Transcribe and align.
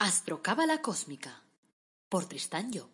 Astrocábala 0.00 0.80
Cósmica 0.80 1.42
por 2.08 2.26
Tristán 2.26 2.70
Job. 2.72 2.88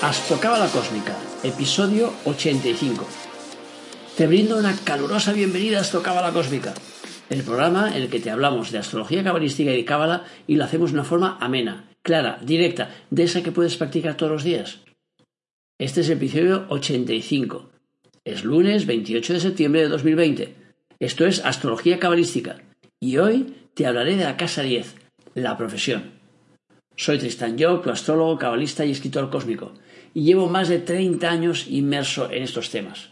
Astrocábala 0.00 0.66
Cósmica, 0.68 1.14
episodio 1.42 2.14
85. 2.24 3.04
Te 4.16 4.26
brindo 4.26 4.56
una 4.56 4.74
calurosa 4.82 5.34
bienvenida 5.34 5.76
a 5.76 5.80
Astrocábala 5.82 6.32
Cósmica, 6.32 6.72
el 7.30 7.44
programa 7.44 7.96
en 7.96 8.02
el 8.02 8.10
que 8.10 8.18
te 8.18 8.30
hablamos 8.30 8.72
de 8.72 8.78
astrología 8.78 9.22
cabalística 9.22 9.70
y 9.70 9.76
de 9.76 9.84
cábala 9.84 10.24
y 10.48 10.56
lo 10.56 10.64
hacemos 10.64 10.90
de 10.90 10.98
una 10.98 11.04
forma 11.04 11.38
amena, 11.40 11.88
clara, 12.02 12.40
directa, 12.42 12.90
de 13.10 13.22
esa 13.22 13.42
que 13.42 13.52
puedes 13.52 13.76
practicar 13.76 14.16
todos 14.16 14.32
los 14.32 14.44
días. 14.44 14.80
Este 15.78 16.00
es 16.00 16.08
el 16.08 16.18
episodio 16.18 16.66
85. 16.68 17.70
Es 18.24 18.44
lunes 18.44 18.84
28 18.84 19.32
de 19.32 19.40
septiembre 19.40 19.82
de 19.82 19.88
2020. 19.88 20.54
Esto 20.98 21.24
es 21.24 21.44
astrología 21.44 22.00
cabalística 22.00 22.62
y 22.98 23.16
hoy 23.18 23.54
te 23.74 23.86
hablaré 23.86 24.16
de 24.16 24.24
la 24.24 24.36
casa 24.36 24.62
10, 24.62 24.96
la 25.34 25.56
profesión. 25.56 26.10
Soy 26.96 27.18
Tristan 27.18 27.56
Job, 27.58 27.82
tu 27.82 27.90
astrólogo, 27.90 28.38
cabalista 28.38 28.84
y 28.84 28.90
escritor 28.90 29.30
cósmico, 29.30 29.72
y 30.12 30.24
llevo 30.24 30.48
más 30.48 30.68
de 30.68 30.80
30 30.80 31.30
años 31.30 31.66
inmerso 31.68 32.30
en 32.30 32.42
estos 32.42 32.70
temas. 32.70 33.10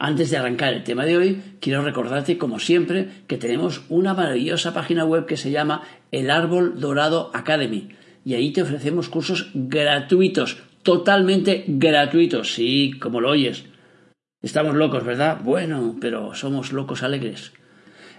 Antes 0.00 0.30
de 0.30 0.36
arrancar 0.36 0.74
el 0.74 0.84
tema 0.84 1.04
de 1.04 1.16
hoy, 1.16 1.42
quiero 1.60 1.82
recordarte, 1.82 2.38
como 2.38 2.60
siempre, 2.60 3.08
que 3.26 3.36
tenemos 3.36 3.82
una 3.88 4.14
maravillosa 4.14 4.72
página 4.72 5.04
web 5.04 5.26
que 5.26 5.36
se 5.36 5.50
llama 5.50 5.82
El 6.12 6.30
Árbol 6.30 6.78
Dorado 6.78 7.32
Academy, 7.34 7.88
y 8.24 8.34
ahí 8.34 8.52
te 8.52 8.62
ofrecemos 8.62 9.08
cursos 9.08 9.50
gratuitos, 9.54 10.58
totalmente 10.84 11.64
gratuitos, 11.66 12.54
sí, 12.54 12.92
como 13.00 13.20
lo 13.20 13.30
oyes. 13.30 13.64
Estamos 14.40 14.76
locos, 14.76 15.02
¿verdad? 15.02 15.40
Bueno, 15.42 15.96
pero 16.00 16.32
somos 16.32 16.72
locos 16.72 17.02
alegres. 17.02 17.52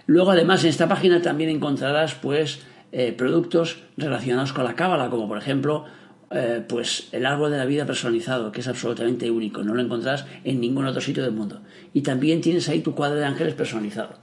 Luego, 0.04 0.32
además, 0.32 0.62
en 0.64 0.70
esta 0.70 0.86
página 0.86 1.22
también 1.22 1.48
encontrarás, 1.48 2.14
pues, 2.14 2.60
eh, 2.92 3.12
productos 3.16 3.78
relacionados 3.96 4.52
con 4.52 4.64
la 4.64 4.74
cábala, 4.74 5.08
como 5.08 5.28
por 5.28 5.38
ejemplo, 5.38 5.86
eh, 6.32 6.64
pues 6.68 7.08
el 7.10 7.26
árbol 7.26 7.50
de 7.50 7.58
la 7.58 7.64
vida 7.64 7.86
personalizado, 7.86 8.52
que 8.52 8.60
es 8.60 8.68
absolutamente 8.68 9.30
único, 9.30 9.64
no 9.64 9.74
lo 9.74 9.82
encontrarás 9.82 10.26
en 10.44 10.60
ningún 10.60 10.86
otro 10.86 11.00
sitio 11.00 11.24
del 11.24 11.32
mundo. 11.32 11.60
Y 11.92 12.02
también 12.02 12.40
tienes 12.40 12.68
ahí 12.68 12.80
tu 12.80 12.94
cuadro 12.94 13.18
de 13.18 13.24
ángeles 13.24 13.54
personalizado. 13.54 14.18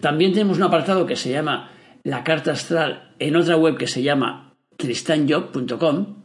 También 0.00 0.32
tenemos 0.32 0.58
un 0.58 0.64
apartado 0.64 1.06
que 1.06 1.16
se 1.16 1.32
llama 1.32 1.70
la 2.04 2.22
carta 2.22 2.52
astral 2.52 3.14
en 3.18 3.34
otra 3.34 3.56
web 3.56 3.76
que 3.76 3.86
se 3.86 4.02
llama 4.02 4.54
tristanjob.com 4.76 6.24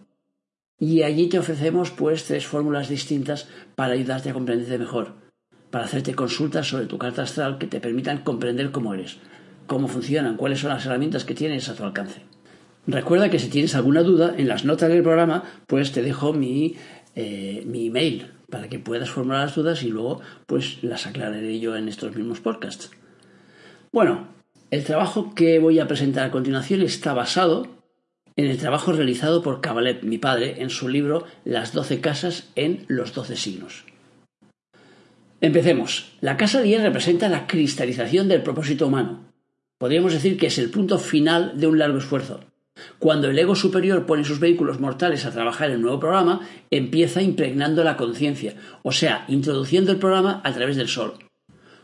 y 0.79 1.03
allí 1.03 1.27
te 1.27 1.39
ofrecemos 1.39 1.91
pues 1.91 2.25
tres 2.25 2.45
fórmulas 2.45 2.89
distintas 2.89 3.47
para 3.75 3.93
ayudarte 3.93 4.29
a 4.29 4.33
comprenderte 4.33 4.77
mejor, 4.77 5.13
para 5.71 5.85
hacerte 5.85 6.13
consultas 6.13 6.67
sobre 6.67 6.85
tu 6.85 6.97
carta 6.97 7.23
astral 7.23 7.57
que 7.57 7.67
te 7.67 7.79
permitan 7.79 8.19
comprender 8.19 8.71
cómo 8.71 8.93
eres, 8.93 9.17
cómo 9.65 9.87
funcionan, 9.87 10.37
cuáles 10.37 10.59
son 10.59 10.69
las 10.69 10.85
herramientas 10.85 11.25
que 11.25 11.35
tienes 11.35 11.67
a 11.69 11.75
tu 11.75 11.83
alcance. 11.83 12.28
Recuerda 12.91 13.29
que 13.29 13.37
si 13.37 13.49
tienes 13.49 13.75
alguna 13.75 14.01
duda, 14.01 14.33
en 14.35 14.47
las 14.47 14.65
notas 14.65 14.89
del 14.89 15.03
programa, 15.03 15.43
pues 15.67 15.91
te 15.91 16.01
dejo 16.01 16.33
mi, 16.33 16.75
eh, 17.15 17.63
mi 17.67 17.85
email 17.87 18.31
para 18.49 18.67
que 18.67 18.79
puedas 18.79 19.11
formular 19.11 19.45
las 19.45 19.55
dudas 19.55 19.83
y 19.83 19.89
luego 19.89 20.21
pues 20.47 20.83
las 20.83 21.05
aclararé 21.05 21.59
yo 21.59 21.75
en 21.75 21.87
estos 21.87 22.15
mismos 22.15 22.39
podcasts. 22.39 22.89
Bueno, 23.91 24.29
el 24.71 24.83
trabajo 24.85 25.35
que 25.35 25.59
voy 25.59 25.77
a 25.77 25.87
presentar 25.87 26.25
a 26.25 26.31
continuación 26.31 26.81
está 26.81 27.13
basado 27.13 27.67
en 28.35 28.47
el 28.47 28.57
trabajo 28.57 28.91
realizado 28.91 29.43
por 29.43 29.61
Kabalev, 29.61 30.03
mi 30.03 30.17
padre, 30.17 30.55
en 30.63 30.71
su 30.71 30.89
libro 30.89 31.25
Las 31.45 31.73
doce 31.73 32.01
casas 32.01 32.49
en 32.55 32.85
los 32.87 33.13
doce 33.13 33.35
signos. 33.35 33.85
Empecemos. 35.41 36.13
La 36.21 36.37
casa 36.37 36.63
10 36.63 36.81
representa 36.81 37.29
la 37.29 37.45
cristalización 37.45 38.27
del 38.27 38.41
propósito 38.41 38.87
humano. 38.87 39.25
Podríamos 39.77 40.11
decir 40.11 40.37
que 40.37 40.47
es 40.47 40.57
el 40.57 40.71
punto 40.71 40.97
final 40.97 41.59
de 41.59 41.67
un 41.67 41.77
largo 41.77 41.99
esfuerzo. 41.99 42.39
Cuando 42.99 43.29
el 43.29 43.39
ego 43.39 43.55
superior 43.55 44.05
pone 44.05 44.23
sus 44.23 44.39
vehículos 44.39 44.79
mortales 44.79 45.25
a 45.25 45.31
trabajar 45.31 45.69
en 45.69 45.75
el 45.75 45.81
nuevo 45.81 45.99
programa, 45.99 46.41
empieza 46.69 47.21
impregnando 47.21 47.83
la 47.83 47.97
conciencia, 47.97 48.55
o 48.83 48.91
sea, 48.91 49.25
introduciendo 49.27 49.91
el 49.91 49.99
programa 49.99 50.41
a 50.43 50.53
través 50.53 50.75
del 50.75 50.87
sol. 50.87 51.13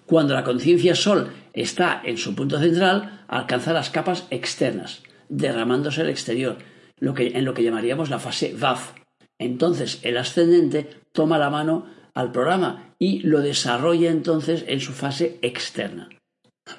Cuando 0.06 0.33
la 0.33 0.44
conciencia 0.44 0.95
sol 0.95 1.31
está 1.53 2.01
en 2.03 2.17
su 2.17 2.35
punto 2.35 2.59
central, 2.59 3.23
alcanza 3.28 3.73
las 3.73 3.89
capas 3.89 4.28
externas, 4.29 5.01
derramándose 5.29 6.01
al 6.01 6.09
exterior, 6.09 6.57
en 7.00 7.45
lo 7.45 7.53
que 7.53 7.63
llamaríamos 7.63 8.09
la 8.09 8.19
fase 8.19 8.56
VAF. 8.57 8.94
Entonces 9.39 10.00
el 10.03 10.17
ascendente 10.17 10.89
toma 11.12 11.38
la 11.38 11.50
mano 11.50 11.88
al 12.13 12.31
programa 12.31 12.94
y 13.00 13.19
lo 13.19 13.41
desarrolla 13.41 14.09
entonces 14.09 14.63
en 14.67 14.79
su 14.79 14.94
fase 14.94 15.39
externa. 15.41 16.09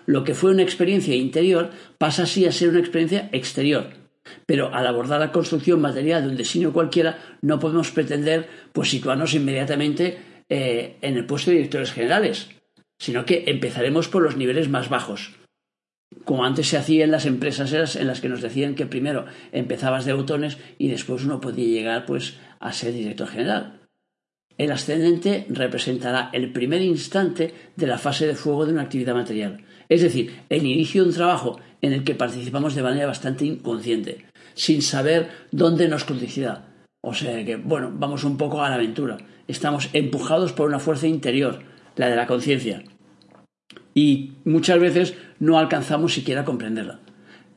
Lo 0.07 0.25
que 0.25 0.35
fue 0.35 0.51
una 0.51 0.63
experiencia 0.63 1.15
interior 1.15 1.71
pasa 1.99 2.25
así 2.25 2.47
a 2.47 2.53
ser 2.53 2.71
una 2.71 2.81
experiencia 2.81 3.29
exterior. 3.33 3.91
Pero 4.47 4.75
al 4.75 4.87
abordar 4.87 5.21
la 5.21 5.33
construcción 5.33 5.81
material 5.81 6.23
de 6.23 6.29
un 6.29 6.37
designio 6.37 6.73
cualquiera, 6.73 7.19
no 7.43 7.59
podemos 7.59 7.91
pretender 7.91 8.49
pues, 8.73 8.91
situarnos 8.91 9.35
inmediatamente 9.35 10.19
eh, 10.49 10.97
en 11.03 11.17
el 11.17 11.27
puesto 11.27 11.51
de 11.51 11.57
directores 11.57 11.93
generales, 11.93 12.49
sino 12.99 13.25
que 13.25 13.45
empezaremos 13.47 14.09
por 14.09 14.23
los 14.23 14.37
niveles 14.37 14.69
más 14.69 14.89
bajos. 14.89 15.35
Como 16.25 16.45
antes 16.45 16.69
se 16.69 16.77
hacía 16.77 17.05
en 17.05 17.11
las 17.11 17.27
empresas 17.27 17.97
en 17.97 18.07
las 18.07 18.21
que 18.21 18.29
nos 18.29 18.41
decían 18.41 18.75
que 18.75 18.87
primero 18.87 19.27
empezabas 19.53 20.05
de 20.05 20.13
botones 20.13 20.59
y 20.79 20.89
después 20.89 21.25
uno 21.25 21.41
podía 21.41 21.67
llegar 21.67 22.07
pues 22.07 22.39
a 22.61 22.73
ser 22.73 22.93
director 22.93 23.29
general. 23.29 23.81
El 24.59 24.73
ascendente 24.73 25.47
representará 25.51 26.31
el 26.33 26.53
primer 26.53 26.81
instante 26.81 27.53
de 27.77 27.87
la 27.87 27.99
fase 27.99 28.27
de 28.27 28.35
fuego 28.35 28.65
de 28.65 28.73
una 28.73 28.83
actividad 28.83 29.15
material, 29.15 29.65
es 29.89 30.01
decir, 30.01 30.41
el 30.49 30.65
inicio 30.65 31.03
de 31.03 31.11
un 31.11 31.15
trabajo 31.15 31.61
en 31.83 31.93
el 31.93 32.05
que 32.05 32.15
participamos 32.15 32.75
de 32.75 32.83
manera 32.83 33.07
bastante 33.07 33.45
inconsciente, 33.45 34.27
sin 34.55 34.83
saber 34.83 35.29
dónde 35.51 35.89
nos 35.89 36.05
conducirá. 36.05 36.67
O 37.01 37.15
sea 37.15 37.45
que, 37.45 37.57
bueno, 37.57 37.93
vamos 37.95 38.25
un 38.25 38.37
poco 38.37 38.63
a 38.63 38.69
la 38.69 38.75
aventura. 38.77 39.19
Estamos 39.47 39.91
empujados 39.93 40.53
por 40.53 40.69
una 40.69 40.79
fuerza 40.79 41.07
interior, 41.07 41.61
la 41.95 42.09
de 42.09 42.17
la 42.17 42.27
conciencia. 42.27 42.83
Y 43.95 44.33
muchas 44.45 44.79
veces 44.81 45.15
no 45.39 45.59
alcanzamos 45.59 46.15
siquiera 46.15 46.43
a 46.43 46.45
comprenderla. 46.45 47.01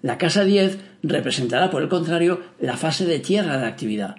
La 0.02 0.18
casa 0.18 0.46
10 0.46 0.80
representará, 1.04 1.70
por 1.72 1.82
el 1.82 1.90
contrario, 1.90 2.42
la 2.60 2.78
fase 2.78 3.06
de 3.06 3.20
tierra 3.20 3.58
de 3.58 3.64
la 3.64 3.68
actividad. 3.68 4.16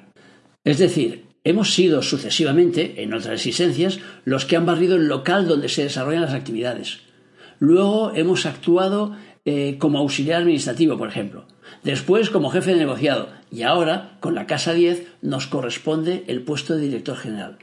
Es 0.64 0.78
decir, 0.78 1.24
hemos 1.44 1.72
sido 1.72 2.02
sucesivamente, 2.02 3.02
en 3.02 3.14
otras 3.14 3.34
existencias, 3.34 4.00
los 4.24 4.44
que 4.44 4.56
han 4.56 4.66
barrido 4.66 4.96
el 4.96 5.08
local 5.08 5.48
donde 5.48 5.68
se 5.68 5.84
desarrollan 5.84 6.22
las 6.22 6.34
actividades. 6.34 7.00
Luego 7.58 8.12
hemos 8.14 8.46
actuado 8.46 9.16
eh, 9.52 9.78
como 9.78 9.98
auxiliar 9.98 10.42
administrativo, 10.42 10.96
por 10.96 11.08
ejemplo. 11.08 11.44
Después 11.82 12.30
como 12.30 12.50
jefe 12.50 12.70
de 12.70 12.78
negociado. 12.78 13.30
Y 13.50 13.62
ahora, 13.62 14.16
con 14.20 14.36
la 14.36 14.46
Casa 14.46 14.74
10, 14.74 15.08
nos 15.22 15.48
corresponde 15.48 16.22
el 16.28 16.42
puesto 16.42 16.76
de 16.76 16.82
director 16.82 17.16
general. 17.16 17.58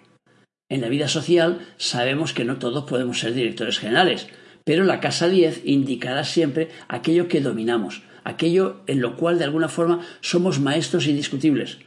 En 0.68 0.82
la 0.82 0.90
vida 0.90 1.08
social 1.08 1.60
sabemos 1.78 2.34
que 2.34 2.44
no 2.44 2.58
todos 2.58 2.84
podemos 2.84 3.20
ser 3.20 3.34
directores 3.34 3.80
generales, 3.80 4.28
pero 4.66 4.84
la 4.84 5.00
Casa 5.00 5.30
10 5.30 5.62
indicará 5.64 6.26
siempre 6.26 6.68
aquello 6.90 7.30
que 7.30 7.40
dominamos, 7.40 8.02
aquello 8.26 8.82
en 8.88 9.00
lo 9.00 9.16
cual 9.16 9.38
de 9.38 9.46
alguna 9.46 9.70
forma 9.70 10.02
somos 10.20 10.60
maestros 10.60 11.08
indiscutibles, 11.08 11.78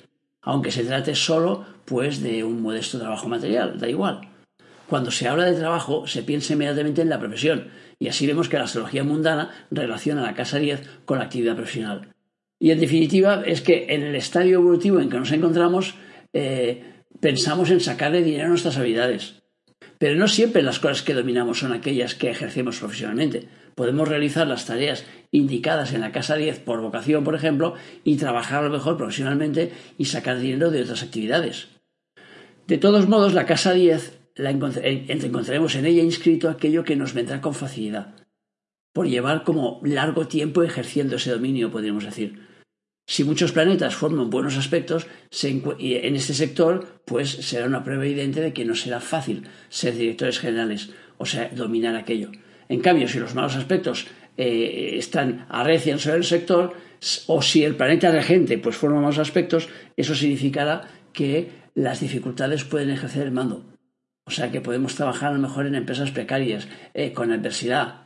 aunque 0.40 0.72
se 0.72 0.84
trate 0.84 1.14
solo 1.14 1.66
pues 1.84 2.22
de 2.22 2.42
un 2.42 2.62
modesto 2.62 2.98
trabajo 2.98 3.28
material, 3.28 3.78
da 3.78 3.90
igual. 3.90 4.29
Cuando 4.90 5.12
se 5.12 5.28
habla 5.28 5.44
de 5.44 5.56
trabajo 5.56 6.08
se 6.08 6.24
piensa 6.24 6.54
inmediatamente 6.54 7.00
en 7.00 7.10
la 7.10 7.20
profesión, 7.20 7.68
y 8.00 8.08
así 8.08 8.26
vemos 8.26 8.48
que 8.48 8.58
la 8.58 8.64
astrología 8.64 9.04
mundana 9.04 9.68
relaciona 9.70 10.20
la 10.20 10.34
casa 10.34 10.58
10 10.58 11.04
con 11.04 11.18
la 11.18 11.26
actividad 11.26 11.54
profesional. 11.54 12.12
Y 12.58 12.72
en 12.72 12.80
definitiva 12.80 13.44
es 13.46 13.60
que 13.60 13.86
en 13.90 14.02
el 14.02 14.16
estadio 14.16 14.58
evolutivo 14.58 14.98
en 14.98 15.08
que 15.08 15.18
nos 15.18 15.30
encontramos 15.30 15.94
eh, 16.32 17.04
pensamos 17.20 17.70
en 17.70 17.78
sacarle 17.78 18.24
dinero 18.24 18.46
a 18.46 18.48
nuestras 18.48 18.78
habilidades. 18.78 19.36
Pero 19.98 20.16
no 20.16 20.26
siempre 20.26 20.60
las 20.60 20.80
cosas 20.80 21.02
que 21.02 21.14
dominamos 21.14 21.60
son 21.60 21.72
aquellas 21.72 22.16
que 22.16 22.28
ejercemos 22.28 22.80
profesionalmente. 22.80 23.46
Podemos 23.76 24.08
realizar 24.08 24.48
las 24.48 24.66
tareas 24.66 25.06
indicadas 25.30 25.92
en 25.92 26.00
la 26.00 26.10
casa 26.10 26.34
10 26.34 26.58
por 26.58 26.80
vocación, 26.80 27.22
por 27.22 27.36
ejemplo, 27.36 27.74
y 28.02 28.16
trabajar 28.16 28.64
a 28.64 28.66
lo 28.66 28.70
mejor 28.70 28.96
profesionalmente 28.96 29.70
y 29.98 30.06
sacar 30.06 30.40
dinero 30.40 30.72
de 30.72 30.82
otras 30.82 31.04
actividades. 31.04 31.68
De 32.66 32.76
todos 32.76 33.08
modos, 33.08 33.34
la 33.34 33.46
casa 33.46 33.72
10 33.72 34.19
la 34.34 34.50
encontraremos 34.50 35.74
en 35.74 35.86
ella 35.86 36.02
inscrito 36.02 36.48
aquello 36.48 36.84
que 36.84 36.96
nos 36.96 37.14
vendrá 37.14 37.40
con 37.40 37.54
facilidad, 37.54 38.14
por 38.92 39.08
llevar 39.08 39.44
como 39.44 39.80
largo 39.84 40.26
tiempo 40.26 40.62
ejerciendo 40.62 41.16
ese 41.16 41.30
dominio, 41.30 41.70
podríamos 41.70 42.04
decir. 42.04 42.48
Si 43.06 43.24
muchos 43.24 43.50
planetas 43.50 43.96
forman 43.96 44.30
buenos 44.30 44.56
aspectos 44.56 45.08
en 45.42 46.14
este 46.14 46.32
sector, 46.32 47.02
pues 47.04 47.28
será 47.28 47.66
una 47.66 47.82
prueba 47.82 48.06
evidente 48.06 48.40
de 48.40 48.52
que 48.52 48.64
no 48.64 48.76
será 48.76 49.00
fácil 49.00 49.48
ser 49.68 49.96
directores 49.96 50.38
generales, 50.38 50.90
o 51.18 51.26
sea, 51.26 51.48
dominar 51.48 51.96
aquello. 51.96 52.30
En 52.68 52.80
cambio, 52.80 53.08
si 53.08 53.18
los 53.18 53.34
malos 53.34 53.56
aspectos 53.56 54.06
eh, 54.36 54.94
están 54.96 55.44
arrecian 55.48 55.98
sobre 55.98 56.18
el 56.18 56.24
sector, 56.24 56.74
o 57.26 57.42
si 57.42 57.64
el 57.64 57.74
planeta 57.74 58.12
regente 58.12 58.58
pues 58.58 58.76
forma 58.76 59.00
malos 59.00 59.18
aspectos, 59.18 59.68
eso 59.96 60.14
significará 60.14 60.82
que 61.12 61.50
las 61.74 62.00
dificultades 62.00 62.64
pueden 62.64 62.90
ejercer 62.90 63.26
el 63.26 63.32
mando. 63.32 63.64
O 64.30 64.32
sea 64.32 64.52
que 64.52 64.60
podemos 64.60 64.94
trabajar 64.94 65.30
a 65.30 65.34
lo 65.34 65.40
mejor 65.40 65.66
en 65.66 65.74
empresas 65.74 66.12
precarias, 66.12 66.68
eh, 66.94 67.12
con 67.12 67.32
adversidad. 67.32 68.02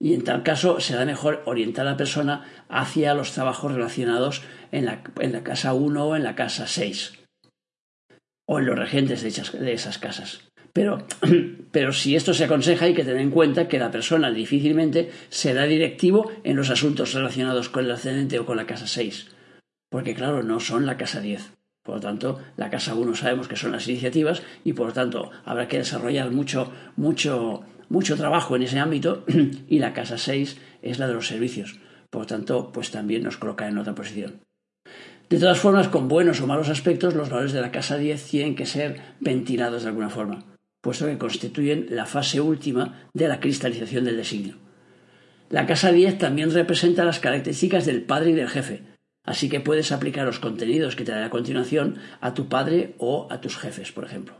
Y 0.00 0.14
en 0.14 0.22
tal 0.22 0.44
caso 0.44 0.78
será 0.78 1.04
mejor 1.04 1.42
orientar 1.44 1.88
a 1.88 1.90
la 1.90 1.96
persona 1.96 2.44
hacia 2.68 3.14
los 3.14 3.32
trabajos 3.32 3.72
relacionados 3.72 4.42
en 4.70 4.86
la, 4.86 5.02
en 5.18 5.32
la 5.32 5.42
casa 5.42 5.74
1 5.74 6.06
o 6.06 6.14
en 6.14 6.22
la 6.22 6.36
casa 6.36 6.68
6. 6.68 7.14
O 8.46 8.60
en 8.60 8.66
los 8.66 8.78
regentes 8.78 9.22
de, 9.22 9.58
de 9.58 9.72
esas 9.72 9.98
casas. 9.98 10.48
Pero, 10.72 11.04
pero, 11.72 11.92
si 11.92 12.14
esto 12.14 12.32
se 12.32 12.44
aconseja 12.44 12.84
hay 12.84 12.94
que 12.94 13.02
tener 13.02 13.20
en 13.20 13.32
cuenta 13.32 13.66
que 13.66 13.80
la 13.80 13.90
persona 13.90 14.30
difícilmente 14.30 15.10
será 15.30 15.64
directivo 15.64 16.30
en 16.44 16.54
los 16.54 16.70
asuntos 16.70 17.12
relacionados 17.12 17.70
con 17.70 17.86
el 17.86 17.90
ascendente 17.90 18.38
o 18.38 18.46
con 18.46 18.56
la 18.56 18.66
casa 18.66 18.86
6. 18.86 19.34
Porque 19.90 20.14
claro, 20.14 20.44
no 20.44 20.60
son 20.60 20.86
la 20.86 20.96
casa 20.96 21.20
10. 21.20 21.56
Por 21.86 21.94
lo 21.94 22.00
tanto, 22.00 22.40
la 22.56 22.68
casa 22.68 22.96
1 22.96 23.14
sabemos 23.14 23.46
que 23.46 23.54
son 23.54 23.70
las 23.70 23.86
iniciativas 23.86 24.42
y 24.64 24.72
por 24.72 24.88
lo 24.88 24.92
tanto 24.92 25.30
habrá 25.44 25.68
que 25.68 25.78
desarrollar 25.78 26.32
mucho, 26.32 26.72
mucho, 26.96 27.62
mucho 27.88 28.16
trabajo 28.16 28.56
en 28.56 28.64
ese 28.64 28.80
ámbito 28.80 29.24
y 29.68 29.78
la 29.78 29.92
casa 29.92 30.18
6 30.18 30.58
es 30.82 30.98
la 30.98 31.06
de 31.06 31.14
los 31.14 31.28
servicios. 31.28 31.78
Por 32.10 32.22
lo 32.22 32.26
tanto, 32.26 32.72
pues 32.72 32.90
también 32.90 33.22
nos 33.22 33.36
coloca 33.36 33.68
en 33.68 33.78
otra 33.78 33.94
posición. 33.94 34.40
De 35.30 35.38
todas 35.38 35.60
formas, 35.60 35.86
con 35.86 36.08
buenos 36.08 36.40
o 36.40 36.48
malos 36.48 36.68
aspectos, 36.70 37.14
los 37.14 37.30
valores 37.30 37.52
de 37.52 37.60
la 37.60 37.70
casa 37.70 37.96
10 37.96 38.24
tienen 38.24 38.56
que 38.56 38.66
ser 38.66 39.00
ventilados 39.20 39.82
de 39.82 39.88
alguna 39.88 40.10
forma, 40.10 40.42
puesto 40.80 41.06
que 41.06 41.18
constituyen 41.18 41.86
la 41.90 42.06
fase 42.06 42.40
última 42.40 43.08
de 43.14 43.28
la 43.28 43.38
cristalización 43.38 44.04
del 44.04 44.16
designio. 44.16 44.56
La 45.50 45.66
casa 45.66 45.92
10 45.92 46.18
también 46.18 46.50
representa 46.50 47.04
las 47.04 47.20
características 47.20 47.86
del 47.86 48.02
padre 48.02 48.30
y 48.30 48.34
del 48.34 48.48
jefe, 48.48 48.95
Así 49.26 49.48
que 49.48 49.60
puedes 49.60 49.92
aplicar 49.92 50.24
los 50.24 50.38
contenidos 50.38 50.94
que 50.94 51.04
te 51.04 51.12
daré 51.12 51.26
a 51.26 51.30
continuación 51.30 51.96
a 52.20 52.32
tu 52.32 52.48
padre 52.48 52.94
o 52.98 53.26
a 53.30 53.40
tus 53.40 53.58
jefes, 53.58 53.92
por 53.92 54.04
ejemplo. 54.04 54.34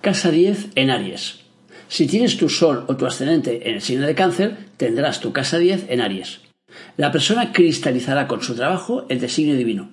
Casa 0.00 0.30
10 0.30 0.68
en 0.76 0.90
Aries. 0.90 1.40
Si 1.88 2.06
tienes 2.06 2.36
tu 2.36 2.48
sol 2.48 2.84
o 2.86 2.96
tu 2.96 3.06
ascendente 3.06 3.68
en 3.68 3.74
el 3.74 3.82
signo 3.82 4.06
de 4.06 4.14
cáncer, 4.14 4.56
tendrás 4.76 5.20
tu 5.20 5.32
casa 5.32 5.58
10 5.58 5.86
en 5.88 6.00
Aries. 6.00 6.40
La 6.96 7.10
persona 7.10 7.52
cristalizará 7.52 8.28
con 8.28 8.42
su 8.42 8.54
trabajo 8.54 9.04
el 9.08 9.20
designio 9.20 9.56
divino. 9.56 9.90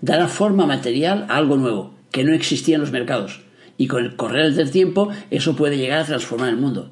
Dará 0.00 0.28
forma 0.28 0.66
material 0.66 1.24
a 1.28 1.36
algo 1.36 1.56
nuevo, 1.56 1.94
que 2.10 2.24
no 2.24 2.34
existía 2.34 2.74
en 2.74 2.82
los 2.82 2.92
mercados. 2.92 3.40
Y 3.78 3.86
con 3.86 4.04
el 4.04 4.16
correr 4.16 4.52
del 4.52 4.70
tiempo 4.70 5.08
eso 5.30 5.56
puede 5.56 5.78
llegar 5.78 6.00
a 6.00 6.06
transformar 6.06 6.50
el 6.50 6.56
mundo. 6.56 6.90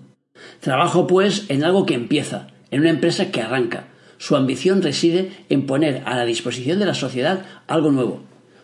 Trabajo 0.60 1.06
pues 1.06 1.44
en 1.48 1.64
algo 1.64 1.84
que 1.84 1.94
empieza, 1.94 2.48
en 2.70 2.80
una 2.80 2.90
empresa 2.90 3.30
que 3.30 3.42
arranca, 3.42 3.88
su 4.24 4.36
ambición 4.36 4.80
reside 4.80 5.32
en 5.50 5.66
poner 5.66 6.02
a 6.06 6.16
la 6.16 6.24
disposición 6.24 6.78
de 6.78 6.86
la 6.86 6.94
sociedad 6.94 7.44
algo 7.66 7.92
nuevo. 7.92 8.22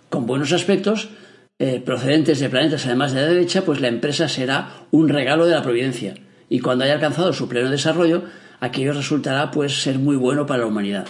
Con 0.08 0.24
buenos 0.24 0.54
aspectos, 0.54 1.10
eh, 1.58 1.82
procedentes 1.84 2.40
de 2.40 2.48
planetas 2.48 2.86
además 2.86 3.12
de 3.12 3.20
la 3.20 3.26
derecha, 3.26 3.60
pues 3.66 3.78
la 3.82 3.88
empresa 3.88 4.26
será 4.26 4.70
un 4.90 5.10
regalo 5.10 5.44
de 5.44 5.54
la 5.54 5.62
providencia. 5.62 6.14
Y 6.48 6.60
cuando 6.60 6.84
haya 6.84 6.94
alcanzado 6.94 7.34
su 7.34 7.46
pleno 7.46 7.68
desarrollo, 7.68 8.22
aquello 8.58 8.94
resultará 8.94 9.50
pues 9.50 9.82
ser 9.82 9.98
muy 9.98 10.16
bueno 10.16 10.46
para 10.46 10.60
la 10.60 10.66
humanidad. 10.66 11.06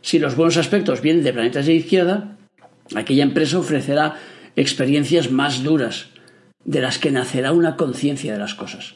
Si 0.00 0.18
los 0.18 0.34
buenos 0.34 0.56
aspectos 0.56 1.02
vienen 1.02 1.22
de 1.22 1.34
planetas 1.34 1.66
de 1.66 1.74
izquierda, 1.74 2.38
aquella 2.94 3.24
empresa 3.24 3.58
ofrecerá 3.58 4.16
experiencias 4.56 5.30
más 5.30 5.62
duras, 5.62 6.06
de 6.64 6.80
las 6.80 6.96
que 6.96 7.10
nacerá 7.10 7.52
una 7.52 7.76
conciencia 7.76 8.32
de 8.32 8.38
las 8.38 8.54
cosas. 8.54 8.94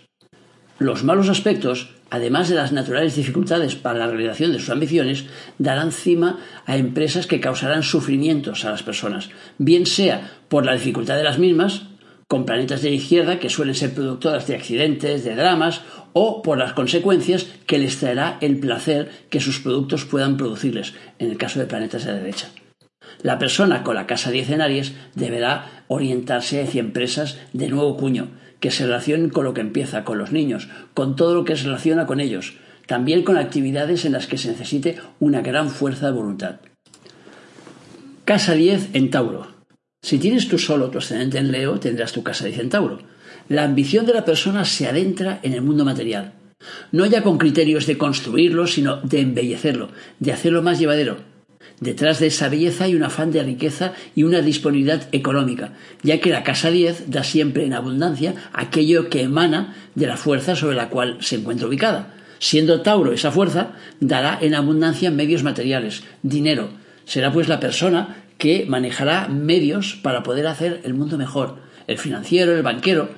Los 0.79 1.05
malos 1.05 1.29
aspectos 1.29 1.91
además 2.14 2.49
de 2.49 2.55
las 2.55 2.70
naturales 2.70 3.16
dificultades 3.16 3.75
para 3.75 3.99
la 3.99 4.06
realización 4.06 4.52
de 4.52 4.61
sus 4.61 4.70
ambiciones, 4.70 5.25
darán 5.58 5.90
cima 5.90 6.38
a 6.64 6.76
empresas 6.76 7.26
que 7.26 7.40
causarán 7.40 7.82
sufrimientos 7.82 8.64
a 8.64 8.70
las 8.70 8.84
personas, 8.84 9.31
bien 9.58 9.84
sea 9.84 10.31
por 10.49 10.64
la 10.64 10.75
dificultad 10.75 11.16
de 11.16 11.25
las 11.25 11.40
mismas, 11.40 11.87
con 12.28 12.46
planetas 12.46 12.82
de 12.82 12.93
izquierda 12.93 13.40
que 13.40 13.50
suelen 13.50 13.75
ser 13.75 13.94
productoras 13.94 14.46
de 14.46 14.55
accidentes, 14.55 15.25
de 15.25 15.34
dramas, 15.34 15.81
o 16.12 16.40
por 16.40 16.56
las 16.56 16.72
consecuencias 16.72 17.46
que 17.66 17.78
les 17.78 17.99
traerá 17.99 18.38
el 18.40 18.60
placer 18.60 19.10
que 19.28 19.40
sus 19.40 19.58
productos 19.58 20.05
puedan 20.05 20.37
producirles, 20.37 20.94
en 21.19 21.31
el 21.32 21.37
caso 21.37 21.58
de 21.58 21.67
planetas 21.67 22.05
de 22.05 22.14
derecha. 22.14 22.46
La 23.22 23.40
persona 23.40 23.82
con 23.82 23.96
la 23.96 24.06
casa 24.06 24.31
10 24.31 24.50
en 24.50 24.60
Aries 24.60 24.93
deberá 25.17 25.84
orientarse 25.88 26.62
hacia 26.62 26.81
empresas 26.81 27.38
de 27.52 27.69
nuevo 27.69 27.96
cuño, 27.96 28.28
que 28.64 28.70
se 28.70 28.87
relacionen 28.87 29.28
con 29.28 29.44
lo 29.44 29.52
que 29.52 29.61
empieza, 29.61 30.05
con 30.05 30.16
los 30.16 30.32
niños, 30.32 30.70
con 30.94 31.16
todo 31.16 31.34
lo 31.34 31.44
que 31.44 31.55
se 31.55 31.64
relaciona 31.64 32.06
con 32.06 32.19
ellos, 32.19 32.55
también 32.87 33.22
con 33.22 33.37
actividades 33.37 34.06
en 34.06 34.12
las 34.12 34.26
que 34.26 34.38
se 34.38 34.49
necesite 34.49 34.96
una 35.20 35.43
gran 35.43 35.69
fuerza 35.69 36.06
de 36.06 36.12
voluntad. 36.12 36.61
Casa 38.25 38.55
10 38.55 38.94
en 38.94 39.11
Tauro. 39.11 39.49
Si 40.02 40.16
tienes 40.16 40.49
tú 40.49 40.56
solo 40.56 40.88
tu 40.88 40.96
ascendente 40.96 41.37
en 41.37 41.52
Leo, 41.52 41.78
tendrás 41.78 42.12
tu 42.12 42.22
casa 42.22 42.46
10 42.46 42.58
en 42.58 42.70
Tauro. 42.70 43.00
La 43.50 43.64
ambición 43.64 44.06
de 44.06 44.14
la 44.14 44.25
persona 44.25 44.64
se 44.64 44.87
adentra 44.87 45.40
en 45.43 45.52
el 45.52 45.60
mundo 45.60 45.84
material. 45.84 46.32
No 46.90 47.05
ya 47.05 47.22
con 47.22 47.37
criterios 47.37 47.84
de 47.84 47.99
construirlo, 47.99 48.67
sino 48.67 48.96
de 49.02 49.20
embellecerlo, 49.20 49.90
de 50.20 50.32
hacerlo 50.32 50.62
más 50.62 50.78
llevadero, 50.78 51.19
Detrás 51.84 52.19
de 52.19 52.28
esa 52.28 52.48
belleza 52.48 52.84
hay 52.84 52.94
un 52.94 53.02
afán 53.02 53.31
de 53.31 53.42
riqueza 53.42 53.92
y 54.16 54.22
una 54.22 54.40
disponibilidad 54.40 55.06
económica, 55.12 55.75
ya 56.02 56.19
que 56.19 56.31
la 56.31 56.42
casa 56.42 56.70
10 56.70 57.10
da 57.10 57.22
siempre 57.25 57.66
en 57.66 57.75
abundancia 57.75 58.34
aquello 58.54 59.10
que 59.10 59.20
emana 59.20 59.76
de 59.94 60.06
la 60.06 60.16
fuerza 60.16 60.56
sobre 60.56 60.76
la 60.76 60.88
cual 60.88 61.19
se 61.20 61.36
encuentra 61.36 61.69
ubicada. 61.69 62.14
Siendo 62.38 62.81
Tauro 62.81 63.12
esa 63.12 63.31
fuerza, 63.31 63.72
dará 64.00 64.38
en 64.40 64.54
abundancia 64.54 65.10
medios 65.10 65.42
materiales, 65.42 66.04
dinero. 66.22 66.70
Será 67.04 67.31
pues 67.31 67.48
la 67.48 67.60
persona 67.60 68.16
que 68.38 68.64
manejará 68.66 69.28
medios 69.28 69.94
para 70.02 70.22
poder 70.22 70.46
hacer 70.46 70.81
el 70.84 70.94
mundo 70.94 71.19
mejor. 71.19 71.58
El 71.86 71.98
financiero, 71.98 72.56
el 72.56 72.62
banquero. 72.62 73.10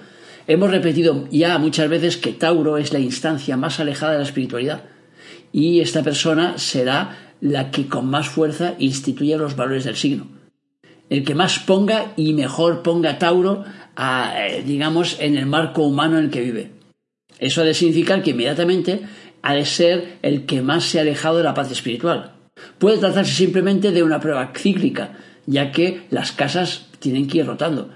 Hemos 0.48 0.72
repetido 0.72 1.28
ya 1.30 1.56
muchas 1.58 1.88
veces 1.88 2.16
que 2.16 2.32
Tauro 2.32 2.78
es 2.78 2.92
la 2.92 2.98
instancia 2.98 3.56
más 3.56 3.78
alejada 3.78 4.14
de 4.14 4.18
la 4.18 4.24
espiritualidad. 4.24 4.82
Y 5.52 5.80
esta 5.80 6.02
persona 6.02 6.58
será 6.58 7.25
la 7.40 7.70
que 7.70 7.86
con 7.86 8.08
más 8.08 8.28
fuerza 8.28 8.74
instituye 8.78 9.36
los 9.36 9.56
valores 9.56 9.84
del 9.84 9.96
signo. 9.96 10.28
El 11.08 11.24
que 11.24 11.34
más 11.34 11.58
ponga 11.60 12.12
y 12.16 12.32
mejor 12.32 12.82
ponga 12.82 13.18
Tauro, 13.18 13.64
eh, 13.96 14.62
digamos, 14.66 15.18
en 15.20 15.36
el 15.36 15.46
marco 15.46 15.82
humano 15.82 16.18
en 16.18 16.24
el 16.24 16.30
que 16.30 16.40
vive. 16.40 16.72
Eso 17.38 17.60
ha 17.60 17.64
de 17.64 17.74
significar 17.74 18.22
que 18.22 18.30
inmediatamente 18.30 19.02
ha 19.42 19.54
de 19.54 19.64
ser 19.64 20.18
el 20.22 20.46
que 20.46 20.62
más 20.62 20.84
se 20.84 20.98
ha 20.98 21.02
alejado 21.02 21.38
de 21.38 21.44
la 21.44 21.54
paz 21.54 21.70
espiritual. 21.70 22.32
Puede 22.78 22.98
tratarse 22.98 23.32
simplemente 23.32 23.92
de 23.92 24.02
una 24.02 24.20
prueba 24.20 24.52
cíclica, 24.56 25.18
ya 25.46 25.70
que 25.70 26.06
las 26.10 26.32
casas 26.32 26.88
tienen 26.98 27.28
que 27.28 27.38
ir 27.38 27.46
rotando. 27.46 27.90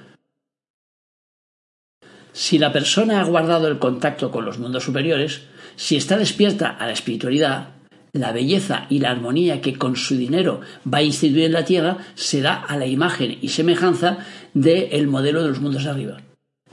Si 2.32 2.59
la 2.59 2.73
persona 2.73 3.20
ha 3.20 3.25
guardado 3.25 3.66
el 3.66 3.78
contacto 3.78 4.30
con 4.30 4.44
los 4.44 4.59
mundos 4.59 4.85
superiores, 4.85 5.42
si 5.75 5.97
está 5.97 6.16
despierta 6.16 6.68
a 6.68 6.87
la 6.87 6.92
espiritualidad, 6.92 7.70
la 8.12 8.32
belleza 8.32 8.86
y 8.88 8.98
la 8.98 9.10
armonía 9.10 9.60
que 9.60 9.76
con 9.76 9.96
su 9.96 10.16
dinero 10.16 10.60
va 10.92 10.98
a 10.98 11.02
instituir 11.02 11.44
en 11.44 11.52
la 11.52 11.64
tierra 11.64 11.98
será 12.14 12.54
a 12.54 12.76
la 12.76 12.86
imagen 12.86 13.38
y 13.40 13.48
semejanza 13.48 14.18
del 14.54 15.06
modelo 15.06 15.42
de 15.42 15.48
los 15.48 15.60
mundos 15.60 15.86
arriba. 15.86 16.18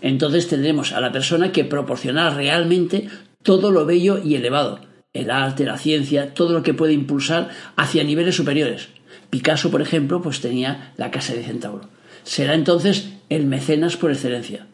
Entonces 0.01 0.47
tendremos 0.47 0.93
a 0.93 1.01
la 1.01 1.11
persona 1.11 1.51
que 1.51 1.65
proporcionará 1.65 2.31
realmente 2.31 3.09
todo 3.43 3.71
lo 3.71 3.85
bello 3.85 4.21
y 4.23 4.35
elevado, 4.35 4.79
el 5.13 5.31
arte, 5.31 5.65
la 5.65 5.77
ciencia, 5.77 6.33
todo 6.33 6.53
lo 6.53 6.63
que 6.63 6.73
puede 6.73 6.93
impulsar 6.93 7.49
hacia 7.75 8.03
niveles 8.03 8.35
superiores. 8.35 8.89
Picasso, 9.29 9.71
por 9.71 9.81
ejemplo, 9.81 10.21
pues 10.21 10.39
tenía 10.39 10.93
la 10.97 11.11
casa 11.11 11.33
de 11.33 11.43
Centauro. 11.43 11.89
Será 12.23 12.53
entonces 12.53 13.09
el 13.29 13.45
mecenas 13.45 13.97
por 13.97 14.11
excelencia. 14.11 14.67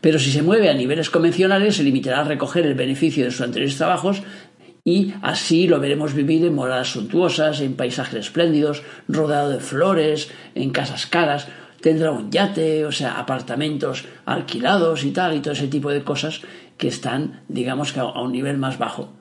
Pero 0.00 0.18
si 0.18 0.30
se 0.30 0.42
mueve 0.42 0.70
a 0.70 0.74
niveles 0.74 1.10
convencionales, 1.10 1.76
se 1.76 1.82
limitará 1.82 2.20
a 2.20 2.24
recoger 2.24 2.66
el 2.66 2.74
beneficio 2.74 3.24
de 3.24 3.30
sus 3.30 3.40
anteriores 3.40 3.76
trabajos 3.76 4.22
y 4.84 5.14
así 5.22 5.68
lo 5.68 5.78
veremos 5.78 6.14
vivir 6.14 6.44
en 6.44 6.54
moradas 6.54 6.92
suntuosas, 6.92 7.60
en 7.60 7.74
paisajes 7.74 8.14
espléndidos, 8.14 8.82
rodeado 9.08 9.50
de 9.50 9.60
flores, 9.60 10.30
en 10.54 10.70
casas 10.70 11.06
caras, 11.06 11.46
tendrá 11.80 12.10
un 12.10 12.30
yate, 12.30 12.84
o 12.84 12.92
sea, 12.92 13.18
apartamentos 13.18 14.04
alquilados 14.24 15.04
y 15.04 15.10
tal, 15.10 15.36
y 15.36 15.40
todo 15.40 15.52
ese 15.52 15.68
tipo 15.68 15.90
de 15.90 16.02
cosas 16.02 16.40
que 16.78 16.88
están, 16.88 17.42
digamos 17.48 17.92
que 17.92 18.00
a 18.00 18.06
un 18.06 18.32
nivel 18.32 18.58
más 18.58 18.78
bajo. 18.78 19.12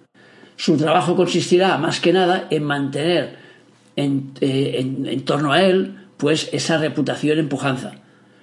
Su 0.56 0.78
trabajo 0.78 1.16
consistirá 1.16 1.78
más 1.78 2.00
que 2.00 2.14
nada 2.14 2.48
en 2.50 2.64
mantener 2.64 3.38
en, 3.96 4.34
eh, 4.42 5.22
torno 5.26 5.54
a 5.54 5.62
él 5.64 5.98
pues 6.18 6.50
esa 6.54 6.78
reputación 6.78 7.40
en 7.40 7.50
pujanza. 7.50 7.94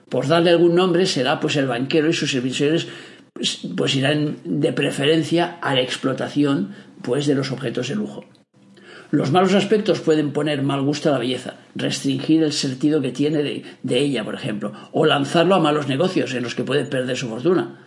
Por 0.08 0.26
darle 0.26 0.50
algún 0.50 0.74
nombre 0.74 1.06
será 1.06 1.38
pues 1.38 1.56
el 1.56 1.66
banquero 1.66 2.08
y 2.08 2.12
sus 2.12 2.32
servicios 2.32 2.88
pues, 3.32 3.60
pues 3.76 3.94
irán 3.94 4.38
de 4.44 4.72
preferencia 4.72 5.58
a 5.62 5.74
la 5.74 5.80
explotación 5.80 6.74
pues 7.02 7.26
de 7.26 7.34
los 7.34 7.52
objetos 7.52 7.88
de 7.88 7.94
lujo. 7.94 8.24
Los 9.10 9.32
malos 9.32 9.54
aspectos 9.54 10.00
pueden 10.00 10.32
poner 10.32 10.62
mal 10.62 10.82
gusto 10.82 11.08
a 11.08 11.12
la 11.12 11.18
belleza, 11.18 11.54
restringir 11.74 12.42
el 12.42 12.52
sentido 12.52 13.00
que 13.00 13.10
tiene 13.10 13.42
de, 13.42 13.64
de, 13.82 13.98
ella, 13.98 14.22
por 14.22 14.34
ejemplo, 14.34 14.72
o 14.92 15.06
lanzarlo 15.06 15.54
a 15.54 15.60
malos 15.60 15.88
negocios 15.88 16.34
en 16.34 16.42
los 16.42 16.54
que 16.54 16.64
puede 16.64 16.84
perder 16.84 17.16
su 17.16 17.28
fortuna. 17.28 17.78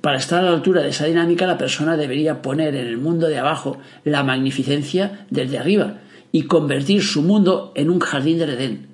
Para 0.00 0.16
estar 0.16 0.40
a 0.40 0.50
la 0.50 0.56
altura 0.56 0.82
de 0.82 0.88
esa 0.88 1.04
dinámica, 1.04 1.46
la 1.46 1.58
persona 1.58 1.96
debería 1.96 2.42
poner 2.42 2.74
en 2.74 2.86
el 2.86 2.98
mundo 2.98 3.28
de 3.28 3.38
abajo 3.38 3.78
la 4.02 4.24
magnificencia 4.24 5.26
del 5.30 5.50
de 5.50 5.58
arriba 5.58 5.98
y 6.32 6.44
convertir 6.44 7.02
su 7.02 7.22
mundo 7.22 7.72
en 7.74 7.90
un 7.90 8.00
jardín 8.00 8.38
del 8.38 8.50
Edén. 8.50 8.88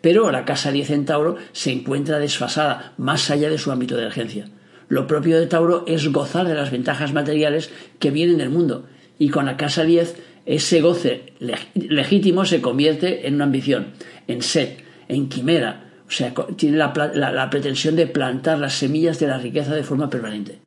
Pero 0.00 0.30
la 0.30 0.44
casa 0.44 0.72
10 0.72 0.90
en 0.90 1.04
Tauro 1.04 1.36
se 1.52 1.72
encuentra 1.72 2.18
desfasada 2.18 2.94
más 2.98 3.30
allá 3.30 3.48
de 3.48 3.58
su 3.58 3.70
ámbito 3.70 3.96
de 3.96 4.06
agencia. 4.06 4.46
Lo 4.90 5.06
propio 5.06 5.38
de 5.38 5.46
Tauro 5.46 5.84
es 5.86 6.08
gozar 6.08 6.48
de 6.48 6.54
las 6.54 6.72
ventajas 6.72 7.12
materiales 7.12 7.70
que 8.00 8.10
vienen 8.10 8.38
del 8.38 8.50
mundo 8.50 8.86
y 9.20 9.28
con 9.28 9.46
la 9.46 9.56
casa 9.56 9.84
10 9.84 10.16
ese 10.46 10.80
goce 10.80 11.32
legítimo 11.74 12.44
se 12.44 12.60
convierte 12.60 13.28
en 13.28 13.36
una 13.36 13.44
ambición, 13.44 13.92
en 14.26 14.42
sed, 14.42 14.78
en 15.06 15.28
quimera, 15.28 15.92
o 16.08 16.10
sea, 16.10 16.34
tiene 16.56 16.76
la, 16.76 17.48
pretensión 17.50 17.94
de 17.94 18.08
plantar 18.08 18.58
las 18.58 18.74
semillas 18.74 19.20
de 19.20 19.28
la 19.28 19.38
riqueza 19.38 19.76
de 19.76 19.84
forma 19.84 20.10
permanente. 20.10 20.58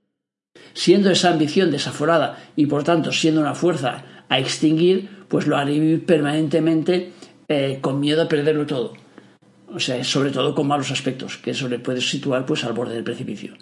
Siendo 0.74 1.12
esa 1.12 1.32
ambición 1.32 1.70
desaforada 1.70 2.42
y 2.56 2.68
por 2.68 2.86
tanto 2.86 3.12
siendo 3.12 3.42
una 3.42 3.56
fuerza 3.56 4.06
a 4.30 4.40
extinguir, 4.40 5.10
pues 5.28 5.48
lo 5.48 5.58
hará 5.58 5.70
vivir 5.70 6.06
permanentemente 6.06 7.12
eh, 7.50 7.80
con 7.82 8.00
miedo 8.00 8.22
a 8.22 8.30
perderlo 8.30 8.66
todo. 8.66 8.94
O 9.68 9.82
sea, 9.82 10.02
sobre 10.06 10.32
todo 10.32 10.56
con 10.56 10.66
malos 10.66 10.92
aspectos, 10.92 11.36
que 11.36 11.52
eso 11.52 11.68
le 11.68 11.80
puede 11.80 12.00
situar 12.00 12.46
pues 12.46 12.64
al 12.64 12.72
borde 12.72 12.94
del 12.94 13.04
precipicio. 13.04 13.54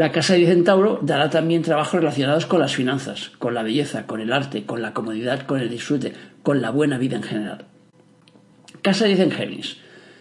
La 0.00 0.12
casa 0.12 0.32
de 0.32 0.46
Centauro 0.46 0.98
dará 1.02 1.28
también 1.28 1.60
trabajos 1.60 2.00
relacionados 2.00 2.46
con 2.46 2.58
las 2.58 2.74
finanzas, 2.74 3.32
con 3.38 3.52
la 3.52 3.62
belleza, 3.62 4.06
con 4.06 4.22
el 4.22 4.32
arte, 4.32 4.64
con 4.64 4.80
la 4.80 4.94
comodidad, 4.94 5.44
con 5.44 5.60
el 5.60 5.68
disfrute, 5.68 6.14
con 6.42 6.62
la 6.62 6.70
buena 6.70 6.96
vida 6.96 7.16
en 7.16 7.22
general. 7.22 7.66
Casa 8.80 9.04
10 9.04 9.20
en 9.20 9.30
Géminis. 9.30 9.76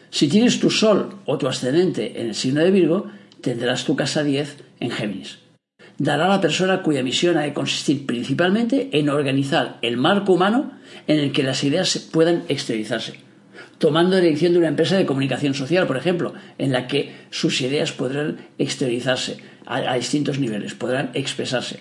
Si 0.10 0.28
tienes 0.28 0.60
tu 0.60 0.70
Sol 0.70 1.20
o 1.26 1.38
tu 1.38 1.48
ascendente 1.48 2.20
en 2.20 2.28
el 2.28 2.36
signo 2.36 2.60
de 2.60 2.72
Virgo, 2.72 3.08
tendrás 3.40 3.86
tu 3.86 3.96
casa 3.96 4.22
10 4.22 4.58
en 4.82 4.92
Géminis. 4.92 5.40
Dará 5.98 6.26
a 6.26 6.36
la 6.36 6.42
persona 6.42 6.84
cuya 6.84 7.02
misión 7.02 7.38
ha 7.38 7.44
de 7.44 7.54
consistir 7.54 8.06
principalmente 8.06 8.90
en 8.92 9.08
organizar 9.08 9.78
el 9.82 9.96
marco 9.96 10.34
humano 10.34 10.74
en 11.08 11.20
el 11.20 11.32
que 11.32 11.44
las 11.44 11.64
ideas 11.64 11.98
puedan 12.12 12.44
exteriorizarse, 12.50 13.22
tomando 13.80 14.18
dirección 14.18 14.54
de 14.54 14.60
una 14.60 14.68
empresa 14.68 14.96
de 14.96 15.06
comunicación 15.06 15.56
social, 15.56 15.88
por 15.88 15.98
ejemplo, 15.98 16.34
en 16.58 16.72
la 16.72 16.88
que 16.88 17.14
sus 17.32 17.60
ideas 17.62 17.92
podrán 17.92 18.38
exteriorizarse 18.58 19.38
a, 19.66 19.96
distintos 19.96 20.40
niveles, 20.40 20.76
podrán 20.76 21.10
expresarse. 21.14 21.80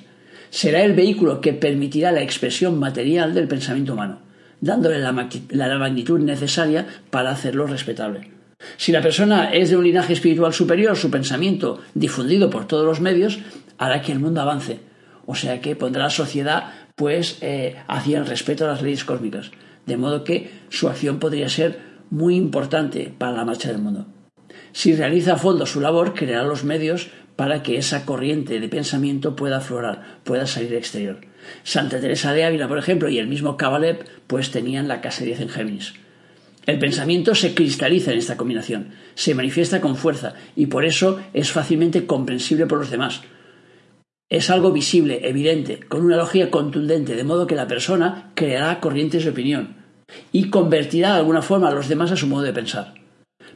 Será 0.50 0.82
el 0.82 0.94
vehículo 0.94 1.42
que 1.42 1.52
permitirá 1.52 2.12
la 2.12 2.22
expresión 2.22 2.78
material 2.78 3.34
del 3.34 3.48
pensamiento 3.48 3.92
humano 3.92 4.28
dándole 4.60 4.98
la, 4.98 5.78
magnitud 5.78 6.18
necesaria 6.20 6.86
para 7.10 7.30
hacerlo 7.30 7.66
respetable. 7.66 8.30
Si 8.76 8.90
la 8.90 9.02
persona 9.02 9.52
es 9.52 9.70
de 9.70 9.76
un 9.76 9.84
linaje 9.84 10.12
espiritual 10.12 10.52
superior, 10.52 10.96
su 10.96 11.10
pensamiento, 11.10 11.80
difundido 11.94 12.50
por 12.50 12.66
todos 12.66 12.84
los 12.84 13.00
medios, 13.00 13.38
hará 13.78 14.02
que 14.02 14.12
el 14.12 14.18
mundo 14.18 14.40
avance. 14.40 14.80
O 15.26 15.34
sea 15.34 15.60
que 15.60 15.76
pondrá 15.76 16.02
a 16.02 16.06
la 16.06 16.10
sociedad 16.10 16.72
pues 16.96 17.38
eh, 17.40 17.76
hacia 17.86 18.18
el 18.18 18.26
respeto 18.26 18.64
a 18.64 18.68
las 18.68 18.82
leyes 18.82 19.04
cósmicas. 19.04 19.52
De 19.86 19.96
modo 19.96 20.24
que 20.24 20.50
su 20.70 20.88
acción 20.88 21.18
podría 21.18 21.48
ser 21.48 21.78
muy 22.10 22.36
importante 22.36 23.12
para 23.16 23.32
la 23.32 23.44
marcha 23.44 23.68
del 23.68 23.78
mundo. 23.78 24.06
Si 24.72 24.94
realiza 24.94 25.34
a 25.34 25.38
fondo 25.38 25.66
su 25.66 25.80
labor, 25.80 26.14
creará 26.14 26.44
los 26.44 26.64
medios 26.64 27.08
para 27.36 27.62
que 27.62 27.78
esa 27.78 28.04
corriente 28.04 28.58
de 28.58 28.68
pensamiento 28.68 29.36
pueda 29.36 29.58
aflorar, 29.58 30.18
pueda 30.24 30.46
salir 30.46 30.74
exterior. 30.74 31.20
Santa 31.62 32.00
Teresa 32.00 32.32
de 32.32 32.44
Ávila, 32.44 32.68
por 32.68 32.78
ejemplo, 32.78 33.08
y 33.08 33.18
el 33.18 33.28
mismo 33.28 33.56
Cabalet, 33.56 34.08
pues 34.26 34.50
tenían 34.50 34.88
la 34.88 35.00
casa 35.00 35.24
10 35.24 35.40
en 35.42 35.48
Géminis. 35.48 35.94
El 36.66 36.78
pensamiento 36.78 37.34
se 37.34 37.54
cristaliza 37.54 38.12
en 38.12 38.18
esta 38.18 38.36
combinación, 38.36 38.90
se 39.14 39.34
manifiesta 39.34 39.80
con 39.80 39.96
fuerza 39.96 40.34
y 40.54 40.66
por 40.66 40.84
eso 40.84 41.20
es 41.32 41.50
fácilmente 41.50 42.06
comprensible 42.06 42.66
por 42.66 42.78
los 42.78 42.90
demás. 42.90 43.22
Es 44.28 44.50
algo 44.50 44.72
visible, 44.72 45.20
evidente, 45.26 45.80
con 45.88 46.04
una 46.04 46.18
lógica 46.18 46.50
contundente, 46.50 47.16
de 47.16 47.24
modo 47.24 47.46
que 47.46 47.54
la 47.54 47.68
persona 47.68 48.32
creará 48.34 48.80
corrientes 48.80 49.24
de 49.24 49.30
opinión 49.30 49.77
y 50.32 50.50
convertirá 50.50 51.12
de 51.12 51.18
alguna 51.18 51.42
forma 51.42 51.68
a 51.68 51.74
los 51.74 51.88
demás 51.88 52.12
a 52.12 52.16
su 52.16 52.26
modo 52.26 52.42
de 52.42 52.52
pensar. 52.52 52.94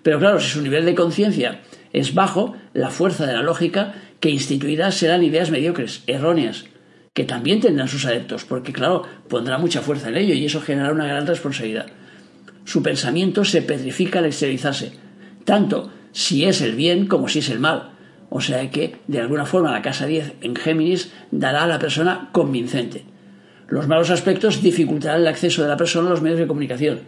Pero 0.03 0.19
claro, 0.19 0.41
si 0.41 0.49
su 0.49 0.63
nivel 0.63 0.85
de 0.85 0.95
conciencia 0.95 1.61
es 1.93 2.15
bajo, 2.15 2.57
la 2.73 2.91
fuerza 2.91 3.27
de 3.27 3.35
la 3.35 3.43
lógica 3.43 3.95
que 4.21 4.31
instituirá 4.31 4.91
serán 4.91 5.23
ideas 5.23 5.51
mediocres, 5.51 6.03
erróneas, 6.07 6.65
que 7.15 7.25
también 7.25 7.61
tendrán 7.61 7.89
sus 7.89 8.07
adeptos, 8.07 8.45
porque 8.45 8.73
claro, 8.73 9.03
pondrá 9.29 9.59
mucha 9.59 9.83
fuerza 9.83 10.09
en 10.09 10.17
ello 10.17 10.35
y 10.35 10.47
eso 10.47 10.61
generará 10.61 10.93
una 10.93 11.07
gran 11.07 11.27
responsabilidad. 11.27 11.87
Su 12.65 12.83
pensamiento 12.83 13.45
se 13.45 13.63
petrifica 13.63 14.21
al 14.21 14.27
exteriorizarse, 14.27 14.93
tanto 15.45 15.91
si 16.13 16.45
es 16.45 16.61
el 16.61 16.75
bien 16.75 17.07
como 17.07 17.29
si 17.29 17.41
es 17.41 17.51
el 17.51 17.59
mal. 17.59 17.91
O 18.31 18.41
sea 18.41 18.71
que, 18.71 18.97
de 19.09 19.21
alguna 19.21 19.45
forma, 19.45 19.73
la 19.73 19.83
casa 19.83 20.07
10 20.07 20.35
en 20.41 20.57
Géminis 20.57 21.13
dará 21.31 21.65
a 21.65 21.67
la 21.67 21.79
persona 21.79 22.31
convincente. 22.33 23.05
Los 23.73 23.89
malos 23.89 24.11
aspectos 24.11 24.61
dificultarán 24.61 25.23
el 25.23 25.27
acceso 25.27 25.63
de 25.63 25.69
la 25.69 25.79
persona 25.79 26.09
a 26.09 26.11
los 26.11 26.21
medios 26.21 26.39
de 26.39 26.47
comunicación. 26.47 27.01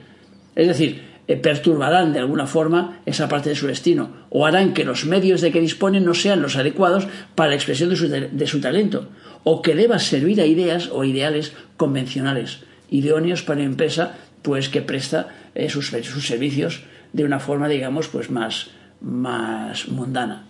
Es 0.56 0.66
decir, 0.66 1.02
eh, 1.28 1.37
perturbarán 1.37 2.14
de 2.14 2.21
alguna 2.21 2.47
forma 2.47 3.02
esa 3.04 3.28
parte 3.28 3.50
de 3.50 3.54
su 3.54 3.66
destino 3.66 4.25
o 4.30 4.47
harán 4.47 4.73
que 4.73 4.87
los 4.87 5.04
medios 5.04 5.42
de 5.42 5.52
que 5.52 5.61
disponen 5.61 6.06
no 6.06 6.14
sean 6.14 6.40
los 6.40 6.56
adecuados 6.56 7.06
para 7.35 7.50
la 7.50 7.56
expresión 7.56 7.90
de 7.90 8.47
su, 8.47 8.61
talento 8.62 9.11
o 9.42 9.61
que 9.61 9.75
deba 9.75 9.99
servir 9.99 10.40
a 10.40 10.47
ideas 10.47 10.88
o 10.90 11.04
ideales 11.04 11.52
convencionales, 11.76 12.61
idóneos 12.88 13.42
para 13.42 13.61
una 13.61 13.68
empresa 13.68 14.14
pues 14.40 14.71
que 14.71 14.80
presta 14.80 15.28
eh, 15.54 15.68
sus, 15.68 15.88
sus, 15.88 16.26
servicios 16.26 16.85
de 17.12 17.25
una 17.25 17.40
forma, 17.40 17.68
digamos, 17.68 18.09
pues 18.09 18.30
más, 18.30 18.71
más 19.02 19.88
mundana, 19.88 20.47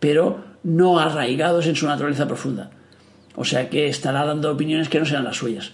pero 0.00 0.42
no 0.64 0.98
arraigados 0.98 1.68
en 1.68 1.76
su 1.76 1.86
naturaleza 1.86 2.26
profunda. 2.26 2.72
O 3.36 3.44
sea 3.44 3.68
que 3.68 3.88
estará 3.88 4.24
dando 4.24 4.50
opiniones 4.50 4.88
que 4.88 4.98
no 4.98 5.06
sean 5.06 5.24
las 5.24 5.36
suyas. 5.36 5.72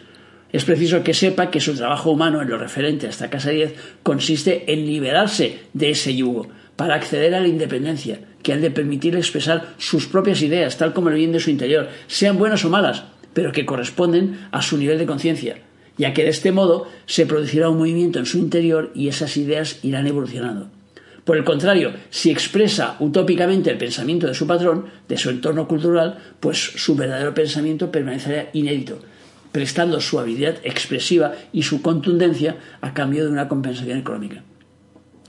Es 0.52 0.64
preciso 0.64 1.04
que 1.04 1.14
sepa 1.14 1.50
que 1.50 1.60
su 1.60 1.74
trabajo 1.74 2.10
humano 2.10 2.42
en 2.42 2.48
lo 2.48 2.58
referente 2.58 3.06
a 3.06 3.10
esta 3.10 3.30
Casa 3.30 3.50
10 3.50 3.98
consiste 4.02 4.72
en 4.72 4.84
liberarse 4.84 5.60
de 5.72 5.90
ese 5.90 6.16
yugo 6.16 6.48
para 6.74 6.94
acceder 6.94 7.34
a 7.34 7.40
la 7.40 7.46
independencia, 7.46 8.20
que 8.42 8.52
han 8.52 8.62
de 8.62 8.70
permitirle 8.70 9.20
expresar 9.20 9.74
sus 9.78 10.06
propias 10.06 10.42
ideas, 10.42 10.76
tal 10.76 10.92
como 10.92 11.10
lo 11.10 11.16
vienen 11.16 11.34
de 11.34 11.40
su 11.40 11.50
interior, 11.50 11.88
sean 12.06 12.38
buenas 12.38 12.64
o 12.64 12.70
malas, 12.70 13.04
pero 13.32 13.52
que 13.52 13.66
corresponden 13.66 14.38
a 14.50 14.62
su 14.62 14.76
nivel 14.76 14.98
de 14.98 15.06
conciencia, 15.06 15.58
ya 15.98 16.14
que 16.14 16.24
de 16.24 16.30
este 16.30 16.52
modo 16.52 16.88
se 17.06 17.26
producirá 17.26 17.68
un 17.68 17.78
movimiento 17.78 18.18
en 18.18 18.26
su 18.26 18.38
interior 18.38 18.90
y 18.94 19.08
esas 19.08 19.36
ideas 19.36 19.78
irán 19.84 20.06
evolucionando. 20.06 20.70
Por 21.24 21.36
el 21.36 21.44
contrario, 21.44 21.92
si 22.10 22.30
expresa 22.30 22.96
utópicamente 22.98 23.70
el 23.70 23.78
pensamiento 23.78 24.26
de 24.26 24.34
su 24.34 24.46
patrón, 24.46 24.86
de 25.08 25.18
su 25.18 25.30
entorno 25.30 25.68
cultural, 25.68 26.18
pues 26.40 26.58
su 26.58 26.96
verdadero 26.96 27.34
pensamiento 27.34 27.90
permanecerá 27.90 28.50
inédito, 28.52 29.00
prestando 29.52 30.00
su 30.00 30.18
habilidad 30.18 30.56
expresiva 30.62 31.32
y 31.52 31.62
su 31.62 31.82
contundencia 31.82 32.56
a 32.80 32.94
cambio 32.94 33.24
de 33.24 33.30
una 33.30 33.48
compensación 33.48 33.98
económica. 33.98 34.42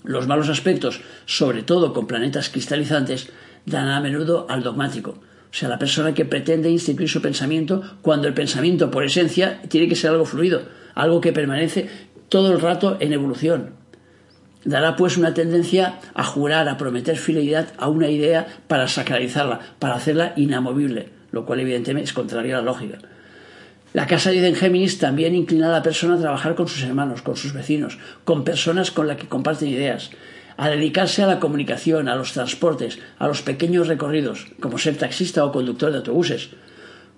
Los 0.03 0.27
malos 0.27 0.49
aspectos, 0.49 1.01
sobre 1.25 1.63
todo 1.63 1.93
con 1.93 2.07
planetas 2.07 2.49
cristalizantes, 2.49 3.29
dan 3.65 3.89
a 3.89 3.99
menudo 3.99 4.47
al 4.49 4.63
dogmático, 4.63 5.19
o 5.51 5.53
sea, 5.53 5.67
la 5.67 5.77
persona 5.77 6.13
que 6.13 6.25
pretende 6.25 6.69
instituir 6.69 7.09
su 7.09 7.21
pensamiento 7.21 7.83
cuando 8.01 8.27
el 8.27 8.33
pensamiento 8.33 8.89
por 8.89 9.03
esencia 9.03 9.61
tiene 9.67 9.89
que 9.89 9.95
ser 9.95 10.11
algo 10.11 10.25
fluido, 10.25 10.63
algo 10.95 11.19
que 11.19 11.33
permanece 11.33 11.89
todo 12.29 12.53
el 12.53 12.61
rato 12.61 12.97
en 13.01 13.11
evolución. 13.11 13.80
Dará 14.63 14.95
pues 14.95 15.17
una 15.17 15.33
tendencia 15.33 15.99
a 16.13 16.23
jurar, 16.23 16.69
a 16.69 16.77
prometer 16.77 17.17
fidelidad 17.17 17.69
a 17.77 17.87
una 17.89 18.09
idea 18.09 18.47
para 18.67 18.87
sacralizarla, 18.87 19.59
para 19.79 19.95
hacerla 19.95 20.33
inamovible, 20.35 21.09
lo 21.31 21.45
cual 21.45 21.61
evidentemente 21.61 22.09
es 22.09 22.13
contrario 22.13 22.55
a 22.55 22.59
la 22.59 22.65
lógica. 22.65 22.99
La 23.93 24.07
casa 24.07 24.29
de 24.31 24.47
en 24.47 24.55
Géminis 24.55 24.99
también 24.99 25.35
inclina 25.35 25.67
a 25.67 25.71
la 25.71 25.83
persona 25.83 26.15
a 26.15 26.19
trabajar 26.19 26.55
con 26.55 26.67
sus 26.67 26.83
hermanos, 26.83 27.21
con 27.21 27.35
sus 27.35 27.53
vecinos, 27.53 27.97
con 28.23 28.45
personas 28.45 28.89
con 28.91 29.07
las 29.07 29.17
que 29.17 29.27
comparten 29.27 29.67
ideas, 29.67 30.11
a 30.55 30.69
dedicarse 30.69 31.23
a 31.23 31.27
la 31.27 31.39
comunicación, 31.39 32.07
a 32.07 32.15
los 32.15 32.31
transportes, 32.33 32.99
a 33.19 33.27
los 33.27 33.41
pequeños 33.41 33.87
recorridos, 33.87 34.47
como 34.61 34.77
ser 34.77 34.95
taxista 34.95 35.43
o 35.43 35.51
conductor 35.51 35.91
de 35.91 35.97
autobuses. 35.97 36.51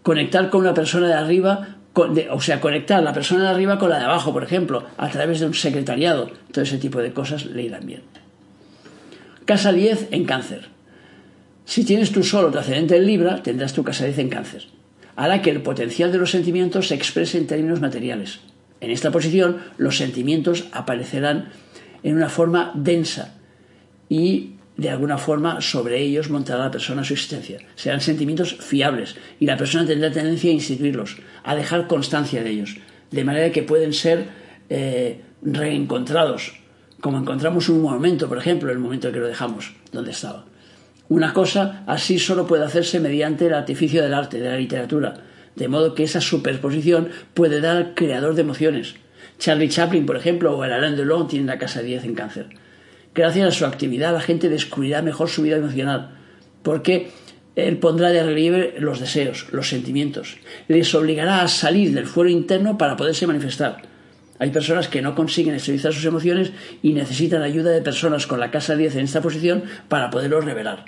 Conectar 0.02 0.50
con 0.50 0.62
una 0.62 0.74
persona 0.74 1.08
de 1.08 1.14
arriba, 1.14 1.78
o 1.96 2.42
sea, 2.42 2.60
conectar 2.60 3.02
la 3.04 3.14
persona 3.14 3.44
de 3.44 3.50
arriba 3.50 3.78
con 3.78 3.90
la 3.90 4.00
de 4.00 4.06
abajo, 4.06 4.34
por 4.34 4.44
ejemplo, 4.44 4.84
a 4.98 5.10
través 5.10 5.40
de 5.40 5.46
un 5.46 5.54
secretariado. 5.54 6.32
Todo 6.52 6.64
ese 6.64 6.78
tipo 6.78 7.00
de 7.00 7.14
cosas 7.14 7.46
le 7.46 7.64
irán 7.64 7.86
bien. 7.86 8.02
Casa 9.46 9.72
10 9.72 10.08
en 10.12 10.26
cáncer. 10.26 10.70
Si 11.66 11.84
tienes 11.84 12.12
tú 12.12 12.24
solo 12.24 12.52
tu 12.52 12.58
ascendente 12.58 12.98
en 12.98 13.06
Libra, 13.06 13.44
tendrás 13.44 13.74
tu 13.74 13.84
casa 13.84 14.06
10 14.06 14.20
en 14.20 14.30
cáncer 14.30 14.64
hará 15.16 15.42
que 15.42 15.50
el 15.50 15.62
potencial 15.62 16.12
de 16.12 16.18
los 16.18 16.32
sentimientos 16.32 16.88
se 16.88 16.96
exprese 16.96 17.38
en 17.38 17.48
términos 17.48 17.82
materiales. 17.82 18.40
En 18.82 18.92
esta 18.92 19.12
posición, 19.12 19.60
los 19.78 19.98
sentimientos 19.98 20.66
aparecerán 20.72 21.50
en 22.02 22.16
una 22.16 22.30
forma 22.30 22.72
densa 22.76 23.36
y 24.10 24.53
de 24.78 24.90
alguna 24.90 25.18
forma 25.18 25.62
sobre 25.62 26.02
ellos 26.02 26.30
montará 26.30 26.66
la 26.66 26.72
persona 26.72 27.04
su 27.04 27.14
existencia. 27.14 27.60
Serán 27.76 28.02
sentimientos 28.02 28.56
fiables 28.56 29.16
y 29.40 29.46
la 29.46 29.58
persona 29.58 29.86
tendrá 29.86 30.12
tendencia 30.12 30.50
a 30.50 30.54
instituirlos, 30.54 31.18
a 31.44 31.56
dejar 31.56 31.88
constancia 31.88 32.44
de 32.44 32.50
ellos, 32.50 32.78
de 33.12 33.24
manera 33.24 33.52
que 33.52 33.64
pueden 33.64 33.94
ser 33.94 34.28
eh, 34.70 35.22
reencontrados, 35.42 36.54
como 37.02 37.18
encontramos 37.18 37.70
un 37.70 37.82
momento, 37.82 38.28
por 38.28 38.38
ejemplo, 38.38 38.72
el 38.72 38.80
momento 38.80 39.08
en 39.08 39.14
que 39.14 39.20
lo 39.20 39.28
dejamos, 39.28 39.74
donde 39.92 40.12
estaba. 40.12 40.46
Una 41.10 41.34
cosa 41.34 41.84
así 41.86 42.18
solo 42.18 42.48
puede 42.48 42.64
hacerse 42.64 43.00
mediante 43.00 43.46
el 43.46 43.54
artificio 43.54 44.02
del 44.02 44.14
arte, 44.14 44.40
de 44.40 44.50
la 44.50 44.58
literatura, 44.58 45.16
de 45.56 45.68
modo 45.68 45.94
que 45.94 46.04
esa 46.04 46.22
superposición 46.22 47.10
puede 47.34 47.62
dar 47.62 47.78
al 47.78 47.94
creador 47.94 48.34
de 48.34 48.42
emociones, 48.42 48.96
Charlie 49.44 49.70
Chaplin, 49.70 50.06
por 50.06 50.16
ejemplo, 50.16 50.56
o 50.56 50.64
el 50.64 50.72
Alain 50.72 50.96
Delon 50.96 51.28
tienen 51.28 51.48
la 51.48 51.58
casa 51.58 51.82
10 51.82 52.06
en 52.06 52.16
cáncer. 52.16 52.48
Gracias 53.16 53.48
a 53.48 53.52
su 53.52 53.66
actividad 53.66 54.14
la 54.14 54.22
gente 54.22 54.50
descubrirá 54.50 55.02
mejor 55.04 55.30
su 55.30 55.44
vida 55.44 55.58
emocional, 55.58 56.18
porque 56.64 57.12
él 57.56 57.78
pondrá 57.78 58.10
de 58.10 58.24
relieve 58.24 58.76
los 58.80 59.00
deseos, 59.00 59.48
los 59.52 59.70
sentimientos, 59.70 60.38
les 60.68 60.96
obligará 60.96 61.44
a 61.44 61.48
salir 61.48 61.94
del 61.94 62.08
fuero 62.08 62.32
interno 62.32 62.78
para 62.78 62.98
poderse 62.98 63.28
manifestar. 63.28 63.84
Hay 64.40 64.50
personas 64.50 64.88
que 64.88 65.04
no 65.04 65.14
consiguen 65.14 65.54
exteriorizar 65.54 65.94
sus 65.94 66.06
emociones 66.06 66.52
y 66.82 66.94
necesitan 66.94 67.44
ayuda 67.44 67.70
de 67.70 67.82
personas 67.82 68.26
con 68.26 68.40
la 68.40 68.50
casa 68.50 68.76
10 68.76 68.96
en 68.96 69.06
esta 69.06 69.22
posición 69.22 69.64
para 69.88 70.10
poderlos 70.10 70.44
revelar. 70.44 70.86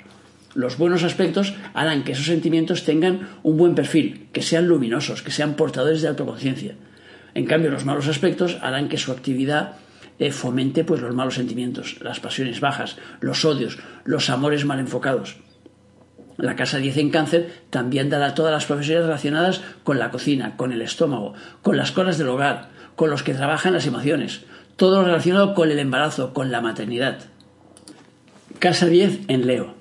Los 0.54 0.78
buenos 0.78 1.04
aspectos 1.04 1.54
harán 1.74 2.02
que 2.02 2.12
esos 2.12 2.26
sentimientos 2.26 2.84
tengan 2.84 3.28
un 3.44 3.56
buen 3.56 3.76
perfil, 3.76 4.26
que 4.32 4.42
sean 4.42 4.66
luminosos, 4.66 5.22
que 5.22 5.30
sean 5.30 5.54
portadores 5.54 6.02
de 6.02 6.08
autoconciencia. 6.08 6.74
En 7.34 7.46
cambio, 7.46 7.70
los 7.70 7.84
malos 7.84 8.08
aspectos 8.08 8.58
harán 8.62 8.88
que 8.88 8.98
su 8.98 9.12
actividad 9.12 9.76
eh, 10.18 10.32
fomente 10.32 10.84
pues, 10.84 11.00
los 11.00 11.14
malos 11.14 11.34
sentimientos, 11.34 11.96
las 12.00 12.20
pasiones 12.20 12.60
bajas, 12.60 12.96
los 13.20 13.44
odios, 13.44 13.78
los 14.04 14.30
amores 14.30 14.64
mal 14.64 14.78
enfocados. 14.78 15.36
La 16.36 16.54
casa 16.54 16.78
10 16.78 16.96
en 16.98 17.10
cáncer 17.10 17.50
también 17.70 18.10
dará 18.10 18.34
todas 18.34 18.52
las 18.52 18.66
profesiones 18.66 19.04
relacionadas 19.04 19.62
con 19.84 19.98
la 19.98 20.10
cocina, 20.10 20.56
con 20.56 20.72
el 20.72 20.82
estómago, 20.82 21.34
con 21.62 21.76
las 21.76 21.92
cosas 21.92 22.18
del 22.18 22.28
hogar, 22.28 22.68
con 22.94 23.10
los 23.10 23.22
que 23.22 23.34
trabajan 23.34 23.72
las 23.72 23.86
emociones, 23.86 24.44
todo 24.76 25.00
lo 25.00 25.06
relacionado 25.06 25.54
con 25.54 25.70
el 25.70 25.78
embarazo, 25.78 26.34
con 26.34 26.50
la 26.50 26.60
maternidad. 26.60 27.18
Casa 28.58 28.86
10 28.86 29.20
en 29.28 29.46
Leo. 29.46 29.74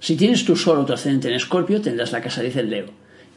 Si 0.00 0.16
tienes 0.16 0.44
tu 0.44 0.56
sol 0.56 0.78
o 0.78 0.84
tu 0.84 0.92
ascendente 0.92 1.28
en 1.28 1.34
Escorpio, 1.34 1.80
tendrás 1.80 2.10
la 2.10 2.20
casa 2.20 2.42
10 2.42 2.56
en 2.56 2.70
Leo. 2.70 2.86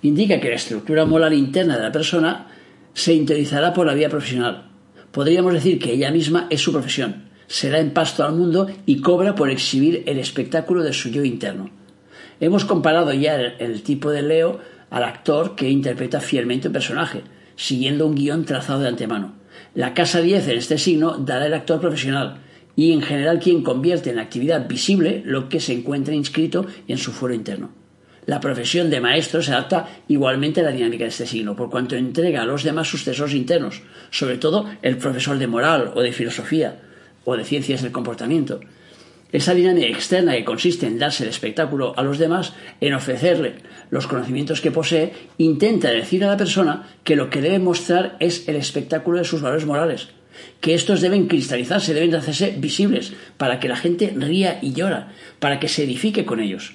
Indica 0.01 0.39
que 0.39 0.49
la 0.49 0.55
estructura 0.55 1.05
moral 1.05 1.33
interna 1.33 1.77
de 1.77 1.83
la 1.83 1.91
persona 1.91 2.47
se 2.93 3.13
interiorizará 3.13 3.73
por 3.73 3.85
la 3.85 3.93
vía 3.93 4.09
profesional. 4.09 4.69
Podríamos 5.15 5.53
decir 5.53 5.79
que 5.79 5.93
ella 5.93 6.11
misma 6.11 6.45
es 6.49 6.59
su 6.59 6.73
profesión, 6.73 7.29
será 7.47 7.79
en 7.79 7.91
pasto 7.91 8.25
al 8.25 8.35
mundo 8.35 8.67
y 8.85 8.99
cobra 8.99 9.33
por 9.33 9.49
exhibir 9.49 10.03
el 10.07 10.19
espectáculo 10.19 10.83
de 10.83 10.91
su 10.91 11.07
yo 11.07 11.23
interno. 11.23 11.69
Hemos 12.41 12.65
comparado 12.65 13.13
ya 13.13 13.37
el, 13.37 13.81
tipo 13.81 14.11
de 14.11 14.21
Leo 14.21 14.59
al 14.89 15.05
actor 15.05 15.55
que 15.55 15.69
interpreta 15.69 16.19
fielmente 16.19 16.67
un 16.67 16.73
personaje, 16.73 17.21
siguiendo 17.55 18.05
un 18.05 18.15
guion 18.15 18.43
trazado 18.43 18.81
de 18.81 18.89
antemano. 18.89 19.35
La 19.73 19.93
casa 19.93 20.19
10 20.19 20.49
en 20.49 20.57
este 20.57 20.77
signo 20.77 21.17
dará 21.17 21.45
el 21.45 21.53
actor 21.53 21.79
profesional 21.79 22.39
y 22.75 22.91
en 22.91 23.01
general 23.01 23.39
quien 23.39 23.63
convierte 23.63 24.09
en 24.09 24.19
actividad 24.19 24.67
visible 24.67 25.23
lo 25.23 25.47
que 25.47 25.61
se 25.61 25.71
encuentra 25.71 26.13
inscrito 26.13 26.65
en 26.89 26.97
su 26.97 27.13
fuero 27.13 27.33
interno. 27.33 27.84
La 28.25 28.39
profesión 28.39 28.89
de 28.89 29.01
maestro 29.01 29.43
se 29.43 29.51
adapta 29.51 29.87
igualmente 30.07 30.61
a 30.61 30.63
la 30.63 30.71
dinámica 30.71 31.03
de 31.03 31.11
este 31.11 31.27
signo, 31.27 31.55
por 31.55 31.69
cuanto 31.69 31.95
entrega 31.95 32.41
a 32.41 32.45
los 32.45 32.63
demás 32.63 32.87
sus 32.87 33.03
tesoros 33.03 33.33
internos, 33.33 33.83
sobre 34.09 34.37
todo 34.37 34.67
el 34.81 34.97
profesor 34.97 35.37
de 35.37 35.47
moral 35.47 35.91
o 35.93 36.01
de 36.01 36.11
filosofía 36.11 36.79
o 37.23 37.37
de 37.37 37.43
ciencias 37.43 37.83
del 37.83 37.91
comportamiento. 37.91 38.61
Esa 39.31 39.53
dinámica 39.53 39.87
externa 39.87 40.33
que 40.33 40.45
consiste 40.45 40.87
en 40.87 40.97
darse 40.97 41.23
el 41.23 41.29
espectáculo 41.29 41.93
a 41.97 42.03
los 42.03 42.17
demás, 42.17 42.53
en 42.81 42.93
ofrecerle 42.93 43.55
los 43.91 44.07
conocimientos 44.07 44.61
que 44.61 44.71
posee, 44.71 45.13
intenta 45.37 45.89
decir 45.89 46.23
a 46.23 46.27
la 46.27 46.37
persona 46.37 46.87
que 47.03 47.15
lo 47.15 47.29
que 47.29 47.41
debe 47.41 47.59
mostrar 47.59 48.15
es 48.19 48.47
el 48.47 48.55
espectáculo 48.55 49.19
de 49.19 49.25
sus 49.25 49.41
valores 49.41 49.65
morales, 49.65 50.07
que 50.61 50.73
estos 50.73 51.01
deben 51.01 51.27
cristalizarse, 51.27 51.93
deben 51.93 52.15
hacerse 52.15 52.55
visibles, 52.57 53.13
para 53.37 53.59
que 53.59 53.67
la 53.67 53.75
gente 53.75 54.13
ría 54.15 54.57
y 54.61 54.73
llora, 54.73 55.11
para 55.39 55.59
que 55.59 55.67
se 55.67 55.83
edifique 55.83 56.25
con 56.25 56.39
ellos. 56.39 56.73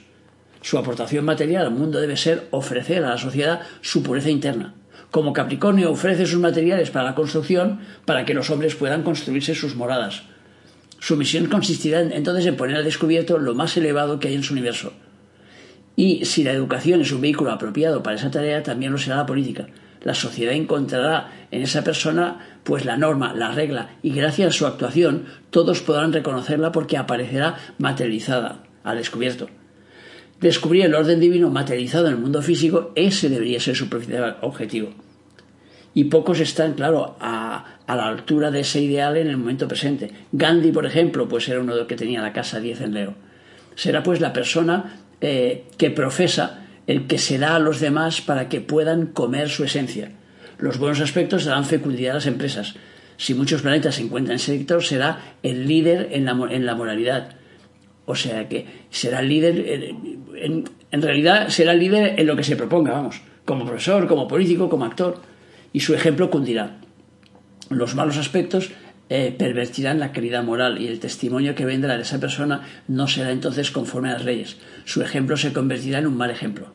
Su 0.62 0.76
aportación 0.79 1.25
material 1.25 1.67
al 1.67 1.73
mundo 1.73 2.00
debe 2.00 2.17
ser 2.17 2.49
ofrecer 2.50 3.05
a 3.05 3.11
la 3.11 3.19
sociedad 3.19 3.61
su 3.81 4.02
pureza 4.02 4.31
interna. 4.31 4.75
Como 5.11 5.33
Capricornio 5.33 5.90
ofrece 5.90 6.26
sus 6.26 6.38
materiales 6.38 6.90
para 6.90 7.07
la 7.07 7.14
construcción, 7.14 7.81
para 8.05 8.25
que 8.25 8.35
los 8.35 8.50
hombres 8.50 8.75
puedan 8.75 9.02
construirse 9.02 9.55
sus 9.55 9.75
moradas. 9.75 10.23
Su 11.00 11.17
misión 11.17 11.47
consistirá 11.47 12.02
entonces 12.02 12.47
en 12.47 12.57
poner 12.57 12.76
al 12.76 12.85
descubierto 12.85 13.38
lo 13.38 13.55
más 13.55 13.76
elevado 13.76 14.21
que 14.21 14.28
hay 14.28 14.35
en 14.35 14.43
su 14.43 14.52
universo. 14.52 14.93
Y 15.97 16.25
si 16.26 16.45
la 16.45 16.52
educación 16.52 17.00
es 17.00 17.11
un 17.11 17.23
vehículo 17.23 17.50
apropiado 17.50 18.02
para 18.02 18.17
esa 18.17 18.30
tarea, 18.30 18.63
también 18.63 18.93
lo 18.93 18.99
será 18.99 19.17
la 19.17 19.26
política. 19.26 19.67
La 20.02 20.15
sociedad 20.15 20.54
encontrará 20.54 21.32
en 21.50 21.63
esa 21.63 21.82
persona 21.82 22.61
pues 22.65 22.85
la 22.85 22.97
norma, 22.97 23.35
la 23.35 23.50
regla, 23.50 23.97
y 24.02 24.13
gracias 24.13 24.49
a 24.49 24.58
su 24.58 24.67
actuación 24.67 25.25
todos 25.50 25.80
podrán 25.80 26.13
reconocerla 26.13 26.71
porque 26.71 26.97
aparecerá 26.97 27.56
materializada, 27.78 28.63
al 28.85 28.99
descubierto 28.99 29.49
descubrir 30.41 30.87
el 30.87 30.95
orden 30.95 31.21
divino 31.21 31.50
materializado 31.50 32.07
en 32.07 32.15
el 32.15 32.19
mundo 32.19 32.43
físico, 32.43 32.93
ese 32.95 33.29
debería 33.29 33.61
ser 33.61 33.76
su 33.76 33.89
principal 33.89 34.39
objetivo. 34.41 34.91
Y 35.93 36.05
pocos 36.05 36.41
están, 36.41 36.75
claro, 36.75 37.17
a, 37.21 37.79
la 37.87 38.07
altura 38.07 38.50
de 38.50 38.61
ese 38.61 38.81
ideal 38.81 39.17
en 39.17 39.26
el 39.26 39.37
momento 39.37 39.67
presente. 39.67 40.11
Gandhi, 40.33 40.71
por 40.71 40.87
ejemplo, 40.87 41.29
pues 41.29 41.49
era 41.49 41.61
uno 41.61 41.73
de 41.73 41.81
los 41.81 41.89
que 41.89 41.97
tenía 41.97 42.23
la 42.23 42.33
casa 42.33 42.61
10 42.61 42.81
en 42.83 42.95
Leo. 42.95 43.15
Será 43.75 44.03
pues 44.03 44.21
la 44.21 44.33
persona 44.33 45.00
eh, 45.21 45.65
que 45.76 45.91
profesa 45.91 46.67
el 46.87 47.07
que 47.07 47.19
se 47.19 47.39
da 47.39 47.57
a 47.57 47.59
los 47.59 47.81
demás 47.81 48.21
para 48.21 48.49
que 48.49 48.61
puedan 48.61 49.07
comer 49.07 49.49
su 49.49 49.65
esencia. 49.65 50.13
Los 50.59 50.79
buenos 50.79 51.00
aspectos 51.00 51.45
darán 51.45 51.65
fecundidad 51.65 52.13
a 52.13 52.15
las 52.15 52.26
empresas. 52.26 52.75
Si 53.17 53.35
muchos 53.35 53.63
planetas 53.63 53.97
se 53.97 54.03
encuentran 54.03 54.35
en 54.35 54.37
ese 54.37 54.57
sector, 54.57 54.83
será 54.85 55.35
el 55.43 55.67
líder 55.67 56.09
en 56.13 56.25
la, 56.25 56.33
en 56.50 56.67
la 56.67 56.75
moralidad 56.75 57.40
o 58.11 58.15
sea 58.15 58.49
que 58.49 58.67
será 58.91 59.23
líder, 59.23 59.59
eh, 59.67 59.95
en, 60.35 61.03
realidad 61.03 61.49
será 61.49 61.75
líder 61.75 62.19
en 62.19 62.27
lo 62.27 62.37
que 62.37 62.45
se 62.45 62.57
proponga, 62.57 62.93
vamos, 62.93 63.23
como 63.45 63.65
profesor, 63.65 64.07
como 64.07 64.29
político, 64.29 64.69
como 64.69 64.85
actor, 64.85 65.21
y 65.73 65.81
su 65.81 65.95
ejemplo 65.95 66.31
cundirá. 66.31 66.79
Los 67.69 67.95
malos 67.95 68.17
aspectos 68.17 68.71
eh, 69.09 69.35
pervertirán 69.37 70.01
la 70.01 70.13
calidad 70.13 70.43
moral 70.43 70.81
y 70.81 70.89
el 70.89 71.01
testimonio 71.01 71.55
que 71.55 71.65
vendrá 71.65 71.97
de 71.97 72.03
esa 72.03 72.21
persona 72.21 72.63
no 72.89 73.07
será 73.07 73.31
entonces 73.31 73.71
conforme 73.71 74.11
a 74.11 74.15
las 74.15 74.25
leyes. 74.25 74.57
Su 74.85 75.03
ejemplo 75.03 75.37
se 75.37 75.53
convertirá 75.53 76.01
en 76.01 76.07
un 76.07 76.17
mal 76.17 76.31
ejemplo. 76.31 76.73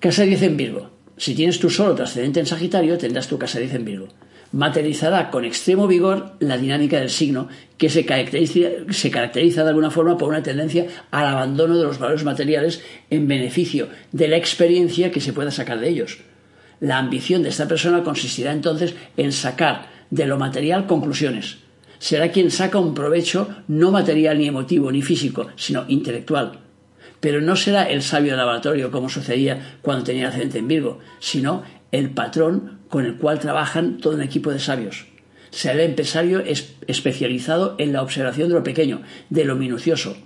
Casa 0.00 0.24
10 0.24 0.42
en 0.42 0.56
Virgo. 0.56 0.90
Si 1.16 1.34
tienes 1.34 1.60
tu 1.60 1.70
sol 1.70 1.90
o 1.90 1.94
trascendente 1.94 2.40
en 2.40 2.46
Sagitario, 2.46 2.98
tendrás 2.98 3.28
tu 3.28 3.38
casa 3.38 3.58
10 3.58 3.74
en 3.74 3.84
Virgo 3.84 4.08
materializará 4.52 5.30
con 5.30 5.44
extremo 5.44 5.86
vigor 5.86 6.32
la 6.40 6.58
dinámica 6.58 6.98
del 6.98 7.10
signo, 7.10 7.48
que 7.78 7.88
se 7.88 8.04
caracteriza, 8.04 8.68
se 8.90 9.10
caracteriza, 9.10 9.62
de 9.62 9.70
alguna 9.70 9.90
forma 9.90 10.18
por 10.18 10.28
una 10.28 10.42
tendencia 10.42 10.86
al 11.10 11.26
abandono 11.26 11.76
de 11.76 11.84
los 11.84 11.98
valores 11.98 12.24
materiales 12.24 12.82
en 13.10 13.28
beneficio 13.28 13.88
de 14.12 14.28
la 14.28 14.36
experiencia 14.36 15.10
que 15.10 15.20
se 15.20 15.32
pueda 15.32 15.50
sacar 15.50 15.80
de 15.80 15.88
ellos. 15.88 16.18
La 16.80 16.98
ambición 16.98 17.42
de 17.42 17.50
esta 17.50 17.68
persona 17.68 18.02
consistirá 18.02 18.52
entonces 18.52 18.94
en 19.16 19.32
sacar 19.32 19.88
de 20.10 20.26
lo 20.26 20.38
material 20.38 20.86
conclusiones. 20.86 21.58
Será 21.98 22.32
quien 22.32 22.50
saca 22.50 22.78
un 22.78 22.94
provecho 22.94 23.48
no 23.68 23.90
material 23.92 24.38
ni 24.38 24.48
emotivo 24.48 24.90
ni 24.90 25.02
físico, 25.02 25.48
sino 25.56 25.84
intelectual. 25.88 26.58
Pero 27.20 27.42
no 27.42 27.54
será 27.54 27.84
el 27.84 28.02
sabio 28.02 28.32
de 28.32 28.38
laboratorio 28.38 28.90
como 28.90 29.10
sucedía 29.10 29.76
cuando 29.82 30.04
tenía 30.04 30.28
ascendente 30.28 30.58
en 30.58 30.68
Virgo, 30.68 30.98
sino 31.18 31.62
el 31.92 32.10
patrón 32.10 32.79
con 32.90 33.06
el 33.06 33.16
cual 33.16 33.38
trabajan 33.38 33.96
todo 33.96 34.16
un 34.16 34.22
equipo 34.22 34.50
de 34.50 34.58
sabios. 34.58 35.06
Será 35.50 35.74
el 35.74 35.90
empresario 35.90 36.42
especializado 36.86 37.74
en 37.78 37.94
la 37.94 38.02
observación 38.02 38.48
de 38.48 38.54
lo 38.54 38.62
pequeño, 38.62 39.00
de 39.30 39.44
lo 39.44 39.56
minucioso, 39.56 40.16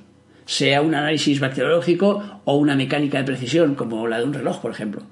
sea 0.47 0.83
un 0.83 0.95
análisis 0.95 1.41
bacteriológico 1.41 2.41
o 2.45 2.57
una 2.57 2.77
mecánica 2.77 3.19
de 3.19 3.25
precisión, 3.25 3.75
como 3.75 4.07
la 4.07 4.19
de 4.19 4.25
un 4.25 4.35
reloj, 4.35 4.61
por 4.61 4.71
ejemplo. 4.71 5.03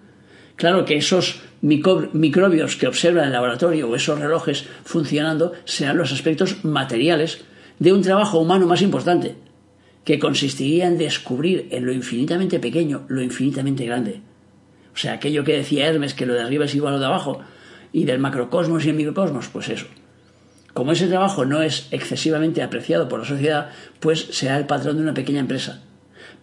Claro 0.56 0.84
que 0.84 0.96
esos 0.96 1.40
microbios 1.62 2.76
que 2.76 2.86
observan 2.86 3.22
en 3.22 3.28
el 3.28 3.32
laboratorio 3.32 3.88
o 3.88 3.96
esos 3.96 4.18
relojes 4.18 4.66
funcionando 4.84 5.52
serán 5.64 5.96
los 5.96 6.12
aspectos 6.12 6.64
materiales 6.64 7.44
de 7.78 7.92
un 7.92 8.02
trabajo 8.02 8.38
humano 8.38 8.66
más 8.66 8.82
importante, 8.82 9.36
que 10.04 10.18
consistiría 10.18 10.86
en 10.86 10.98
descubrir 10.98 11.68
en 11.70 11.86
lo 11.86 11.92
infinitamente 11.92 12.60
pequeño 12.60 13.06
lo 13.08 13.22
infinitamente 13.22 13.86
grande. 13.86 14.20
O 14.94 14.96
sea, 14.96 15.14
aquello 15.14 15.44
que 15.44 15.56
decía 15.56 15.86
Hermes, 15.86 16.14
que 16.14 16.26
lo 16.26 16.34
de 16.34 16.42
arriba 16.42 16.64
es 16.64 16.74
igual 16.74 16.94
a 16.94 16.96
lo 16.96 17.00
de 17.00 17.06
abajo, 17.06 17.40
y 17.92 18.04
del 18.04 18.18
macrocosmos 18.18 18.84
y 18.84 18.90
el 18.90 18.96
microcosmos, 18.96 19.48
pues 19.48 19.68
eso. 19.68 19.86
Como 20.74 20.92
ese 20.92 21.06
trabajo 21.06 21.44
no 21.44 21.62
es 21.62 21.88
excesivamente 21.90 22.62
apreciado 22.62 23.08
por 23.08 23.20
la 23.20 23.26
sociedad, 23.26 23.70
pues 24.00 24.28
será 24.30 24.56
el 24.56 24.66
patrón 24.66 24.96
de 24.96 25.02
una 25.02 25.14
pequeña 25.14 25.40
empresa. 25.40 25.82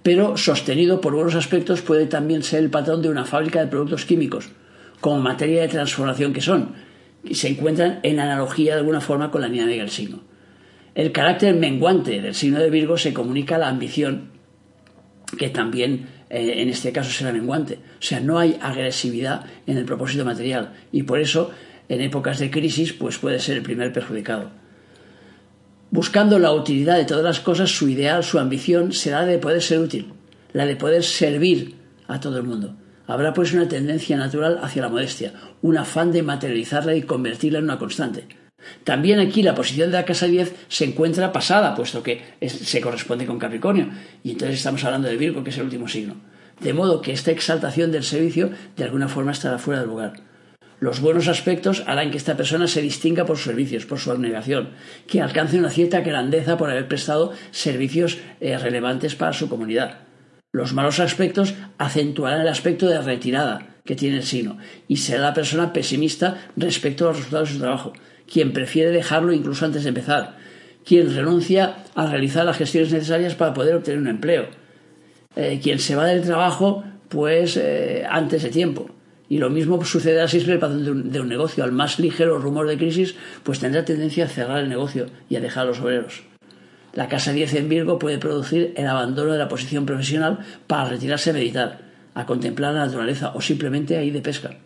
Pero 0.03 0.37
sostenido 0.37 1.01
por 1.01 1.15
buenos 1.15 1.35
aspectos 1.35 1.81
puede 1.81 2.05
también 2.05 2.43
ser 2.43 2.59
el 2.63 2.69
patrón 2.69 3.01
de 3.01 3.09
una 3.09 3.25
fábrica 3.25 3.59
de 3.59 3.67
productos 3.67 4.05
químicos, 4.05 4.49
como 5.01 5.19
materia 5.19 5.61
de 5.61 5.67
transformación 5.67 6.33
que 6.33 6.41
son, 6.41 6.75
y 7.23 7.35
se 7.35 7.49
encuentran 7.49 7.99
en 8.03 8.19
analogía 8.19 8.73
de 8.73 8.79
alguna 8.79 9.01
forma 9.01 9.31
con 9.31 9.41
la 9.41 9.49
dinámica 9.49 9.81
del 9.81 9.89
signo. 9.89 10.21
El 10.95 11.11
carácter 11.11 11.55
menguante 11.55 12.21
del 12.21 12.35
signo 12.35 12.59
de 12.59 12.69
Virgo 12.69 12.97
se 12.97 13.13
comunica 13.13 13.55
a 13.55 13.59
la 13.59 13.69
ambición, 13.69 14.31
que 15.37 15.49
también 15.49 16.07
eh, 16.29 16.61
en 16.61 16.69
este 16.69 16.91
caso 16.91 17.11
será 17.11 17.31
menguante. 17.31 17.75
O 17.75 18.01
sea, 18.01 18.19
no 18.19 18.39
hay 18.39 18.57
agresividad 18.61 19.45
en 19.65 19.77
el 19.77 19.85
propósito 19.85 20.25
material 20.25 20.73
y 20.91 21.03
por 21.03 21.19
eso 21.19 21.51
en 21.87 22.01
épocas 22.01 22.39
de 22.39 22.51
crisis 22.51 22.93
pues 22.93 23.17
puede 23.17 23.39
ser 23.39 23.57
el 23.57 23.63
primer 23.63 23.91
perjudicado. 23.91 24.51
Buscando 25.91 26.37
la 26.37 26.51
utilidad 26.51 26.97
de 26.97 27.05
todas 27.05 27.23
las 27.23 27.39
cosas, 27.39 27.71
su 27.71 27.89
ideal, 27.89 28.23
su 28.23 28.37
ambición 28.37 28.93
será 28.93 29.21
la 29.21 29.27
de 29.27 29.39
poder 29.39 29.61
ser 29.61 29.79
útil, 29.79 30.13
la 30.53 30.67
de 30.67 30.75
poder 30.75 31.03
servir 31.03 31.75
a 32.07 32.19
todo 32.19 32.37
el 32.37 32.43
mundo. 32.43 32.75
Habrá 33.07 33.33
pues 33.33 33.53
una 33.53 33.67
tendencia 33.67 34.15
natural 34.15 34.59
hacia 34.61 34.83
la 34.83 34.89
modestia, 34.89 35.33
un 35.63 35.77
afán 35.77 36.11
de 36.11 36.21
materializarla 36.21 36.95
y 36.95 37.01
convertirla 37.01 37.57
en 37.57 37.65
una 37.65 37.79
constante. 37.79 38.27
También 38.83 39.19
aquí 39.19 39.43
la 39.43 39.55
posición 39.55 39.91
de 39.91 39.97
la 39.97 40.05
casa 40.05 40.27
10 40.27 40.53
se 40.67 40.85
encuentra 40.85 41.31
pasada, 41.31 41.75
puesto 41.75 42.03
que 42.03 42.21
se 42.47 42.81
corresponde 42.81 43.25
con 43.25 43.39
Capricornio, 43.39 43.89
y 44.23 44.31
entonces 44.31 44.57
estamos 44.57 44.83
hablando 44.83 45.07
de 45.07 45.17
Virgo, 45.17 45.43
que 45.43 45.49
es 45.49 45.57
el 45.57 45.63
último 45.63 45.87
signo. 45.87 46.15
De 46.59 46.73
modo 46.73 47.01
que 47.01 47.13
esta 47.13 47.31
exaltación 47.31 47.91
del 47.91 48.03
servicio 48.03 48.51
de 48.75 48.83
alguna 48.83 49.07
forma 49.07 49.31
estará 49.31 49.57
fuera 49.57 49.81
del 49.81 49.89
lugar. 49.89 50.13
Los 50.81 51.01
buenos 51.01 51.27
aspectos 51.27 51.83
harán 51.87 52.09
que 52.09 52.17
esta 52.17 52.37
persona 52.37 52.67
se 52.67 52.81
distinga 52.81 53.25
por 53.25 53.35
sus 53.35 53.47
servicios, 53.47 53.85
por 53.85 53.99
su 53.99 54.11
abnegación, 54.11 54.69
que 55.07 55.21
alcance 55.21 55.59
una 55.59 55.69
cierta 55.69 55.99
grandeza 55.99 56.57
por 56.57 56.69
haber 56.69 56.87
prestado 56.87 57.33
servicios 57.51 58.17
eh, 58.39 58.57
relevantes 58.57 59.15
para 59.15 59.33
su 59.33 59.49
comunidad. 59.49 59.99
Los 60.53 60.73
malos 60.73 60.99
aspectos 60.99 61.53
acentuarán 61.77 62.41
el 62.41 62.47
aspecto 62.47 62.87
de 62.87 63.01
retirada 63.01 63.67
que 63.85 63.95
tiene 63.95 64.17
el 64.17 64.23
signo 64.23 64.57
y 64.87 64.97
será 64.97 65.21
la 65.21 65.33
persona 65.33 65.73
pesimista 65.73 66.49
respecto 66.55 67.05
a 67.05 67.07
los 67.09 67.17
resultados 67.17 67.49
de 67.49 67.53
su 67.55 67.59
trabajo, 67.59 67.93
quien 68.31 68.53
prefiere 68.53 68.91
dejarlo 68.91 69.33
incluso 69.33 69.65
antes 69.65 69.83
de 69.83 69.89
empezar, 69.89 70.37
quien 70.85 71.13
renuncia 71.13 71.77
a 71.95 72.07
realizar 72.07 72.45
las 72.45 72.57
gestiones 72.57 72.91
necesarias 72.91 73.35
para 73.35 73.53
poder 73.53 73.75
obtener 73.75 73.99
un 73.99 74.07
empleo, 74.07 74.47
eh, 75.35 75.59
quien 75.61 75.79
se 75.79 75.95
va 75.95 76.05
del 76.05 76.21
trabajo 76.21 76.83
pues 77.09 77.57
eh, 77.57 78.05
antes 78.09 78.43
de 78.43 78.49
tiempo. 78.49 78.89
Y 79.27 79.37
lo 79.37 79.49
mismo 79.49 79.83
sucederá 79.83 80.27
si 80.27 80.37
es 80.37 80.47
el 80.47 80.59
de 80.59 80.91
un, 80.91 81.11
de 81.11 81.21
un 81.21 81.29
negocio. 81.29 81.63
Al 81.63 81.71
más 81.71 81.99
ligero 81.99 82.39
rumor 82.39 82.67
de 82.67 82.77
crisis, 82.77 83.15
pues 83.43 83.59
tendrá 83.59 83.85
tendencia 83.85 84.25
a 84.25 84.27
cerrar 84.27 84.59
el 84.59 84.69
negocio 84.69 85.05
y 85.29 85.35
a 85.35 85.39
dejar 85.39 85.63
a 85.63 85.67
los 85.67 85.79
obreros. 85.79 86.23
La 86.93 87.07
casa 87.07 87.31
10 87.31 87.53
en 87.53 87.69
Virgo 87.69 87.99
puede 87.99 88.17
producir 88.17 88.73
el 88.75 88.87
abandono 88.87 89.33
de 89.33 89.37
la 89.37 89.47
posición 89.47 89.85
profesional 89.85 90.39
para 90.65 90.89
retirarse 90.89 91.29
a 91.29 91.33
meditar, 91.33 91.81
a 92.15 92.25
contemplar 92.25 92.73
la 92.73 92.85
naturaleza 92.85 93.31
o 93.35 93.41
simplemente 93.41 93.97
a 93.97 94.03
ir 94.03 94.13
de 94.13 94.21
pesca. 94.21 94.57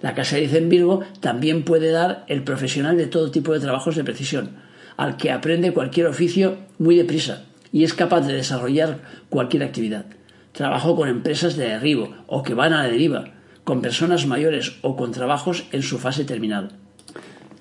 La 0.00 0.14
casa 0.14 0.36
10 0.36 0.54
en 0.54 0.68
Virgo 0.68 1.00
también 1.20 1.64
puede 1.64 1.90
dar 1.90 2.24
el 2.28 2.44
profesional 2.44 2.96
de 2.96 3.06
todo 3.06 3.32
tipo 3.32 3.52
de 3.52 3.58
trabajos 3.58 3.96
de 3.96 4.04
precisión, 4.04 4.50
al 4.96 5.16
que 5.16 5.32
aprende 5.32 5.72
cualquier 5.72 6.06
oficio 6.06 6.56
muy 6.78 6.96
deprisa 6.96 7.44
y 7.72 7.82
es 7.82 7.94
capaz 7.94 8.20
de 8.20 8.34
desarrollar 8.34 9.00
cualquier 9.28 9.64
actividad. 9.64 10.06
Trabajo 10.52 10.94
con 10.94 11.08
empresas 11.08 11.56
de 11.56 11.68
derribo 11.68 12.14
o 12.28 12.44
que 12.44 12.54
van 12.54 12.72
a 12.72 12.84
la 12.84 12.88
deriva, 12.88 13.24
con 13.64 13.82
personas 13.82 14.26
mayores 14.26 14.76
o 14.82 14.96
con 14.96 15.10
trabajos 15.10 15.64
en 15.72 15.82
su 15.82 15.98
fase 15.98 16.24
terminal. 16.24 16.70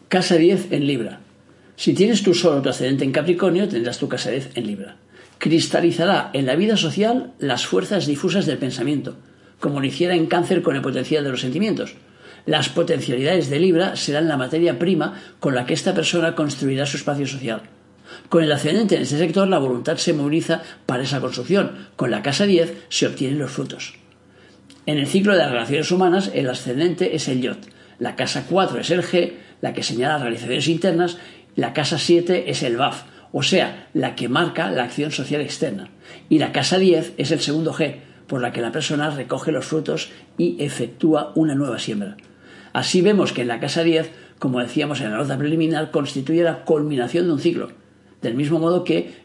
Casa 0.07 0.35
10 0.35 0.71
en 0.71 0.85
Libra. 0.85 1.19
Si 1.75 1.93
tienes 1.93 2.23
tu 2.23 2.33
solo 2.33 2.61
tu 2.61 2.69
ascendente 2.69 3.03
en 3.03 3.11
Capricornio, 3.11 3.67
tendrás 3.67 3.97
tu 3.97 4.07
casa 4.07 4.29
10 4.29 4.51
en 4.55 4.67
Libra. 4.67 4.95
Cristalizará 5.39 6.29
en 6.33 6.45
la 6.45 6.55
vida 6.55 6.77
social 6.77 7.33
las 7.39 7.65
fuerzas 7.65 8.05
difusas 8.05 8.45
del 8.45 8.57
pensamiento, 8.57 9.17
como 9.59 9.79
lo 9.79 9.87
hiciera 9.87 10.15
en 10.15 10.27
Cáncer 10.27 10.61
con 10.61 10.75
el 10.75 10.81
potencial 10.81 11.23
de 11.23 11.31
los 11.31 11.41
sentimientos 11.41 11.95
las 12.47 12.69
potencialidades 12.69 13.49
de 13.49 13.59
Libra 13.59 13.97
serán 13.97 14.29
la 14.29 14.37
materia 14.37 14.79
prima 14.79 15.21
con 15.39 15.53
la 15.53 15.65
que 15.65 15.73
esta 15.73 15.93
persona 15.93 16.33
construirá 16.33 16.85
su 16.85 16.95
espacio 16.95 17.27
social. 17.27 17.61
Con 18.29 18.41
el 18.41 18.51
ascendente 18.53 18.95
en 18.95 19.01
este 19.01 19.17
sector, 19.17 19.49
la 19.49 19.59
voluntad 19.59 19.97
se 19.97 20.13
moviliza 20.13 20.63
para 20.85 21.03
esa 21.03 21.19
construcción. 21.19 21.89
Con 21.97 22.09
la 22.09 22.21
casa 22.21 22.45
10 22.45 22.85
se 22.87 23.05
obtienen 23.05 23.37
los 23.37 23.51
frutos. 23.51 23.95
En 24.85 24.97
el 24.97 25.07
ciclo 25.07 25.33
de 25.33 25.39
las 25.39 25.51
relaciones 25.51 25.91
humanas, 25.91 26.31
el 26.33 26.49
ascendente 26.49 27.17
es 27.17 27.27
el 27.27 27.41
yod. 27.41 27.57
La 27.99 28.15
casa 28.15 28.45
4 28.49 28.79
es 28.79 28.91
el 28.91 29.03
G, 29.03 29.33
la 29.59 29.73
que 29.73 29.83
señala 29.83 30.17
realizaciones 30.17 30.69
internas. 30.69 31.17
La 31.57 31.73
casa 31.73 31.99
7 31.99 32.49
es 32.49 32.63
el 32.63 32.77
BAF, 32.77 33.03
o 33.33 33.43
sea, 33.43 33.89
la 33.93 34.15
que 34.15 34.29
marca 34.29 34.71
la 34.71 34.85
acción 34.85 35.11
social 35.11 35.41
externa. 35.41 35.89
Y 36.29 36.39
la 36.39 36.53
casa 36.53 36.77
10 36.77 37.15
es 37.17 37.31
el 37.31 37.41
segundo 37.41 37.73
G, 37.73 37.97
por 38.25 38.39
la 38.41 38.53
que 38.53 38.61
la 38.61 38.71
persona 38.71 39.09
recoge 39.09 39.51
los 39.51 39.65
frutos 39.65 40.11
y 40.37 40.55
efectúa 40.63 41.33
una 41.35 41.55
nueva 41.55 41.79
siembra. 41.79 42.15
Así 42.77 43.01
vemos 43.01 43.33
que 43.33 43.41
en 43.41 43.47
la 43.47 43.59
casa 43.59 43.81
10, 43.81 44.11
como 44.37 44.59
decíamos 44.59 45.01
en 45.01 45.09
la 45.09 45.17
nota 45.17 45.35
preliminar, 45.35 45.89
constituye 45.89 46.43
la 46.43 46.63
culminación 46.63 47.25
de 47.25 47.33
un 47.33 47.39
ciclo, 47.39 47.71
del 48.21 48.35
mismo 48.35 48.59
modo 48.59 48.83
que 48.83 49.15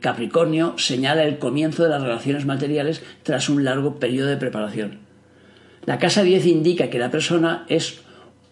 Capricornio 0.00 0.76
señala 0.76 1.22
el 1.22 1.38
comienzo 1.38 1.84
de 1.84 1.90
las 1.90 2.02
relaciones 2.02 2.46
materiales 2.46 3.04
tras 3.22 3.48
un 3.48 3.62
largo 3.62 4.00
periodo 4.00 4.26
de 4.26 4.38
preparación. 4.38 4.98
La 5.84 6.00
casa 6.00 6.24
10 6.24 6.46
indica 6.46 6.90
que 6.90 6.98
la 6.98 7.12
persona 7.12 7.64
es 7.68 8.00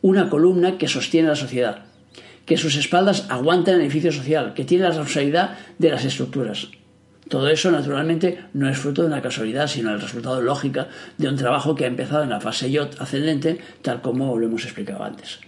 una 0.03 0.31
columna 0.31 0.79
que 0.79 0.87
sostiene 0.87 1.27
la 1.27 1.35
sociedad, 1.35 1.87
que 2.47 2.57
sus 2.57 2.77
espaldas 2.77 3.27
aguantan 3.31 3.75
el 3.75 3.81
edificio 3.81 4.13
social, 4.13 4.55
que 4.55 4.65
tiene 4.65 4.85
la 4.85 4.91
responsabilidad 4.91 5.59
de 5.81 5.91
las 5.91 6.05
estructuras. 6.05 6.69
Todo 7.29 7.49
eso, 7.49 7.71
naturalmente, 7.71 8.45
no 8.53 8.69
es 8.69 8.77
fruto 8.77 9.03
de 9.03 9.09
una 9.09 9.23
casualidad, 9.23 9.67
sino 9.67 9.93
el 9.93 10.01
resultado 10.01 10.43
lógico 10.43 10.87
de 11.17 11.29
un 11.29 11.37
trabajo 11.37 11.75
que 11.75 11.85
ha 11.85 11.89
empezado 11.89 12.23
en 12.23 12.31
la 12.31 12.41
fase 12.41 12.71
YOT 12.71 13.01
ascendente, 13.01 13.61
tal 13.83 14.03
como 14.03 14.37
lo 14.39 14.47
hemos 14.47 14.65
explicado 14.65 15.03
antes. 15.03 15.41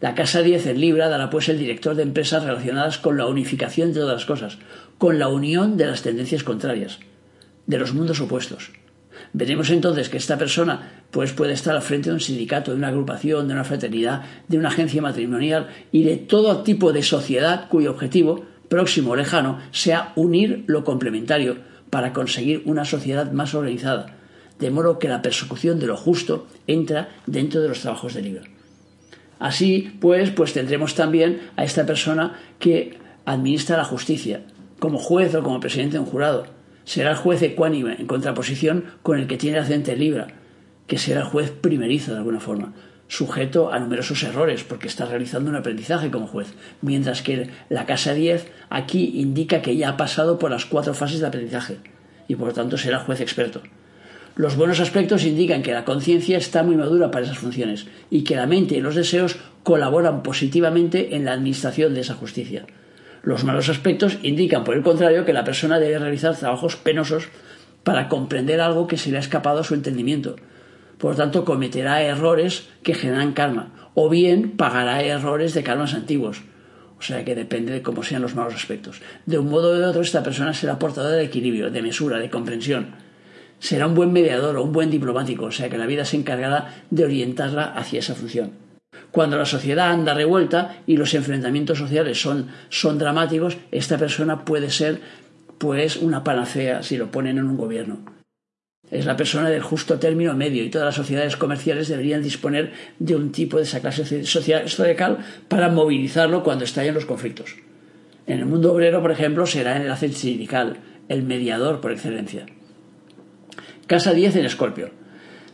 La 0.00 0.14
Casa 0.14 0.42
10 0.42 0.66
en 0.66 0.80
Libra 0.80 1.08
dará 1.08 1.30
pues 1.30 1.48
el 1.48 1.58
director 1.58 1.94
de 1.94 2.02
empresas 2.02 2.44
relacionadas 2.44 2.98
con 2.98 3.16
la 3.16 3.26
unificación 3.26 3.92
de 3.92 4.00
todas 4.00 4.16
las 4.16 4.26
cosas, 4.26 4.58
con 4.98 5.18
la 5.18 5.28
unión 5.28 5.78
de 5.78 5.86
las 5.86 6.02
tendencias 6.02 6.44
contrarias, 6.44 6.98
de 7.66 7.78
los 7.78 7.94
mundos 7.94 8.20
opuestos. 8.20 8.72
Veremos 9.32 9.70
entonces 9.70 10.10
que 10.10 10.18
esta 10.18 10.36
persona 10.36 11.04
pues, 11.10 11.32
puede 11.32 11.54
estar 11.54 11.74
al 11.74 11.82
frente 11.82 12.10
de 12.10 12.14
un 12.14 12.20
sindicato, 12.20 12.72
de 12.72 12.76
una 12.76 12.88
agrupación, 12.88 13.48
de 13.48 13.54
una 13.54 13.64
fraternidad, 13.64 14.22
de 14.48 14.58
una 14.58 14.68
agencia 14.68 15.00
matrimonial 15.00 15.68
y 15.90 16.04
de 16.04 16.16
todo 16.16 16.62
tipo 16.62 16.92
de 16.92 17.02
sociedad 17.02 17.68
cuyo 17.68 17.90
objetivo 17.90 18.44
próximo 18.68 19.12
o 19.12 19.16
lejano 19.16 19.58
sea 19.70 20.12
unir 20.16 20.64
lo 20.66 20.84
complementario 20.84 21.58
para 21.90 22.12
conseguir 22.12 22.62
una 22.64 22.84
sociedad 22.84 23.30
más 23.32 23.54
organizada, 23.54 24.16
de 24.58 24.70
modo 24.70 24.98
que 24.98 25.08
la 25.08 25.22
persecución 25.22 25.78
de 25.78 25.86
lo 25.86 25.96
justo 25.96 26.46
entra 26.66 27.08
dentro 27.26 27.60
de 27.60 27.68
los 27.68 27.80
trabajos 27.80 28.14
de 28.14 28.22
Libra. 28.22 28.42
Así 29.38 29.96
pues, 30.00 30.30
pues 30.30 30.52
tendremos 30.52 30.94
también 30.94 31.40
a 31.56 31.64
esta 31.64 31.86
persona 31.86 32.38
que 32.58 32.98
administra 33.26 33.76
la 33.76 33.84
justicia, 33.84 34.42
como 34.78 34.98
juez 34.98 35.34
o 35.34 35.42
como 35.42 35.60
presidente 35.60 35.94
de 35.94 36.00
un 36.00 36.06
jurado. 36.06 36.46
Será 36.84 37.10
el 37.10 37.16
juez 37.16 37.42
ecuánime, 37.42 37.96
en 37.98 38.06
contraposición 38.06 38.84
con 39.02 39.18
el 39.18 39.26
que 39.26 39.36
tiene 39.36 39.58
ascendente 39.58 39.96
Libra, 39.96 40.28
que 40.86 40.98
será 40.98 41.20
el 41.20 41.26
juez 41.26 41.50
primerizo 41.50 42.12
de 42.12 42.18
alguna 42.18 42.40
forma 42.40 42.74
sujeto 43.14 43.72
a 43.72 43.78
numerosos 43.78 44.24
errores 44.24 44.64
porque 44.64 44.88
está 44.88 45.06
realizando 45.06 45.48
un 45.48 45.56
aprendizaje 45.56 46.10
como 46.10 46.26
juez, 46.26 46.52
mientras 46.82 47.22
que 47.22 47.48
la 47.68 47.86
casa 47.86 48.12
10 48.12 48.48
aquí 48.70 49.12
indica 49.14 49.62
que 49.62 49.76
ya 49.76 49.90
ha 49.90 49.96
pasado 49.96 50.38
por 50.38 50.50
las 50.50 50.66
cuatro 50.66 50.94
fases 50.94 51.20
de 51.20 51.28
aprendizaje 51.28 51.78
y 52.26 52.34
por 52.34 52.48
lo 52.48 52.54
tanto 52.54 52.76
será 52.76 52.98
juez 52.98 53.20
experto. 53.20 53.62
Los 54.34 54.56
buenos 54.56 54.80
aspectos 54.80 55.24
indican 55.24 55.62
que 55.62 55.72
la 55.72 55.84
conciencia 55.84 56.36
está 56.36 56.64
muy 56.64 56.74
madura 56.74 57.12
para 57.12 57.24
esas 57.24 57.38
funciones 57.38 57.86
y 58.10 58.24
que 58.24 58.34
la 58.34 58.48
mente 58.48 58.76
y 58.76 58.80
los 58.80 58.96
deseos 58.96 59.36
colaboran 59.62 60.24
positivamente 60.24 61.14
en 61.14 61.24
la 61.24 61.34
administración 61.34 61.94
de 61.94 62.00
esa 62.00 62.14
justicia. 62.14 62.66
Los 63.22 63.44
malos 63.44 63.68
aspectos 63.68 64.18
indican, 64.22 64.64
por 64.64 64.74
el 64.74 64.82
contrario, 64.82 65.24
que 65.24 65.32
la 65.32 65.44
persona 65.44 65.78
debe 65.78 66.00
realizar 66.00 66.36
trabajos 66.36 66.74
penosos 66.74 67.28
para 67.84 68.08
comprender 68.08 68.60
algo 68.60 68.88
que 68.88 68.96
se 68.96 69.12
le 69.12 69.18
ha 69.18 69.20
escapado 69.20 69.60
a 69.60 69.64
su 69.64 69.74
entendimiento, 69.74 70.34
por 71.04 71.10
lo 71.10 71.16
tanto 71.18 71.44
cometerá 71.44 72.02
errores 72.02 72.70
que 72.82 72.94
generan 72.94 73.34
karma, 73.34 73.90
o 73.92 74.08
bien 74.08 74.56
pagará 74.56 75.02
errores 75.02 75.52
de 75.52 75.62
karmas 75.62 75.92
antiguos. 75.92 76.40
O 76.98 77.02
sea 77.02 77.26
que 77.26 77.34
depende 77.34 77.74
de 77.74 77.82
cómo 77.82 78.02
sean 78.02 78.22
los 78.22 78.34
malos 78.34 78.54
aspectos. 78.54 79.02
De 79.26 79.36
un 79.36 79.50
modo 79.50 79.68
o 79.68 79.74
de 79.74 79.84
otro, 79.84 80.00
esta 80.00 80.22
persona 80.22 80.54
será 80.54 80.78
portadora 80.78 81.16
de 81.16 81.24
equilibrio, 81.24 81.70
de 81.70 81.82
mesura, 81.82 82.18
de 82.18 82.30
comprensión. 82.30 82.94
Será 83.58 83.86
un 83.86 83.94
buen 83.94 84.14
mediador 84.14 84.56
o 84.56 84.64
un 84.64 84.72
buen 84.72 84.88
diplomático, 84.88 85.44
o 85.44 85.50
sea 85.50 85.68
que 85.68 85.76
la 85.76 85.84
vida 85.84 86.06
se 86.06 86.16
encargará 86.16 86.74
de 86.88 87.04
orientarla 87.04 87.64
hacia 87.64 87.98
esa 87.98 88.14
función. 88.14 88.52
Cuando 89.10 89.36
la 89.36 89.44
sociedad 89.44 89.90
anda 89.90 90.14
revuelta 90.14 90.78
y 90.86 90.96
los 90.96 91.12
enfrentamientos 91.12 91.76
sociales 91.76 92.18
son, 92.18 92.48
son 92.70 92.96
dramáticos, 92.96 93.58
esta 93.72 93.98
persona 93.98 94.46
puede 94.46 94.70
ser 94.70 95.02
pues 95.58 95.98
una 95.98 96.24
panacea 96.24 96.82
si 96.82 96.96
lo 96.96 97.10
ponen 97.10 97.36
en 97.36 97.44
un 97.44 97.58
gobierno. 97.58 98.23
Es 98.94 99.06
la 99.06 99.16
persona 99.16 99.50
del 99.50 99.60
justo 99.60 99.98
término 99.98 100.34
medio 100.34 100.62
y 100.62 100.70
todas 100.70 100.86
las 100.86 100.94
sociedades 100.94 101.36
comerciales 101.36 101.88
deberían 101.88 102.22
disponer 102.22 102.72
de 103.00 103.16
un 103.16 103.32
tipo 103.32 103.56
de 103.56 103.64
esa 103.64 103.80
clase 103.80 104.24
social 104.24 105.18
para 105.48 105.68
movilizarlo 105.68 106.44
cuando 106.44 106.64
estallen 106.64 106.94
los 106.94 107.04
conflictos. 107.04 107.56
En 108.28 108.38
el 108.38 108.46
mundo 108.46 108.72
obrero, 108.72 109.02
por 109.02 109.10
ejemplo, 109.10 109.46
será 109.46 109.74
el 109.74 109.82
enlace 109.82 110.12
sindical, 110.12 110.76
el 111.08 111.24
mediador 111.24 111.80
por 111.80 111.90
excelencia. 111.90 112.46
Casa 113.88 114.14
10 114.14 114.36
en 114.36 114.44
Escorpio. 114.44 114.90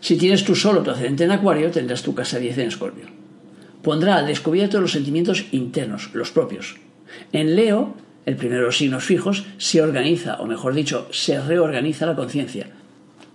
Si 0.01 0.19
tienes 0.19 0.45
tú 0.45 0.55
solo 0.55 0.83
tu 0.83 0.91
ascendente 0.91 1.25
en 1.25 1.31
Acuario, 1.31 1.71
tendrás 1.71 2.03
tu 2.03 2.15
casa 2.15 2.39
10 2.39 2.59
en 2.59 2.69
Escorpio. 2.69 3.07
Pondrá 3.83 4.17
al 4.17 4.27
descubierto 4.27 4.83
los 4.83 4.93
sentimientos 4.93 5.47
internos, 5.53 6.11
los 6.13 6.31
propios. 6.31 6.77
En 7.33 7.57
Leo, 7.57 7.95
el 8.27 8.37
primero 8.37 8.61
de 8.61 8.67
los 8.67 8.77
signos 8.77 9.05
fijos, 9.05 9.47
se 9.57 9.81
organiza, 9.81 10.35
o 10.35 10.47
mejor 10.47 10.75
dicho, 10.75 11.09
se 11.11 11.41
reorganiza 11.41 12.05
la 12.05 12.15
conciencia 12.15 12.67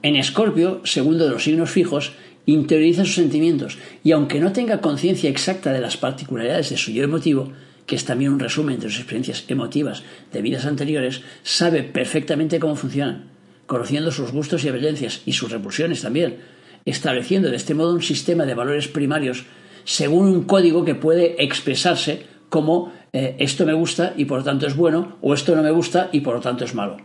en 0.05 0.15
Escorpio, 0.17 0.81
segundo 0.83 1.25
de 1.25 1.31
los 1.31 1.45
signos 1.45 1.71
fijos, 1.71 2.11
interioriza 2.45 3.05
sus 3.05 3.15
sentimientos 3.15 3.79
y 4.03 4.11
aunque 4.11 4.39
no 4.39 4.51
tenga 4.51 4.79
conciencia 4.79 5.31
exacta 5.31 5.73
de 5.73 5.81
las 5.81 5.97
particularidades 5.97 6.69
de 6.69 6.77
su 6.77 6.91
yo 6.91 7.03
emotivo, 7.03 7.51
que 7.87 7.95
es 7.95 8.05
también 8.05 8.31
un 8.31 8.39
resumen 8.39 8.79
de 8.79 8.87
sus 8.87 8.99
experiencias 8.99 9.45
emotivas 9.47 10.03
de 10.31 10.43
vidas 10.43 10.67
anteriores, 10.67 11.21
sabe 11.41 11.81
perfectamente 11.81 12.59
cómo 12.59 12.75
funcionan, 12.75 13.29
conociendo 13.65 14.11
sus 14.11 14.31
gustos 14.31 14.63
y 14.63 14.69
apetiencias 14.69 15.23
y 15.25 15.33
sus 15.33 15.51
repulsiones 15.51 16.03
también. 16.03 16.37
estableciendo 16.85 17.49
de 17.49 17.55
este 17.55 17.73
modo 17.73 17.95
un 17.95 18.03
sistema 18.03 18.45
de 18.45 18.53
valores 18.53 18.87
primarios 18.87 19.45
según 19.85 20.27
un 20.27 20.43
código 20.43 20.85
que 20.85 20.93
puede 20.93 21.43
expresarse 21.43 22.27
como 22.49 22.93
eh, 23.11 23.37
esto 23.39 23.65
me 23.65 23.73
gusta 23.73 24.13
y 24.15 24.25
por 24.25 24.37
lo 24.37 24.43
tanto 24.43 24.67
es 24.67 24.75
bueno 24.75 25.17
o 25.23 25.33
esto 25.33 25.55
no 25.55 25.63
me 25.63 25.71
gusta 25.71 26.09
y 26.11 26.19
por 26.19 26.35
lo 26.35 26.41
tanto 26.41 26.63
es 26.63 26.75
malo. 26.75 26.97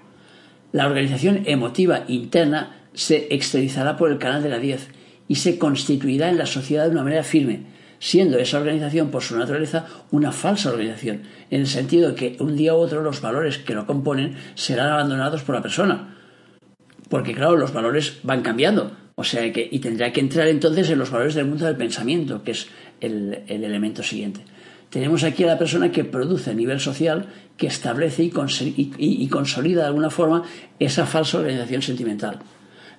La 0.73 0.87
organización 0.87 1.45
emotiva 1.47 2.05
interna 2.07 2.80
se 2.95 3.29
exteriorizará 3.31 3.97
por 3.97 4.11
el 4.11 4.19
canal 4.19 4.43
de 4.43 4.49
la 4.49 4.59
10 4.59 4.89
y 5.29 5.37
se 5.37 5.59
constituirá 5.59 6.29
en 6.29 6.39
la 6.39 6.47
sociedad 6.47 6.87
de 6.87 6.91
una 6.91 7.05
manera 7.05 7.23
firme, 7.23 7.63
siendo 8.01 8.39
esa 8.39 8.59
organización 8.59 9.11
por 9.11 9.23
su 9.23 9.37
naturaleza 9.39 9.87
una 10.11 10.33
falsa 10.33 10.71
organización, 10.71 11.23
en 11.51 11.61
el 11.61 11.67
sentido 11.67 12.11
de 12.11 12.15
que 12.17 12.37
un 12.41 12.57
día 12.57 12.75
u 12.75 12.79
otro 12.79 13.03
los 13.03 13.21
valores 13.21 13.59
que 13.59 13.75
lo 13.75 13.87
componen 13.87 14.37
serán 14.55 14.89
abandonados 14.89 15.43
por 15.43 15.55
la 15.55 15.63
persona. 15.63 16.17
Porque 17.09 17.35
claro, 17.35 17.57
los 17.57 17.73
valores 17.73 18.19
van 18.23 18.43
cambiando. 18.43 18.93
O 19.15 19.25
sea 19.25 19.53
que, 19.53 19.69
y 19.71 19.81
tendrá 19.81 20.13
que 20.13 20.21
entrar 20.21 20.49
entonces 20.49 20.89
en 20.91 20.99
los 20.99 21.11
valores 21.11 21.35
del 21.35 21.45
mundo 21.45 21.67
del 21.67 21.77
pensamiento, 21.77 22.43
que 22.43 22.53
es 22.53 22.69
el, 23.01 23.45
elemento 23.49 24.03
siguiente. 24.03 24.41
Tenemos 24.89 25.23
aquí 25.25 25.45
a 25.45 25.49
la 25.49 25.59
persona 25.59 25.93
que 25.93 26.05
produce 26.05 26.51
a 26.51 26.55
nivel 26.55 26.81
social, 26.81 27.27
que 27.57 27.67
establece 27.67 28.25
y 28.25 29.29
consolida 29.29 29.83
de 29.83 29.87
alguna 29.87 30.11
forma 30.11 30.45
esa 30.79 31.07
falsa 31.07 31.39
organización 31.39 31.83
sentimental. 31.83 32.41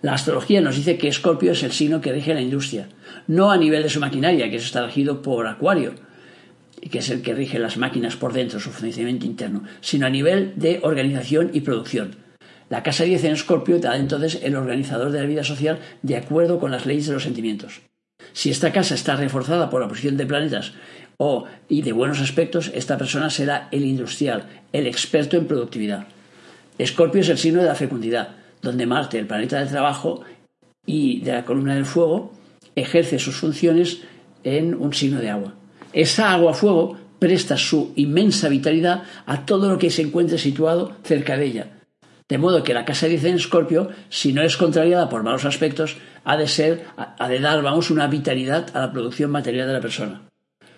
La 0.02 0.14
astrología 0.14 0.62
nos 0.62 0.76
dice 0.76 0.98
que 0.98 1.08
Escorpio 1.08 1.52
es 1.52 1.62
el 1.62 1.72
signo 1.72 2.02
que 2.02 2.12
rige 2.12 2.34
la 2.34 2.42
industria, 2.42 2.88
no 3.28 3.52
a 3.52 3.58
nivel 3.58 3.84
de 3.84 3.90
su 3.90 4.00
maquinaria, 4.00 4.50
que 4.50 4.56
está 4.56 4.84
regido 4.84 5.22
por 5.22 5.46
Acuario, 5.46 5.94
que 6.90 7.00
es 7.00 7.10
el 7.12 7.22
que 7.22 7.36
rige 7.36 7.60
las 7.60 7.78
máquinas 7.78 8.16
por 8.16 8.34
dentro, 8.34 8.60
su 8.60 8.72
funcionamiento 8.72 9.28
interno, 9.28 9.64
sino 9.80 10.08
a 10.08 10.10
nivel 10.10 10.54
de 10.56 10.80
organización 10.82 11.52
y 11.54 11.62
producción. 11.62 12.16
La 12.70 12.82
casa 12.82 13.04
10 13.04 13.26
en 13.26 13.34
Escorpio 13.34 13.80
da 13.80 13.96
entonces 13.96 14.40
el 14.42 14.56
organizador 14.56 15.12
de 15.12 15.20
la 15.20 15.28
vida 15.28 15.44
social 15.44 15.80
de 16.02 16.18
acuerdo 16.18 16.60
con 16.60 16.72
las 16.72 16.88
leyes 16.88 17.06
de 17.06 17.14
los 17.14 17.24
sentimientos. 17.24 17.82
Si 18.34 18.50
esta 18.50 18.72
casa 18.72 18.96
está 18.96 19.16
reforzada 19.16 19.70
por 19.70 19.82
la 19.82 19.88
posición 19.88 20.18
de 20.18 20.26
planetas 20.26 20.74
o 21.18 21.46
y 21.70 21.84
de 21.84 21.92
buenos 21.92 22.22
aspectos, 22.22 22.72
esta 22.74 22.98
persona 22.98 23.30
será 23.30 23.68
el 23.72 23.86
industrial, 23.86 24.46
el 24.72 24.88
experto 24.88 25.38
en 25.38 25.46
productividad. 25.46 26.08
Escorpio 26.80 27.22
es 27.22 27.30
el 27.30 27.38
signo 27.38 27.62
de 27.62 27.68
la 27.68 27.76
fecundidad, 27.76 28.41
donde 28.62 28.86
Marte, 28.86 29.20
el 29.20 29.28
planeta 29.28 29.60
del 29.60 29.70
trabajo 29.70 30.22
y 30.86 31.22
de 31.22 31.34
la 31.34 31.46
columna 31.46 31.76
del 31.76 31.86
fuego, 31.86 32.34
ejerce 32.76 33.20
sus 33.20 33.36
funciones 33.36 34.02
en 34.44 34.76
un 34.76 34.94
signo 34.94 35.20
de 35.20 35.30
agua. 35.30 35.54
Esa 35.94 36.32
agua-fuego 36.32 36.98
presta 37.20 37.58
su 37.58 37.94
inmensa 37.96 38.50
vitalidad 38.50 39.04
a 39.26 39.46
todo 39.46 39.70
lo 39.70 39.78
que 39.78 39.92
se 39.92 40.02
encuentre 40.02 40.38
situado 40.38 40.94
cerca 41.04 41.38
de 41.38 41.46
ella. 41.46 41.68
De 42.28 42.38
modo 42.38 42.64
que 42.64 42.74
la 42.74 42.86
casa 42.86 43.08
10 43.08 43.26
en 43.26 43.36
Escorpio, 43.36 43.90
si 44.10 44.32
no 44.32 44.42
es 44.42 44.56
contrariada 44.56 45.10
por 45.10 45.22
malos 45.22 45.44
aspectos, 45.44 45.98
ha 46.24 46.38
de 46.38 46.48
ser, 46.48 46.86
dar, 47.20 47.62
vamos, 47.62 47.92
una 47.92 48.08
vitalidad 48.08 48.70
a 48.74 48.80
la 48.80 48.92
producción 48.92 49.32
material 49.32 49.68
de 49.68 49.74
la 49.74 49.82
persona. 49.82 50.22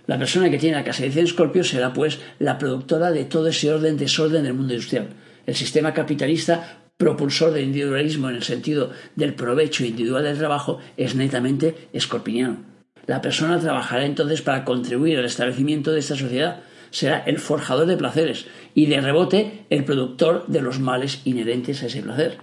La 0.08 0.18
persona 0.18 0.50
que 0.50 0.58
tiene 0.58 0.76
la 0.76 0.84
casa 0.84 1.04
10 1.04 1.18
en 1.18 1.24
Escorpio 1.26 1.64
será, 1.64 1.94
pues, 1.94 2.20
la 2.40 2.58
productora 2.58 3.12
de 3.12 3.26
todo 3.26 3.48
ese 3.48 3.72
orden 3.72 3.98
desorden 3.98 4.44
del 4.44 4.56
mundo 4.56 4.74
industrial. 4.74 5.10
El 5.46 5.56
sistema 5.56 5.94
capitalista 5.94 6.83
propulsor 6.98 7.52
del 7.52 7.66
individualismo 7.66 8.30
en 8.30 8.36
el 8.36 8.44
sentido 8.44 8.92
del 9.16 9.34
provecho 9.34 9.86
individual 9.86 10.24
del 10.24 10.38
trabajo 10.38 10.80
es 10.98 11.16
netamente 11.16 11.90
escorpiniano. 11.94 12.58
La 13.06 13.22
persona 13.22 13.60
trabajará 13.60 14.06
entonces 14.06 14.42
para 14.42 14.64
contribuir 14.64 15.20
al 15.20 15.26
establecimiento 15.26 15.92
de 15.92 16.00
esta 16.00 16.16
sociedad, 16.16 16.62
será 16.92 17.20
el 17.26 17.40
forjador 17.40 17.88
de 17.88 17.98
placeres 17.98 18.46
y 18.76 18.86
de 18.86 19.02
rebote 19.02 19.66
el 19.70 19.84
productor 19.84 20.46
de 20.48 20.62
los 20.62 20.80
males 20.80 21.22
inherentes 21.26 21.84
a 21.84 21.88
ese 21.88 22.02
placer. 22.02 22.38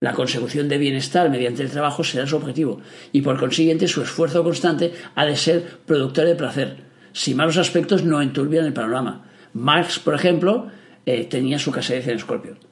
La 0.00 0.12
consecución 0.12 0.68
de 0.68 0.78
bienestar 0.78 1.30
mediante 1.30 1.62
el 1.62 1.70
trabajo 1.70 2.04
será 2.04 2.26
su 2.26 2.36
objetivo 2.36 2.80
y 3.12 3.22
por 3.22 3.38
consiguiente 3.38 3.86
su 3.86 4.02
esfuerzo 4.02 4.42
constante 4.42 4.92
ha 5.14 5.24
de 5.24 5.36
ser 5.36 5.78
productor 5.86 6.26
de 6.26 6.34
placer, 6.34 6.76
si 7.12 7.34
malos 7.34 7.58
aspectos 7.58 8.04
no 8.04 8.20
enturbian 8.20 8.66
el 8.66 8.72
panorama. 8.72 9.26
Marx, 9.52 9.98
por 9.98 10.14
ejemplo, 10.14 10.68
eh, 11.06 11.24
tenía 11.24 11.58
su 11.58 11.70
casa 11.70 11.94
de 11.94 12.00
en 12.00 12.16
Escorpio. 12.16 12.69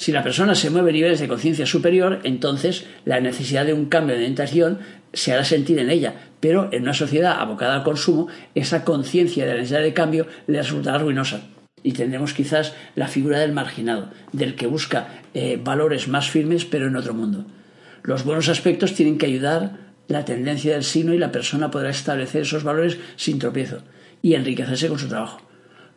Si 0.00 0.12
la 0.12 0.22
persona 0.22 0.54
se 0.54 0.70
mueve 0.70 0.88
a 0.88 0.92
niveles 0.94 1.20
de 1.20 1.28
conciencia 1.28 1.66
superior, 1.66 2.20
entonces 2.24 2.86
la 3.04 3.20
necesidad 3.20 3.66
de 3.66 3.74
un 3.74 3.84
cambio 3.84 4.14
de 4.14 4.22
orientación 4.22 4.78
se 5.12 5.34
hará 5.34 5.44
sentir 5.44 5.78
en 5.78 5.90
ella, 5.90 6.14
pero 6.40 6.70
en 6.72 6.84
una 6.84 6.94
sociedad 6.94 7.38
abocada 7.38 7.74
al 7.74 7.82
consumo, 7.82 8.28
esa 8.54 8.82
conciencia 8.82 9.44
de 9.44 9.50
la 9.50 9.58
necesidad 9.58 9.82
de 9.82 9.92
cambio 9.92 10.26
le 10.46 10.62
resultará 10.62 10.96
ruinosa. 10.96 11.42
Y 11.82 11.92
tendremos 11.92 12.32
quizás 12.32 12.72
la 12.94 13.08
figura 13.08 13.40
del 13.40 13.52
marginado, 13.52 14.08
del 14.32 14.54
que 14.54 14.66
busca 14.66 15.20
eh, 15.34 15.60
valores 15.62 16.08
más 16.08 16.30
firmes 16.30 16.64
pero 16.64 16.86
en 16.86 16.96
otro 16.96 17.12
mundo. 17.12 17.44
Los 18.02 18.24
buenos 18.24 18.48
aspectos 18.48 18.94
tienen 18.94 19.18
que 19.18 19.26
ayudar 19.26 19.80
la 20.08 20.24
tendencia 20.24 20.72
del 20.72 20.84
signo 20.84 21.12
y 21.12 21.18
la 21.18 21.30
persona 21.30 21.70
podrá 21.70 21.90
establecer 21.90 22.40
esos 22.40 22.64
valores 22.64 22.96
sin 23.16 23.38
tropiezo 23.38 23.82
y 24.22 24.32
enriquecerse 24.32 24.88
con 24.88 24.98
su 24.98 25.08
trabajo. 25.08 25.49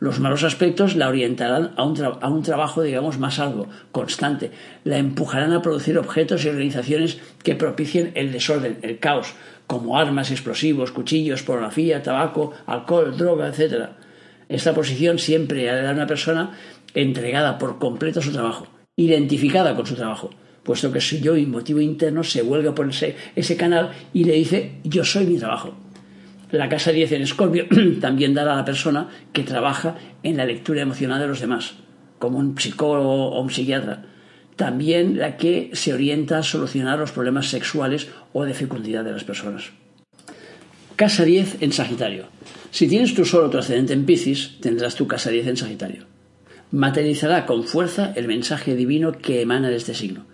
Los 0.04 0.20
malos 0.20 0.44
aspectos 0.44 0.96
la 0.96 1.08
orientarán 1.08 1.72
a 1.78 1.82
un, 2.28 2.42
trabajo, 2.42 2.82
digamos, 2.82 3.18
más 3.18 3.38
algo, 3.38 3.68
constante. 3.90 4.50
La 4.84 4.98
empujarán 4.98 5.54
a 5.54 5.62
producir 5.62 5.96
objetos 5.96 6.44
y 6.44 6.50
organizaciones 6.50 7.16
que 7.42 7.54
propicien 7.54 8.12
el 8.14 8.30
desorden, 8.30 8.80
el 8.82 8.98
caos, 8.98 9.32
como 9.66 9.96
armas, 9.96 10.30
explosivos, 10.30 10.92
cuchillos, 10.92 11.42
pornografía, 11.42 12.02
tabaco, 12.02 12.52
alcohol, 12.66 13.16
droga, 13.16 13.48
etc. 13.48 13.92
Esta 14.50 14.74
posición 14.74 15.18
siempre 15.18 15.70
ha 15.70 15.74
de 15.74 15.84
dar 15.84 15.94
una 15.94 16.06
persona 16.06 16.50
entregada 16.92 17.56
por 17.56 17.78
completo 17.78 18.20
a 18.20 18.22
su 18.22 18.32
trabajo, 18.32 18.66
identificada 18.96 19.74
con 19.74 19.86
su 19.86 19.94
trabajo, 19.94 20.28
puesto 20.64 20.92
que 20.92 21.00
su 21.00 21.16
yo 21.16 21.34
y 21.34 21.46
motivo 21.46 21.80
interno 21.80 22.22
se 22.24 22.42
vuelve 22.42 22.72
por 22.72 22.90
ese 22.90 23.56
canal 23.56 23.92
y 24.12 24.24
le 24.24 24.34
dice 24.34 24.80
yo 24.84 25.02
soy 25.02 25.24
mi 25.24 25.38
trabajo. 25.38 25.74
La 26.54 26.68
casa 26.68 26.92
10 26.92 27.10
en 27.10 27.22
Escorpio 27.22 27.66
también 28.00 28.32
dará 28.32 28.52
a 28.52 28.56
la 28.58 28.64
persona 28.64 29.08
que 29.32 29.42
trabaja 29.42 29.96
en 30.22 30.36
la 30.36 30.46
lectura 30.46 30.82
emocional 30.82 31.20
de 31.20 31.26
los 31.26 31.40
demás, 31.40 31.74
como 32.20 32.38
un 32.38 32.56
psicólogo 32.56 33.30
o 33.30 33.40
un 33.42 33.50
psiquiatra. 33.50 34.04
También 34.54 35.18
la 35.18 35.36
que 35.36 35.70
se 35.72 35.92
orienta 35.92 36.38
a 36.38 36.44
solucionar 36.44 37.00
los 37.00 37.10
problemas 37.10 37.48
sexuales 37.48 38.06
o 38.32 38.44
de 38.44 38.54
fecundidad 38.54 39.02
de 39.02 39.10
las 39.10 39.24
personas. 39.24 39.72
Casa 40.94 41.24
10 41.24 41.56
en 41.60 41.72
Sagitario. 41.72 42.26
Si 42.70 42.86
tienes 42.86 43.14
tu 43.14 43.24
solo 43.24 43.50
trascendente 43.50 43.92
en 43.92 44.06
Piscis, 44.06 44.60
tendrás 44.60 44.94
tu 44.94 45.08
casa 45.08 45.30
10 45.30 45.48
en 45.48 45.56
Sagitario. 45.56 46.04
Materializará 46.70 47.46
con 47.46 47.64
fuerza 47.64 48.12
el 48.14 48.28
mensaje 48.28 48.76
divino 48.76 49.10
que 49.10 49.42
emana 49.42 49.70
de 49.70 49.76
este 49.76 49.94
signo. 49.94 50.24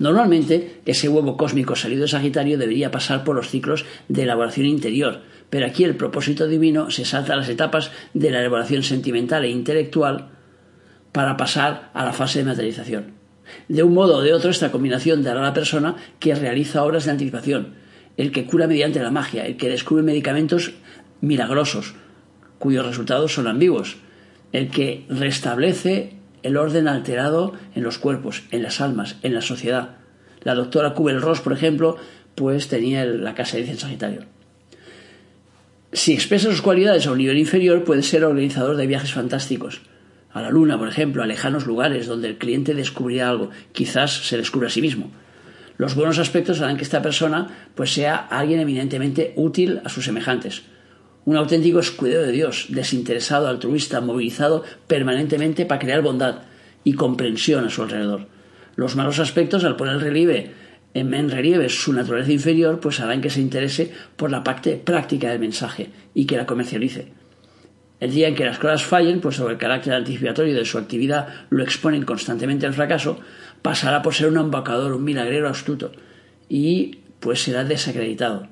Normalmente, 0.00 0.80
ese 0.86 1.08
huevo 1.08 1.36
cósmico 1.36 1.76
salido 1.76 2.02
de 2.02 2.08
Sagitario 2.08 2.58
debería 2.58 2.90
pasar 2.90 3.22
por 3.22 3.36
los 3.36 3.48
ciclos 3.48 3.84
de 4.08 4.24
elaboración 4.24 4.66
interior, 4.66 5.22
pero 5.50 5.66
aquí 5.66 5.84
el 5.84 5.96
propósito 5.96 6.46
divino 6.46 6.90
se 6.90 7.04
salta 7.04 7.32
a 7.32 7.36
las 7.36 7.48
etapas 7.48 7.90
de 8.14 8.30
la 8.30 8.40
elaboración 8.40 8.82
sentimental 8.82 9.44
e 9.44 9.50
intelectual 9.50 10.28
para 11.12 11.36
pasar 11.36 11.90
a 11.94 12.04
la 12.04 12.12
fase 12.12 12.40
de 12.40 12.44
materialización. 12.44 13.14
De 13.68 13.82
un 13.82 13.94
modo 13.94 14.18
o 14.18 14.22
de 14.22 14.34
otro, 14.34 14.50
esta 14.50 14.70
combinación 14.70 15.22
dará 15.22 15.40
a 15.40 15.44
la 15.44 15.54
persona 15.54 15.96
que 16.18 16.34
realiza 16.34 16.84
obras 16.84 17.06
de 17.06 17.12
anticipación, 17.12 17.74
el 18.16 18.30
que 18.30 18.44
cura 18.44 18.66
mediante 18.66 19.00
la 19.00 19.10
magia, 19.10 19.46
el 19.46 19.56
que 19.56 19.70
descubre 19.70 20.02
medicamentos 20.02 20.74
milagrosos, 21.20 21.94
cuyos 22.58 22.84
resultados 22.84 23.32
son 23.32 23.46
ambiguos, 23.46 23.96
el 24.52 24.70
que 24.70 25.06
restablece 25.08 26.14
el 26.42 26.56
orden 26.56 26.88
alterado 26.88 27.54
en 27.74 27.82
los 27.82 27.98
cuerpos, 27.98 28.44
en 28.50 28.62
las 28.62 28.80
almas, 28.80 29.16
en 29.22 29.34
la 29.34 29.42
sociedad. 29.42 29.96
La 30.42 30.54
doctora 30.54 30.94
Kubel-Ross, 30.94 31.40
por 31.40 31.52
ejemplo, 31.52 31.96
pues 32.34 32.68
tenía 32.68 33.04
la 33.04 33.34
casa 33.34 33.56
de 33.56 33.70
en 33.70 33.78
Sagitario. 33.78 34.37
Si 35.92 36.12
expresa 36.12 36.50
sus 36.50 36.60
cualidades 36.60 37.06
a 37.06 37.12
un 37.12 37.18
nivel 37.18 37.38
inferior, 37.38 37.82
puede 37.82 38.02
ser 38.02 38.22
organizador 38.24 38.76
de 38.76 38.86
viajes 38.86 39.12
fantásticos. 39.12 39.80
A 40.30 40.42
la 40.42 40.50
luna, 40.50 40.78
por 40.78 40.88
ejemplo, 40.88 41.22
a 41.22 41.26
lejanos 41.26 41.66
lugares 41.66 42.06
donde 42.06 42.28
el 42.28 42.36
cliente 42.36 42.74
descubrirá 42.74 43.30
algo, 43.30 43.50
quizás 43.72 44.26
se 44.26 44.36
descubra 44.36 44.68
a 44.68 44.70
sí 44.70 44.82
mismo. 44.82 45.10
Los 45.78 45.94
buenos 45.94 46.18
aspectos 46.18 46.60
harán 46.60 46.76
que 46.76 46.82
esta 46.82 47.00
persona 47.00 47.70
pues, 47.74 47.94
sea 47.94 48.16
alguien 48.16 48.60
eminentemente 48.60 49.32
útil 49.36 49.80
a 49.84 49.88
sus 49.88 50.04
semejantes. 50.04 50.62
Un 51.24 51.36
auténtico 51.36 51.78
escudero 51.78 52.22
de 52.22 52.32
Dios, 52.32 52.66
desinteresado, 52.68 53.48
altruista, 53.48 54.02
movilizado 54.02 54.64
permanentemente 54.86 55.64
para 55.64 55.80
crear 55.80 56.02
bondad 56.02 56.42
y 56.84 56.94
comprensión 56.94 57.64
a 57.64 57.70
su 57.70 57.82
alrededor. 57.82 58.26
Los 58.76 58.94
malos 58.94 59.20
aspectos, 59.20 59.64
al 59.64 59.76
poner 59.76 59.98
relieve 59.98 60.52
en 60.94 61.30
relieve 61.30 61.68
su 61.68 61.92
naturaleza 61.92 62.32
inferior, 62.32 62.80
pues 62.80 63.00
harán 63.00 63.20
que 63.20 63.30
se 63.30 63.40
interese 63.40 63.92
por 64.16 64.30
la 64.30 64.42
parte 64.42 64.76
práctica 64.76 65.30
del 65.30 65.40
mensaje 65.40 65.90
y 66.14 66.24
que 66.26 66.36
la 66.36 66.46
comercialice. 66.46 67.12
El 68.00 68.12
día 68.12 68.28
en 68.28 68.34
que 68.34 68.44
las 68.44 68.58
cosas 68.58 68.84
fallen, 68.84 69.20
pues 69.20 69.36
sobre 69.36 69.54
el 69.54 69.58
carácter 69.58 69.92
anticipatorio 69.92 70.54
de 70.54 70.64
su 70.64 70.78
actividad 70.78 71.46
lo 71.50 71.64
exponen 71.64 72.04
constantemente 72.04 72.66
al 72.66 72.74
fracaso, 72.74 73.18
pasará 73.62 74.02
por 74.02 74.14
ser 74.14 74.28
un 74.28 74.38
embocador, 74.38 74.92
un 74.92 75.04
milagrero 75.04 75.48
astuto 75.48 75.92
y 76.48 77.00
pues 77.18 77.42
será 77.42 77.64
desacreditado. 77.64 78.48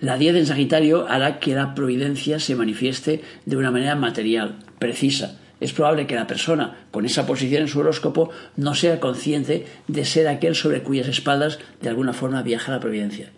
La 0.00 0.16
10 0.16 0.36
en 0.36 0.46
Sagitario 0.46 1.08
hará 1.08 1.40
que 1.40 1.54
la 1.54 1.74
providencia 1.74 2.38
se 2.38 2.54
manifieste 2.54 3.22
de 3.44 3.56
una 3.56 3.70
manera 3.70 3.96
material, 3.96 4.58
precisa, 4.78 5.39
es 5.60 5.72
probable 5.72 6.06
que 6.06 6.14
la 6.14 6.26
persona 6.26 6.86
con 6.90 7.04
esa 7.04 7.26
posición 7.26 7.62
en 7.62 7.68
su 7.68 7.80
horóscopo 7.80 8.30
no 8.56 8.74
sea 8.74 8.98
consciente 8.98 9.66
de 9.86 10.04
ser 10.04 10.26
aquel 10.28 10.54
sobre 10.54 10.82
cuyas 10.82 11.08
espaldas 11.08 11.58
de 11.80 11.88
alguna 11.88 12.12
forma 12.12 12.42
viaja 12.42 12.72
la 12.72 12.80
providencia. 12.80 13.30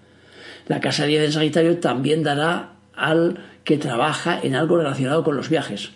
La 0.68 0.80
casa 0.80 1.04
10 1.04 1.24
en 1.24 1.32
Sagitario 1.32 1.78
también 1.78 2.22
dará 2.22 2.74
al 2.94 3.38
que 3.64 3.78
trabaja 3.78 4.38
en 4.40 4.54
algo 4.54 4.76
relacionado 4.76 5.24
con 5.24 5.36
los 5.36 5.48
viajes, 5.48 5.90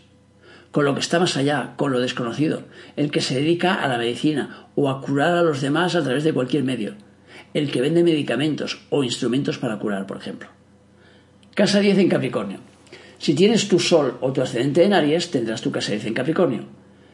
con 0.73 0.85
lo 0.85 0.95
que 0.95 1.01
está 1.01 1.21
más 1.21 1.37
allá, 1.37 1.75
con 1.77 1.93
lo 1.93 2.01
desconocido, 2.01 2.65
el 2.97 3.11
que 3.11 3.21
se 3.21 3.37
dedica 3.37 3.75
a 3.75 3.89
la 3.89 3.99
medicina 3.99 4.67
o 4.75 4.91
a 4.91 5.01
curar 5.01 5.37
a 5.37 5.43
los 5.43 5.61
demás 5.61 5.95
a 5.95 6.03
través 6.03 6.25
de 6.25 6.33
cualquier 6.33 6.65
medio, 6.65 6.95
el 7.55 7.71
que 7.71 7.81
vende 7.81 8.03
medicamentos 8.03 8.81
o 8.91 9.05
instrumentos 9.05 9.59
para 9.59 9.79
curar, 9.79 10.07
por 10.07 10.17
ejemplo. 10.17 10.49
Casa 11.55 11.81
10 11.81 11.99
en 11.99 12.09
Capricornio. 12.09 12.76
Si 13.19 13.35
tienes 13.35 13.69
tu 13.69 13.79
Sol 13.79 14.19
o 14.21 14.33
tu 14.33 14.43
ascendente 14.43 14.85
en 14.85 14.93
Aries, 14.93 15.31
tendrás 15.31 15.63
tu 15.63 15.71
casa 15.71 15.93
10 15.93 16.07
en 16.07 16.15
Capricornio. 16.15 16.65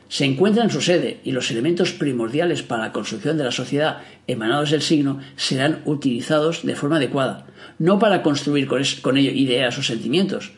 Se 0.08 0.24
encuentra 0.24 0.64
en 0.64 0.70
su 0.70 0.80
sede 0.80 1.20
y 1.24 1.32
los 1.32 1.50
elementos 1.50 1.92
primordiales 1.92 2.62
para 2.62 2.82
la 2.82 2.92
construcción 2.92 3.38
de 3.38 3.44
la 3.44 3.50
sociedad 3.50 4.02
emanados 4.26 4.70
del 4.70 4.82
signo 4.82 5.20
serán 5.36 5.80
utilizados 5.86 6.66
de 6.66 6.76
forma 6.76 6.96
adecuada, 6.96 7.46
no 7.78 7.98
para 7.98 8.22
construir 8.22 8.66
con, 8.66 9.16
ello 9.16 9.30
ideas 9.30 9.78
o 9.78 9.82
sentimientos, 9.82 10.52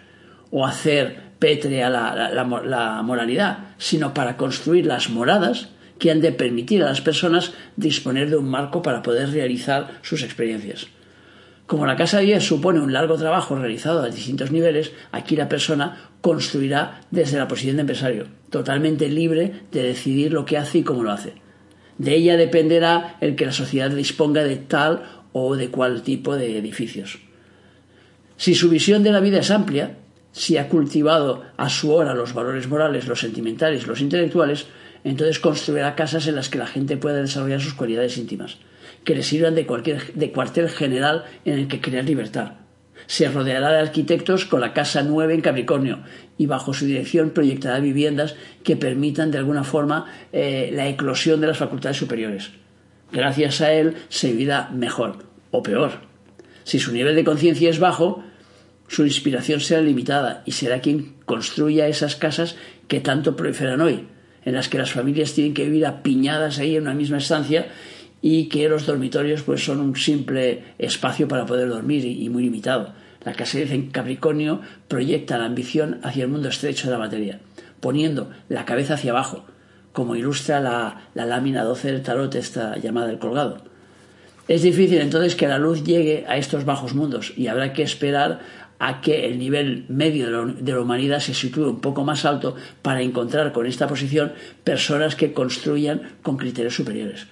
o 0.50 0.66
hacer 0.66 1.34
pétrea 1.38 1.88
la 1.88 3.02
moralidad, 3.04 3.58
sino 3.78 4.12
para 4.12 4.36
construir 4.36 4.86
las 4.86 5.10
moradas 5.10 5.68
que 5.98 6.10
han 6.10 6.20
de 6.20 6.32
permitir 6.32 6.82
a 6.82 6.86
las 6.86 7.00
personas 7.00 7.52
disponer 7.76 8.30
de 8.30 8.36
un 8.36 8.48
marco 8.48 8.82
para 8.82 9.02
poder 9.02 9.30
realizar 9.30 10.00
sus 10.02 10.22
experiencias. 10.22 10.86
Como 11.66 11.86
la 11.86 11.96
casa 11.96 12.18
10 12.18 12.42
supone 12.44 12.80
un 12.80 12.92
largo 12.92 13.16
trabajo 13.16 13.56
realizado 13.56 14.02
a 14.02 14.10
distintos 14.10 14.50
niveles, 14.50 14.92
aquí 15.12 15.34
la 15.34 15.48
persona 15.48 16.10
construirá 16.20 17.00
desde 17.10 17.38
la 17.38 17.48
posición 17.48 17.76
de 17.76 17.82
empresario, 17.82 18.26
totalmente 18.50 19.08
libre 19.08 19.62
de 19.72 19.82
decidir 19.82 20.32
lo 20.32 20.44
que 20.44 20.58
hace 20.58 20.78
y 20.78 20.82
cómo 20.82 21.02
lo 21.02 21.10
hace. 21.10 21.34
De 21.96 22.14
ella 22.14 22.36
dependerá 22.36 23.16
el 23.22 23.34
que 23.34 23.46
la 23.46 23.52
sociedad 23.52 23.90
disponga 23.90 24.44
de 24.44 24.56
tal 24.56 25.04
o 25.32 25.56
de 25.56 25.70
cual 25.70 26.02
tipo 26.02 26.36
de 26.36 26.58
edificios. 26.58 27.18
Si 28.36 28.54
su 28.54 28.68
visión 28.68 29.02
de 29.02 29.12
la 29.12 29.20
vida 29.20 29.38
es 29.38 29.50
amplia, 29.50 29.96
si 30.32 30.58
ha 30.58 30.68
cultivado 30.68 31.44
a 31.56 31.70
su 31.70 31.94
hora 31.94 32.14
los 32.14 32.34
valores 32.34 32.68
morales, 32.68 33.06
los 33.06 33.20
sentimentales, 33.20 33.86
los 33.86 34.02
intelectuales, 34.02 34.66
entonces 35.02 35.38
construirá 35.38 35.94
casas 35.94 36.26
en 36.26 36.34
las 36.34 36.50
que 36.50 36.58
la 36.58 36.66
gente 36.66 36.98
pueda 36.98 37.22
desarrollar 37.22 37.60
sus 37.60 37.74
cualidades 37.74 38.18
íntimas 38.18 38.58
que 39.04 39.14
le 39.14 39.22
sirvan 39.22 39.54
de, 39.54 39.66
cualquier, 39.66 40.12
de 40.14 40.32
cuartel 40.32 40.68
general 40.68 41.24
en 41.44 41.58
el 41.58 41.68
que 41.68 41.80
crear 41.80 42.04
libertad. 42.04 42.54
Se 43.06 43.28
rodeará 43.28 43.70
de 43.70 43.80
arquitectos 43.80 44.46
con 44.46 44.60
la 44.60 44.72
Casa 44.72 45.02
9 45.02 45.34
en 45.34 45.40
Capricornio 45.42 46.00
y 46.38 46.46
bajo 46.46 46.72
su 46.72 46.86
dirección 46.86 47.30
proyectará 47.30 47.78
viviendas 47.80 48.34
que 48.62 48.76
permitan 48.76 49.30
de 49.30 49.38
alguna 49.38 49.64
forma 49.64 50.06
eh, 50.32 50.70
la 50.72 50.88
eclosión 50.88 51.40
de 51.40 51.48
las 51.48 51.58
facultades 51.58 51.98
superiores. 51.98 52.50
Gracias 53.12 53.60
a 53.60 53.72
él 53.72 53.94
se 54.08 54.32
vivirá 54.32 54.70
mejor 54.70 55.18
o 55.50 55.62
peor. 55.62 55.92
Si 56.64 56.78
su 56.78 56.92
nivel 56.92 57.14
de 57.14 57.24
conciencia 57.24 57.68
es 57.68 57.78
bajo, 57.78 58.24
su 58.88 59.04
inspiración 59.04 59.60
será 59.60 59.82
limitada 59.82 60.42
y 60.46 60.52
será 60.52 60.80
quien 60.80 61.14
construya 61.26 61.88
esas 61.88 62.16
casas 62.16 62.56
que 62.88 63.00
tanto 63.00 63.36
proliferan 63.36 63.80
hoy, 63.80 64.08
en 64.44 64.54
las 64.54 64.68
que 64.68 64.78
las 64.78 64.92
familias 64.92 65.34
tienen 65.34 65.54
que 65.54 65.64
vivir 65.64 65.86
apiñadas 65.86 66.58
ahí 66.58 66.76
en 66.76 66.82
una 66.82 66.94
misma 66.94 67.18
estancia 67.18 67.68
y 68.26 68.46
que 68.46 68.70
los 68.70 68.86
dormitorios 68.86 69.42
pues 69.42 69.62
son 69.62 69.80
un 69.80 69.96
simple 69.96 70.62
espacio 70.78 71.28
para 71.28 71.44
poder 71.44 71.68
dormir 71.68 72.06
y, 72.06 72.26
muy 72.30 72.44
limitado. 72.44 72.94
La 73.22 73.34
casa 73.34 73.58
en 73.58 73.90
Capricornio 73.90 74.62
proyecta 74.88 75.36
la 75.36 75.44
ambición 75.44 76.00
hacia 76.02 76.24
el 76.24 76.30
mundo 76.30 76.48
estrecho 76.48 76.86
de 76.86 76.94
la 76.94 76.98
materia, 76.98 77.40
poniendo 77.80 78.30
la 78.48 78.64
cabeza 78.64 78.94
hacia 78.94 79.10
abajo, 79.10 79.44
como 79.92 80.16
ilustra 80.16 80.60
la, 80.60 81.02
la 81.12 81.26
lámina 81.26 81.64
12 81.64 81.92
del 81.92 82.02
tarot, 82.02 82.34
esta 82.34 82.78
llamada 82.78 83.10
el 83.10 83.18
colgado. 83.18 83.58
Es 84.48 84.62
difícil 84.62 85.02
entonces 85.02 85.36
que 85.36 85.46
la 85.46 85.58
luz 85.58 85.84
llegue 85.84 86.24
a 86.26 86.38
estos 86.38 86.64
bajos 86.64 86.94
mundos 86.94 87.34
y 87.36 87.48
habrá 87.48 87.74
que 87.74 87.82
esperar 87.82 88.40
a 88.78 89.02
que 89.02 89.26
el 89.26 89.38
nivel 89.38 89.84
medio 89.90 90.46
de 90.46 90.72
la 90.72 90.80
humanidad 90.80 91.20
se 91.20 91.34
sitúe 91.34 91.68
un 91.68 91.82
poco 91.82 92.04
más 92.04 92.24
alto 92.24 92.56
para 92.80 93.02
encontrar 93.02 93.52
con 93.52 93.66
esta 93.66 93.86
posición 93.86 94.32
personas 94.64 95.14
que 95.14 95.34
construyan 95.34 96.12
con 96.22 96.38
criterios 96.38 96.74
superiores. 96.74 97.26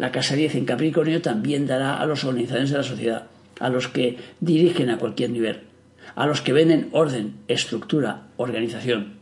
La 0.00 0.12
Casa 0.12 0.34
10 0.34 0.54
en 0.54 0.64
Capricornio 0.64 1.20
también 1.20 1.66
dará 1.66 2.00
a 2.00 2.06
los 2.06 2.24
organizadores 2.24 2.70
de 2.70 2.78
la 2.78 2.82
sociedad, 2.82 3.26
a 3.58 3.68
los 3.68 3.88
que 3.88 4.16
dirigen 4.40 4.88
a 4.88 4.96
cualquier 4.96 5.28
nivel, 5.28 5.60
a 6.14 6.26
los 6.26 6.40
que 6.40 6.54
venden 6.54 6.88
orden, 6.92 7.34
estructura, 7.48 8.28
organización. 8.38 9.18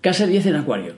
Casa 0.00 0.26
10 0.26 0.46
en 0.46 0.56
Acuario. 0.56 0.94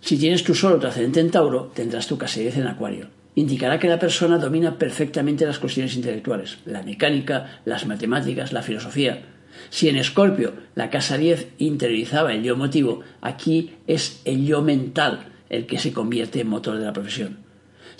Si 0.00 0.18
tienes 0.18 0.42
tu 0.42 0.52
solo 0.56 0.80
tu 0.80 0.88
ascendente 0.88 1.20
en 1.20 1.30
Tauro, 1.30 1.70
tendrás 1.72 2.08
tu 2.08 2.18
casa 2.18 2.40
10 2.40 2.56
en 2.56 2.66
Acuario. 2.66 3.06
Indicará 3.36 3.78
que 3.78 3.86
la 3.86 4.00
persona 4.00 4.38
domina 4.38 4.76
perfectamente 4.76 5.46
las 5.46 5.60
cuestiones 5.60 5.94
intelectuales, 5.94 6.58
la 6.64 6.82
mecánica, 6.82 7.60
las 7.64 7.86
matemáticas, 7.86 8.52
la 8.52 8.62
filosofía. 8.62 9.22
Si 9.68 9.88
en 9.88 9.94
Escorpio 9.94 10.54
la 10.74 10.90
casa 10.90 11.18
10 11.18 11.50
interiorizaba 11.58 12.32
el 12.32 12.42
yo 12.42 12.54
emotivo, 12.54 13.02
aquí 13.20 13.76
es 13.86 14.22
el 14.24 14.44
yo 14.44 14.60
mental 14.60 15.28
el 15.48 15.66
que 15.66 15.78
se 15.78 15.92
convierte 15.92 16.40
en 16.40 16.48
motor 16.48 16.76
de 16.76 16.86
la 16.86 16.92
profesión. 16.92 17.48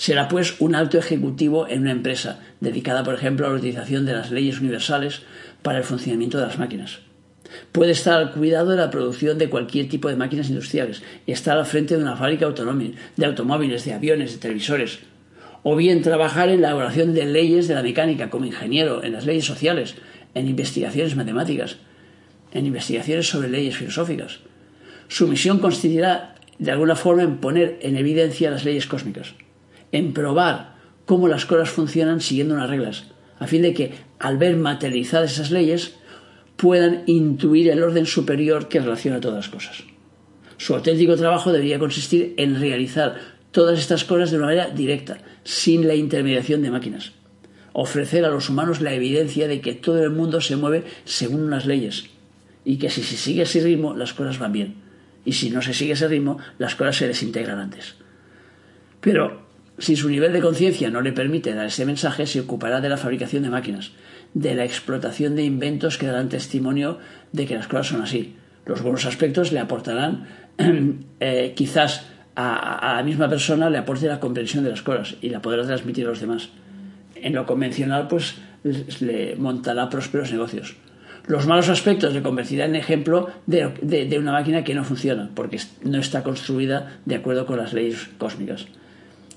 Será 0.00 0.28
pues 0.28 0.58
un 0.60 0.74
alto 0.74 0.96
ejecutivo 0.96 1.68
en 1.68 1.82
una 1.82 1.90
empresa, 1.90 2.40
dedicada 2.60 3.04
por 3.04 3.12
ejemplo 3.12 3.46
a 3.46 3.50
la 3.50 3.56
utilización 3.56 4.06
de 4.06 4.14
las 4.14 4.30
leyes 4.30 4.58
universales 4.58 5.20
para 5.60 5.76
el 5.76 5.84
funcionamiento 5.84 6.38
de 6.38 6.46
las 6.46 6.58
máquinas. 6.58 7.00
Puede 7.70 7.92
estar 7.92 8.14
al 8.14 8.32
cuidado 8.32 8.70
de 8.70 8.78
la 8.78 8.90
producción 8.90 9.36
de 9.36 9.50
cualquier 9.50 9.90
tipo 9.90 10.08
de 10.08 10.16
máquinas 10.16 10.48
industriales 10.48 11.02
y 11.26 11.32
estar 11.32 11.58
al 11.58 11.66
frente 11.66 11.98
de 11.98 12.02
una 12.02 12.16
fábrica 12.16 12.48
de 12.48 13.26
automóviles, 13.26 13.84
de 13.84 13.92
aviones, 13.92 14.32
de 14.32 14.38
televisores. 14.38 15.00
O 15.64 15.76
bien 15.76 16.00
trabajar 16.00 16.48
en 16.48 16.62
la 16.62 16.68
elaboración 16.68 17.12
de 17.12 17.26
leyes 17.26 17.68
de 17.68 17.74
la 17.74 17.82
mecánica 17.82 18.30
como 18.30 18.46
ingeniero, 18.46 19.04
en 19.04 19.12
las 19.12 19.26
leyes 19.26 19.44
sociales, 19.44 19.96
en 20.34 20.48
investigaciones 20.48 21.14
matemáticas, 21.14 21.76
en 22.52 22.64
investigaciones 22.64 23.28
sobre 23.28 23.50
leyes 23.50 23.76
filosóficas. 23.76 24.38
Su 25.08 25.28
misión 25.28 25.58
consistirá 25.58 26.36
de 26.58 26.70
alguna 26.70 26.96
forma 26.96 27.22
en 27.22 27.36
poner 27.36 27.78
en 27.82 27.98
evidencia 27.98 28.50
las 28.50 28.64
leyes 28.64 28.86
cósmicas 28.86 29.34
en 29.92 30.12
probar 30.12 30.76
cómo 31.04 31.28
las 31.28 31.46
cosas 31.46 31.70
funcionan 31.70 32.20
siguiendo 32.20 32.54
unas 32.54 32.70
reglas, 32.70 33.04
a 33.38 33.46
fin 33.46 33.62
de 33.62 33.74
que, 33.74 33.94
al 34.18 34.38
ver 34.38 34.56
materializadas 34.56 35.32
esas 35.32 35.50
leyes, 35.50 35.94
puedan 36.56 37.02
intuir 37.06 37.70
el 37.70 37.82
orden 37.82 38.06
superior 38.06 38.68
que 38.68 38.80
relaciona 38.80 39.20
todas 39.20 39.36
las 39.36 39.48
cosas. 39.48 39.82
Su 40.58 40.74
auténtico 40.74 41.16
trabajo 41.16 41.52
debería 41.52 41.78
consistir 41.78 42.34
en 42.36 42.60
realizar 42.60 43.18
todas 43.50 43.78
estas 43.78 44.04
cosas 44.04 44.30
de 44.30 44.36
una 44.36 44.46
manera 44.46 44.68
directa, 44.68 45.18
sin 45.42 45.88
la 45.88 45.94
intermediación 45.94 46.62
de 46.62 46.70
máquinas. 46.70 47.12
Ofrecer 47.72 48.24
a 48.24 48.30
los 48.30 48.50
humanos 48.50 48.80
la 48.80 48.92
evidencia 48.92 49.48
de 49.48 49.60
que 49.60 49.72
todo 49.72 50.02
el 50.02 50.10
mundo 50.10 50.40
se 50.40 50.56
mueve 50.56 50.84
según 51.04 51.42
unas 51.42 51.66
leyes 51.66 52.04
y 52.64 52.76
que 52.76 52.90
si 52.90 53.02
se 53.02 53.16
sigue 53.16 53.42
ese 53.42 53.60
ritmo 53.60 53.94
las 53.94 54.12
cosas 54.12 54.38
van 54.38 54.52
bien 54.52 54.74
y 55.24 55.32
si 55.32 55.50
no 55.50 55.62
se 55.62 55.72
sigue 55.72 55.92
ese 55.92 56.08
ritmo 56.08 56.38
las 56.58 56.74
cosas 56.74 56.96
se 56.96 57.08
desintegran 57.08 57.58
antes. 57.58 57.94
Pero 59.00 59.49
si 59.80 59.96
su 59.96 60.10
nivel 60.10 60.32
de 60.32 60.40
conciencia 60.40 60.90
no 60.90 61.00
le 61.00 61.12
permite 61.12 61.54
dar 61.54 61.66
ese 61.66 61.86
mensaje, 61.86 62.26
se 62.26 62.40
ocupará 62.40 62.80
de 62.80 62.90
la 62.90 62.98
fabricación 62.98 63.42
de 63.42 63.50
máquinas, 63.50 63.92
de 64.34 64.54
la 64.54 64.64
explotación 64.64 65.34
de 65.34 65.44
inventos 65.44 65.96
que 65.96 66.06
darán 66.06 66.28
testimonio 66.28 66.98
de 67.32 67.46
que 67.46 67.54
las 67.54 67.66
cosas 67.66 67.88
son 67.88 68.02
así. 68.02 68.36
Los 68.66 68.82
buenos 68.82 69.06
aspectos 69.06 69.52
le 69.52 69.58
aportarán, 69.58 70.26
eh, 71.20 71.54
quizás 71.56 72.06
a, 72.36 72.94
la 72.96 73.02
misma 73.02 73.28
persona 73.28 73.70
le 73.70 73.78
aporte 73.78 74.06
la 74.06 74.20
comprensión 74.20 74.64
de 74.64 74.70
las 74.70 74.82
cosas 74.82 75.16
y 75.22 75.30
la 75.30 75.40
podrá 75.40 75.64
transmitir 75.64 76.04
a 76.04 76.10
los 76.10 76.20
demás. 76.20 76.50
En 77.14 77.34
lo 77.34 77.46
convencional, 77.46 78.06
pues 78.06 78.36
le 79.00 79.34
montará 79.36 79.88
prósperos 79.88 80.30
negocios. 80.30 80.76
Los 81.26 81.46
malos 81.46 81.70
aspectos 81.70 82.12
le 82.12 82.22
convertirán 82.22 82.70
en 82.70 82.76
ejemplo 82.76 83.30
de 83.46 84.18
una 84.18 84.32
máquina 84.32 84.62
que 84.62 84.74
no 84.74 84.84
funciona, 84.84 85.30
porque 85.34 85.58
no 85.84 85.98
está 85.98 86.22
construida 86.22 86.98
de 87.06 87.14
acuerdo 87.14 87.46
con 87.46 87.58
las 87.58 87.72
leyes 87.72 88.08
cósmicas. 88.18 88.66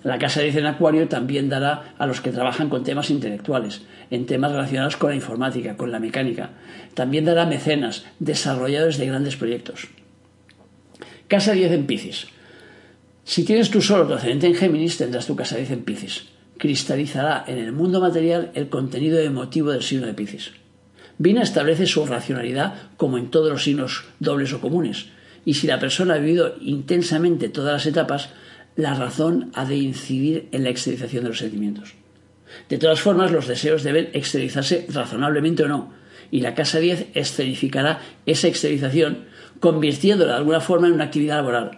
La 0.03 0.19
Casa 0.19 0.41
10 0.41 0.57
en 0.57 0.65
Acuario 0.65 1.07
también 1.07 1.47
dará 1.47 1.93
a 1.97 2.05
los 2.05 2.19
que 2.19 2.31
trabajan 2.31 2.69
con 2.69 2.83
temas 2.83 3.09
intelectuales, 3.09 3.83
en 4.11 4.25
temas 4.25 4.51
relacionados 4.51 4.97
con 4.97 5.11
la 5.11 5.15
informática, 5.15 5.77
con 5.77 5.91
la 5.91 5.99
mecánica. 5.99 6.51
También 6.93 7.23
dará 7.23 7.45
mecenas, 7.45 8.05
desarrolladores 8.19 8.97
de 8.97 9.07
grandes 9.07 9.37
proyectos. 9.37 9.87
Casa 11.29 11.53
10 11.53 11.71
en 11.71 11.85
Piscis. 11.85 12.27
Si 13.23 13.45
tienes 13.45 13.71
tu 13.71 13.81
solo 13.81 14.05
tu 14.05 14.13
ascendente 14.13 14.47
en 14.47 14.55
Géminis, 14.55 14.97
tendrás 14.97 15.25
tu 15.25 15.35
casa 15.37 15.55
10 15.55 15.71
en 15.71 15.83
Piscis. 15.83 16.25
Cristalizará 16.57 17.45
en 17.47 17.57
el 17.57 17.71
mundo 17.71 18.01
material 18.01 18.51
el 18.55 18.67
contenido 18.67 19.19
emotivo 19.19 19.71
del 19.71 19.83
signo 19.83 20.05
de 20.05 20.13
Piscis. 20.13 20.51
Vina 21.17 21.41
establece 21.41 21.85
su 21.85 22.05
racionalidad 22.05 22.73
como 22.97 23.17
en 23.17 23.31
todos 23.31 23.49
los 23.49 23.63
signos 23.63 24.03
dobles 24.19 24.51
o 24.51 24.59
comunes, 24.59 25.07
y 25.45 25.53
si 25.53 25.67
la 25.67 25.79
persona 25.79 26.15
ha 26.15 26.17
vivido 26.17 26.55
intensamente 26.61 27.49
todas 27.49 27.73
las 27.73 27.85
etapas, 27.85 28.29
la 28.75 28.95
razón 28.95 29.51
ha 29.53 29.65
de 29.65 29.77
incidir 29.77 30.49
en 30.51 30.63
la 30.63 30.69
exteriorización 30.69 31.23
de 31.23 31.29
los 31.29 31.39
sentimientos. 31.39 31.95
De 32.69 32.77
todas 32.77 33.01
formas, 33.01 33.31
los 33.31 33.47
deseos 33.47 33.83
deben 33.83 34.09
exteriorizarse 34.13 34.85
razonablemente 34.89 35.63
o 35.63 35.67
no, 35.67 35.93
y 36.31 36.41
la 36.41 36.55
casa 36.55 36.79
10 36.79 37.07
escenificará 37.13 38.01
esa 38.25 38.47
exteriorización 38.47 39.25
convirtiéndola 39.59 40.33
de 40.33 40.37
alguna 40.39 40.61
forma 40.61 40.87
en 40.87 40.93
una 40.93 41.05
actividad 41.05 41.37
laboral. 41.37 41.71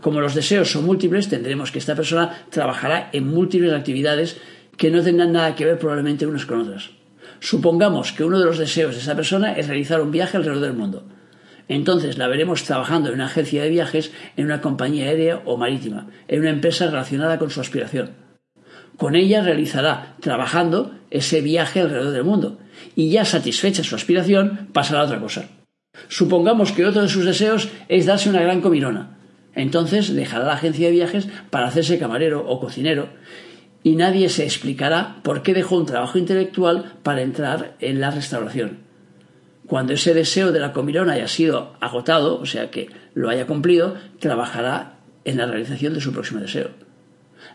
Como 0.00 0.20
los 0.20 0.34
deseos 0.34 0.70
son 0.70 0.84
múltiples, 0.84 1.28
tendremos 1.28 1.70
que 1.70 1.78
esta 1.78 1.94
persona 1.94 2.46
trabajará 2.50 3.10
en 3.12 3.26
múltiples 3.26 3.72
actividades 3.72 4.36
que 4.76 4.90
no 4.90 5.02
tendrán 5.02 5.32
nada 5.32 5.54
que 5.54 5.64
ver 5.64 5.78
probablemente 5.78 6.26
unas 6.26 6.46
con 6.46 6.60
otras. 6.60 6.90
Supongamos 7.40 8.12
que 8.12 8.24
uno 8.24 8.38
de 8.38 8.44
los 8.44 8.58
deseos 8.58 8.94
de 8.94 9.00
esa 9.00 9.16
persona 9.16 9.52
es 9.52 9.68
realizar 9.68 10.00
un 10.00 10.10
viaje 10.10 10.36
alrededor 10.36 10.62
del 10.62 10.74
mundo. 10.74 11.04
Entonces 11.68 12.16
la 12.16 12.28
veremos 12.28 12.64
trabajando 12.64 13.08
en 13.08 13.16
una 13.16 13.26
agencia 13.26 13.62
de 13.62 13.68
viajes, 13.68 14.12
en 14.36 14.46
una 14.46 14.60
compañía 14.60 15.06
aérea 15.06 15.42
o 15.44 15.56
marítima, 15.56 16.08
en 16.26 16.40
una 16.40 16.50
empresa 16.50 16.86
relacionada 16.86 17.38
con 17.38 17.50
su 17.50 17.60
aspiración. 17.60 18.10
Con 18.96 19.14
ella 19.14 19.42
realizará 19.42 20.16
trabajando 20.20 20.92
ese 21.10 21.40
viaje 21.40 21.80
alrededor 21.80 22.12
del 22.12 22.24
mundo 22.24 22.58
y 22.96 23.10
ya 23.10 23.24
satisfecha 23.24 23.84
su 23.84 23.94
aspiración 23.94 24.68
pasará 24.72 25.02
a 25.02 25.04
otra 25.04 25.20
cosa. 25.20 25.48
Supongamos 26.08 26.72
que 26.72 26.86
otro 26.86 27.02
de 27.02 27.08
sus 27.08 27.24
deseos 27.24 27.68
es 27.88 28.06
darse 28.06 28.30
una 28.30 28.42
gran 28.42 28.60
comilona. 28.60 29.18
Entonces 29.54 30.14
dejará 30.14 30.44
la 30.44 30.54
agencia 30.54 30.86
de 30.86 30.92
viajes 30.92 31.28
para 31.50 31.66
hacerse 31.66 31.98
camarero 31.98 32.48
o 32.48 32.60
cocinero 32.60 33.08
y 33.82 33.96
nadie 33.96 34.28
se 34.28 34.44
explicará 34.44 35.16
por 35.22 35.42
qué 35.42 35.54
dejó 35.54 35.76
un 35.76 35.86
trabajo 35.86 36.18
intelectual 36.18 36.94
para 37.02 37.22
entrar 37.22 37.76
en 37.80 38.00
la 38.00 38.10
restauración. 38.10 38.87
Cuando 39.68 39.92
ese 39.92 40.14
deseo 40.14 40.50
de 40.50 40.60
la 40.60 40.72
comilona 40.72 41.12
haya 41.12 41.28
sido 41.28 41.74
agotado, 41.80 42.40
o 42.40 42.46
sea 42.46 42.70
que 42.70 42.88
lo 43.12 43.28
haya 43.28 43.46
cumplido, 43.46 43.96
trabajará 44.18 44.94
en 45.26 45.36
la 45.36 45.44
realización 45.44 45.92
de 45.92 46.00
su 46.00 46.10
próximo 46.10 46.40
deseo. 46.40 46.70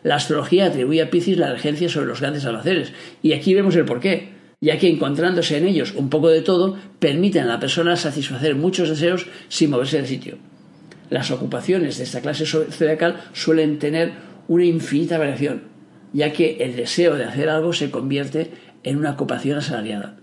La 0.04 0.16
astrología 0.16 0.68
atribuye 0.68 1.02
a 1.02 1.10
Piscis 1.10 1.40
la 1.40 1.52
regencia 1.52 1.90
sobre 1.90 2.06
los 2.06 2.22
grandes 2.22 2.46
almacenes, 2.46 2.94
y 3.24 3.34
aquí 3.34 3.56
vemos 3.56 3.76
el 3.76 3.86
porqué, 3.86 4.30
ya 4.62 4.78
que 4.78 4.90
encontrándose 4.90 5.58
en 5.58 5.66
ellos 5.66 5.96
un 5.96 6.12
poco 6.12 6.30
de 6.30 6.44
todo, 6.44 6.78
permiten 7.00 7.46
a 7.46 7.48
la 7.48 7.60
persona 7.60 7.96
satisfacer 7.96 8.56
muchos 8.56 8.90
deseos 8.90 9.26
sin 9.50 9.72
moverse 9.72 9.98
del 9.98 10.08
sitio. 10.08 10.38
Las 11.10 11.32
ocupaciones 11.32 11.98
de 11.98 12.04
esta 12.04 12.22
clase 12.22 12.46
zodiacal 12.46 13.22
suelen 13.34 13.80
tener 13.80 14.14
una 14.48 14.66
infinita 14.66 15.18
variación, 15.18 15.64
ya 16.14 16.32
que 16.32 16.58
el 16.60 16.76
deseo 16.76 17.16
de 17.16 17.26
hacer 17.26 17.50
algo 17.50 17.74
se 17.74 17.90
convierte 17.90 18.52
en 18.84 18.98
una 18.98 19.12
ocupación 19.12 19.58
asalariada. 19.58 20.18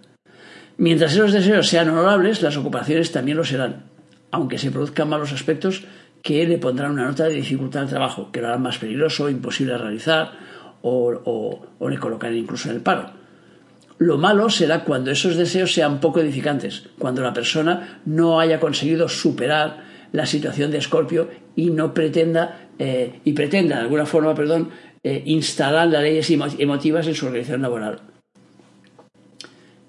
Mientras 0.81 1.13
esos 1.13 1.35
deseos 1.35 1.69
sean 1.69 1.91
honorables, 1.91 2.41
las 2.41 2.57
ocupaciones 2.57 3.13
también 3.13 3.37
lo 3.37 3.45
serán, 3.45 3.85
aunque 4.31 4.57
se 4.57 4.71
produzcan 4.71 5.11
malos 5.11 5.31
aspectos 5.31 5.85
que 6.23 6.47
le 6.47 6.57
pondrán 6.57 6.93
una 6.93 7.05
nota 7.05 7.25
de 7.25 7.35
dificultad 7.35 7.83
al 7.83 7.91
trabajo, 7.91 8.33
que 8.33 8.41
lo 8.41 8.47
harán 8.47 8.63
más 8.63 8.79
peligroso, 8.79 9.29
imposible 9.29 9.75
de 9.75 9.79
realizar 9.79 10.33
o, 10.81 11.67
le 11.87 11.99
colocarán 11.99 12.35
incluso 12.35 12.71
en 12.71 12.77
el 12.77 12.81
paro. 12.81 13.11
Lo 13.99 14.17
malo 14.17 14.49
será 14.49 14.83
cuando 14.83 15.11
esos 15.11 15.37
deseos 15.37 15.75
sean 15.75 16.01
poco 16.01 16.21
edificantes, 16.21 16.89
cuando 16.99 17.21
la 17.21 17.35
persona 17.35 18.01
no 18.07 18.41
haya 18.41 18.59
conseguido 18.59 19.07
superar 19.07 19.85
la 20.13 20.25
situación 20.25 20.71
de 20.71 20.79
Escorpio 20.79 21.29
y 21.57 21.69
no 21.69 21.93
pretenda 21.93 22.71
eh, 22.79 23.21
y 23.23 23.35
pretenda 23.35 23.77
de 23.77 23.83
alguna 23.83 24.07
forma, 24.07 24.35
perdón, 24.35 24.71
eh, 25.05 25.25
instalar 25.27 25.89
las 25.89 26.03
leyes 26.03 26.31
emotivas 26.31 27.07
en 27.07 27.15
su 27.15 27.27
organización 27.27 27.61
laboral. 27.61 28.01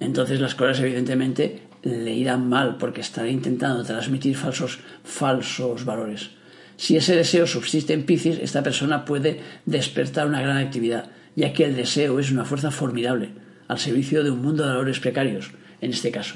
Entonces 0.02 0.42
las 0.42 0.56
cosas 0.56 0.80
evidentemente 0.80 1.62
le 1.84 2.12
irán 2.12 2.50
mal 2.50 2.78
porque 2.78 3.02
estará 3.02 3.30
intentando 3.30 3.84
transmitir 3.84 4.36
falsos, 4.36 4.80
falsos 5.04 5.86
valores. 5.86 6.32
Si 6.76 6.98
ese 6.98 7.16
deseo 7.16 7.46
subsiste 7.46 7.94
en 7.94 8.06
Piscis, 8.06 8.40
esta 8.40 8.64
persona 8.64 9.06
puede 9.06 9.40
despertar 9.66 10.28
una 10.28 10.42
gran 10.42 10.58
actividad, 10.58 11.12
ya 11.36 11.54
que 11.54 11.66
el 11.66 11.76
deseo 11.76 12.20
es 12.20 12.32
una 12.32 12.46
fuerza 12.46 12.72
formidable 12.72 13.30
al 13.68 13.78
servicio 13.78 14.24
de 14.24 14.32
un 14.32 14.42
mundo 14.42 14.64
de 14.64 14.70
valores 14.70 15.00
precarios, 15.00 15.52
en 15.80 15.92
este 15.92 16.12
caso. 16.12 16.36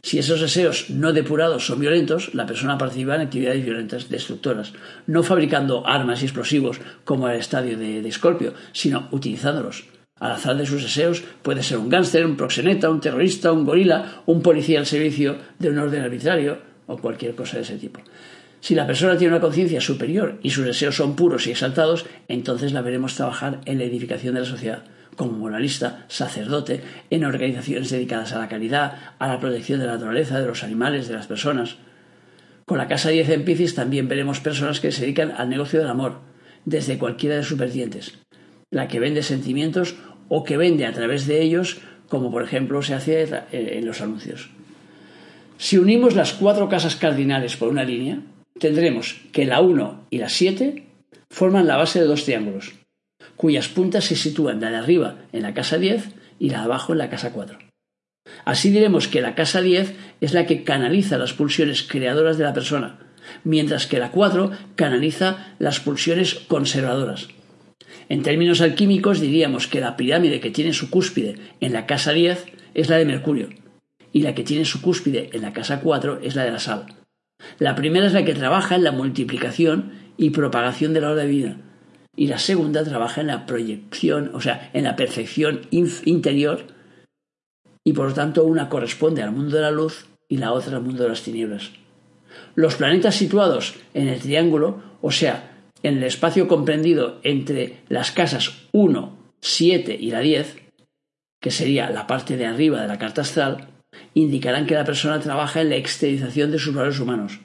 Si 0.00 0.18
esos 0.18 0.40
deseos 0.40 0.90
no 0.90 1.12
depurados 1.12 1.66
son 1.66 1.80
violentos, 1.80 2.32
la 2.32 2.46
persona 2.46 2.78
participa 2.78 3.16
en 3.16 3.22
actividades 3.22 3.64
violentas, 3.64 4.08
destructoras, 4.08 4.72
no 5.08 5.24
fabricando 5.24 5.84
armas 5.84 6.22
y 6.22 6.26
explosivos 6.26 6.80
como 7.04 7.28
el 7.28 7.40
estadio 7.40 7.76
de, 7.76 8.06
Escorpio, 8.06 8.54
sino 8.72 9.08
utilizándolos. 9.10 9.93
Al 10.20 10.32
azar 10.32 10.56
de 10.56 10.64
sus 10.64 10.82
deseos 10.82 11.24
puede 11.42 11.62
ser 11.62 11.78
un 11.78 11.88
gángster, 11.88 12.24
un 12.24 12.36
proxeneta, 12.36 12.88
un 12.88 13.00
terrorista, 13.00 13.52
un 13.52 13.64
gorila, 13.64 14.22
un 14.26 14.42
policía 14.42 14.78
al 14.78 14.86
servicio 14.86 15.36
de 15.58 15.70
un 15.70 15.78
orden 15.78 16.02
arbitrario 16.02 16.58
o 16.86 16.96
cualquier 16.98 17.34
cosa 17.34 17.56
de 17.56 17.64
ese 17.64 17.78
tipo. 17.78 18.00
Si 18.60 18.74
la 18.74 18.86
persona 18.86 19.18
tiene 19.18 19.34
una 19.34 19.42
conciencia 19.42 19.80
superior 19.80 20.38
y 20.42 20.50
sus 20.50 20.64
deseos 20.64 20.96
son 20.96 21.16
puros 21.16 21.46
y 21.46 21.50
exaltados, 21.50 22.06
entonces 22.28 22.72
la 22.72 22.80
veremos 22.80 23.14
trabajar 23.14 23.60
en 23.66 23.78
la 23.78 23.84
edificación 23.84 24.34
de 24.34 24.40
la 24.40 24.46
sociedad 24.46 24.84
como 25.16 25.32
moralista, 25.32 26.04
sacerdote, 26.08 26.82
en 27.10 27.24
organizaciones 27.24 27.90
dedicadas 27.90 28.32
a 28.32 28.38
la 28.38 28.48
caridad, 28.48 29.14
a 29.18 29.28
la 29.28 29.40
protección 29.40 29.80
de 29.80 29.86
la 29.86 29.92
naturaleza, 29.92 30.40
de 30.40 30.46
los 30.46 30.64
animales, 30.64 31.08
de 31.08 31.14
las 31.14 31.26
personas. 31.26 31.76
Con 32.66 32.78
la 32.78 32.88
Casa 32.88 33.10
10 33.10 33.28
en 33.30 33.44
Piscis 33.44 33.74
también 33.74 34.08
veremos 34.08 34.40
personas 34.40 34.80
que 34.80 34.92
se 34.92 35.02
dedican 35.02 35.32
al 35.32 35.48
negocio 35.48 35.80
del 35.80 35.88
amor, 35.88 36.20
desde 36.64 36.98
cualquiera 36.98 37.36
de 37.36 37.42
sus 37.42 37.58
vertientes. 37.58 38.18
La 38.74 38.88
que 38.88 38.98
vende 38.98 39.22
sentimientos 39.22 39.94
o 40.28 40.42
que 40.42 40.56
vende 40.58 40.84
a 40.84 40.92
través 40.92 41.28
de 41.28 41.40
ellos, 41.40 41.78
como 42.08 42.32
por 42.32 42.42
ejemplo 42.42 42.82
se 42.82 42.94
hace 42.94 43.24
en 43.52 43.86
los 43.86 44.00
anuncios. 44.00 44.50
Si 45.58 45.78
unimos 45.78 46.16
las 46.16 46.32
cuatro 46.32 46.68
casas 46.68 46.96
cardinales 46.96 47.56
por 47.56 47.68
una 47.68 47.84
línea, 47.84 48.18
tendremos 48.58 49.20
que 49.30 49.46
la 49.46 49.60
1 49.60 50.08
y 50.10 50.18
la 50.18 50.28
7 50.28 50.82
forman 51.30 51.68
la 51.68 51.76
base 51.76 52.00
de 52.00 52.06
dos 52.06 52.24
triángulos 52.24 52.74
cuyas 53.36 53.68
puntas 53.68 54.04
se 54.04 54.16
sitúan 54.16 54.60
la 54.60 54.70
de 54.70 54.76
arriba 54.76 55.16
en 55.32 55.42
la 55.42 55.54
casa 55.54 55.78
10 55.78 56.08
y 56.38 56.50
la 56.50 56.58
de 56.58 56.64
abajo 56.64 56.92
en 56.92 56.98
la 56.98 57.10
casa 57.10 57.32
4. 57.32 57.58
Así 58.44 58.70
diremos 58.70 59.08
que 59.08 59.20
la 59.20 59.34
casa 59.34 59.60
10 59.60 59.94
es 60.20 60.34
la 60.34 60.46
que 60.46 60.64
canaliza 60.64 61.18
las 61.18 61.32
pulsiones 61.32 61.82
creadoras 61.82 62.38
de 62.38 62.44
la 62.44 62.54
persona, 62.54 62.98
mientras 63.44 63.86
que 63.86 63.98
la 63.98 64.10
4 64.10 64.50
canaliza 64.76 65.54
las 65.58 65.80
pulsiones 65.80 66.34
conservadoras. 66.34 67.28
En 68.08 68.22
términos 68.22 68.60
alquímicos 68.60 69.20
diríamos 69.20 69.66
que 69.66 69.80
la 69.80 69.96
pirámide 69.96 70.40
que 70.40 70.50
tiene 70.50 70.72
su 70.72 70.90
cúspide 70.90 71.36
en 71.60 71.72
la 71.72 71.86
casa 71.86 72.12
10 72.12 72.46
es 72.74 72.88
la 72.88 72.96
de 72.96 73.04
Mercurio 73.04 73.48
y 74.12 74.22
la 74.22 74.34
que 74.34 74.44
tiene 74.44 74.64
su 74.64 74.80
cúspide 74.80 75.30
en 75.32 75.42
la 75.42 75.52
casa 75.52 75.80
4 75.80 76.20
es 76.22 76.36
la 76.36 76.44
de 76.44 76.52
la 76.52 76.60
sal. 76.60 76.86
La 77.58 77.74
primera 77.74 78.06
es 78.06 78.12
la 78.12 78.24
que 78.24 78.34
trabaja 78.34 78.76
en 78.76 78.84
la 78.84 78.92
multiplicación 78.92 79.92
y 80.16 80.30
propagación 80.30 80.94
de 80.94 81.00
la 81.00 81.10
hora 81.10 81.22
de 81.22 81.28
vida, 81.28 81.56
y 82.16 82.28
la 82.28 82.38
segunda 82.38 82.84
trabaja 82.84 83.20
en 83.20 83.26
la 83.26 83.46
proyección, 83.46 84.30
o 84.34 84.40
sea, 84.40 84.70
en 84.72 84.84
la 84.84 84.96
perfección 84.96 85.62
interior 85.70 86.66
y 87.82 87.92
por 87.92 88.08
lo 88.08 88.14
tanto 88.14 88.44
una 88.44 88.68
corresponde 88.68 89.22
al 89.22 89.32
mundo 89.32 89.56
de 89.56 89.62
la 89.62 89.70
luz 89.70 90.06
y 90.28 90.38
la 90.38 90.52
otra 90.52 90.76
al 90.76 90.82
mundo 90.82 91.02
de 91.02 91.10
las 91.10 91.22
tinieblas. 91.22 91.70
Los 92.54 92.76
planetas 92.76 93.14
situados 93.14 93.74
en 93.92 94.08
el 94.08 94.20
triángulo, 94.20 94.82
o 95.02 95.10
sea, 95.10 95.53
en 95.84 95.98
el 95.98 96.04
espacio 96.04 96.48
comprendido 96.48 97.20
entre 97.22 97.82
las 97.88 98.10
casas 98.10 98.68
1, 98.72 99.16
7 99.40 99.96
y 100.00 100.10
la 100.10 100.20
10, 100.20 100.56
que 101.40 101.50
sería 101.50 101.90
la 101.90 102.06
parte 102.06 102.38
de 102.38 102.46
arriba 102.46 102.80
de 102.80 102.88
la 102.88 102.98
carta 102.98 103.20
astral, 103.20 103.68
indicarán 104.14 104.66
que 104.66 104.74
la 104.74 104.86
persona 104.86 105.20
trabaja 105.20 105.60
en 105.60 105.68
la 105.68 105.76
exteriorización 105.76 106.50
de 106.50 106.58
sus 106.58 106.74
valores 106.74 106.98
humanos. 106.98 107.38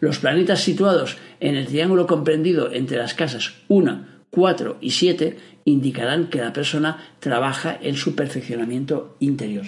Los 0.00 0.18
planetas 0.18 0.60
situados 0.60 1.18
en 1.38 1.54
el 1.54 1.66
triángulo 1.66 2.08
comprendido 2.08 2.72
entre 2.72 2.98
las 2.98 3.14
casas 3.14 3.54
1, 3.68 4.06
4 4.30 4.78
y 4.80 4.90
7 4.90 5.36
indicarán 5.64 6.30
que 6.30 6.38
la 6.38 6.52
persona 6.52 7.14
trabaja 7.20 7.78
en 7.80 7.94
su 7.94 8.16
perfeccionamiento 8.16 9.16
interior. 9.20 9.66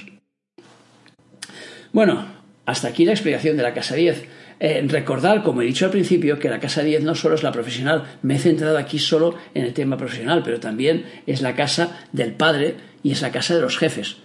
Bueno, 1.93 2.27
hasta 2.67 2.89
aquí 2.89 3.05
la 3.05 3.13
explicación 3.13 3.57
de 3.57 3.63
la 3.63 3.73
casa 3.73 3.95
10. 3.95 4.27
Eh, 4.61 4.85
recordar, 4.89 5.43
como 5.43 5.63
he 5.63 5.67
dicho 5.67 5.85
al 5.85 5.91
principio, 5.91 6.39
que 6.39 6.49
la 6.49 6.61
casa 6.61 6.83
10 6.83 7.03
no 7.03 7.15
solo 7.15 7.35
es 7.35 7.43
la 7.43 7.53
profesional, 7.53 8.05
me 8.23 8.37
he 8.37 8.39
centrado 8.39 8.79
aquí 8.79 8.99
solo 8.99 9.35
en 9.55 9.65
el 9.65 9.75
tema 9.75 9.97
profesional, 9.97 10.43
pero 10.45 10.61
también 10.61 11.05
es 11.27 11.43
la 11.43 11.55
casa 11.55 12.07
del 12.13 12.33
padre 12.33 12.77
y 13.03 13.13
es 13.13 13.23
la 13.23 13.33
casa 13.33 13.55
de 13.55 13.61
los 13.61 13.79
jefes. 13.79 14.19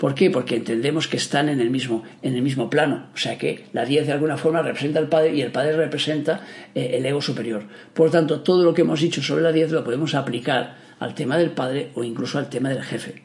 ¿Por 0.00 0.14
qué? 0.14 0.30
Porque 0.30 0.56
entendemos 0.56 1.08
que 1.08 1.18
están 1.18 1.50
en 1.50 1.60
el 1.60 1.68
mismo, 1.68 2.04
en 2.22 2.34
el 2.34 2.40
mismo 2.40 2.70
plano. 2.70 3.08
O 3.12 3.18
sea 3.18 3.36
que 3.36 3.66
la 3.74 3.84
10 3.84 4.06
de 4.06 4.12
alguna 4.14 4.38
forma 4.38 4.62
representa 4.62 4.98
al 4.98 5.10
Padre 5.10 5.34
y 5.34 5.42
el 5.42 5.52
Padre 5.52 5.76
representa 5.76 6.40
eh, 6.74 6.92
el 6.94 7.04
ego 7.04 7.20
superior. 7.20 7.64
Por 7.92 8.10
tanto, 8.10 8.40
todo 8.40 8.64
lo 8.64 8.72
que 8.72 8.80
hemos 8.80 9.02
dicho 9.02 9.22
sobre 9.22 9.42
la 9.42 9.52
10 9.52 9.72
lo 9.72 9.84
podemos 9.84 10.14
aplicar 10.14 10.76
al 11.00 11.14
tema 11.14 11.36
del 11.36 11.50
Padre 11.50 11.90
o 11.94 12.02
incluso 12.02 12.38
al 12.38 12.48
tema 12.48 12.70
del 12.70 12.82
jefe. 12.82 13.22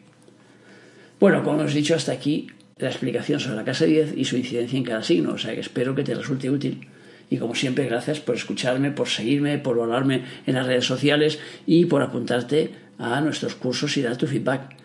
Bueno, 1.17 1.45
como 1.45 1.61
hemos 1.61 1.73
dicho 1.73 1.95
hasta 1.95 2.11
aquí, 2.11 2.47
la 2.77 2.89
explicación 2.89 3.39
sobre 3.39 3.55
la 3.55 3.63
casa 3.63 3.85
10 3.85 4.13
y 4.17 4.25
su 4.25 4.37
incidencia 4.37 4.77
en 4.77 4.83
cada 4.83 5.03
signo. 5.03 5.33
O 5.33 5.37
sea 5.37 5.53
que 5.53 5.61
espero 5.61 5.95
que 5.95 6.03
te 6.03 6.13
resulte 6.13 6.49
útil. 6.49 6.87
Y 7.29 7.37
como 7.37 7.55
siempre, 7.55 7.85
gracias 7.85 8.19
por 8.19 8.35
escucharme, 8.35 8.91
por 8.91 9.07
seguirme, 9.07 9.57
por 9.57 9.77
valorarme 9.77 10.23
en 10.45 10.55
las 10.55 10.67
redes 10.67 10.85
sociales 10.85 11.39
y 11.65 11.85
por 11.85 12.01
apuntarte 12.01 12.71
a 12.97 13.19
nuestros 13.21 13.55
cursos 13.55 13.97
y 13.97 14.01
dar 14.01 14.17
tu 14.17 14.27
feedback. 14.27 14.75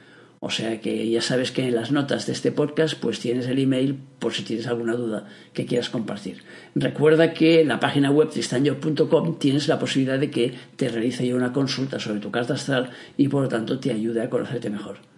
O 0.42 0.48
sea 0.48 0.80
que 0.80 1.10
ya 1.10 1.20
sabes 1.20 1.52
que 1.52 1.68
en 1.68 1.74
las 1.74 1.92
notas 1.92 2.26
de 2.26 2.32
este 2.32 2.50
podcast 2.50 2.94
pues 2.98 3.20
tienes 3.20 3.46
el 3.46 3.58
email 3.58 3.98
por 4.18 4.32
si 4.32 4.42
tienes 4.42 4.66
alguna 4.68 4.94
duda 4.94 5.28
que 5.52 5.66
quieras 5.66 5.90
compartir. 5.90 6.42
Recuerda 6.74 7.34
que 7.34 7.60
en 7.60 7.68
la 7.68 7.78
página 7.78 8.10
web 8.10 8.30
tristanyo.com 8.30 9.38
tienes 9.38 9.68
la 9.68 9.78
posibilidad 9.78 10.18
de 10.18 10.30
que 10.30 10.54
te 10.76 10.88
realice 10.88 11.26
yo 11.26 11.36
una 11.36 11.52
consulta 11.52 12.00
sobre 12.00 12.20
tu 12.20 12.30
carta 12.30 12.54
astral 12.54 12.88
y 13.18 13.28
por 13.28 13.42
lo 13.42 13.48
tanto 13.50 13.80
te 13.80 13.92
ayude 13.92 14.22
a 14.22 14.30
conocerte 14.30 14.70
mejor. 14.70 15.09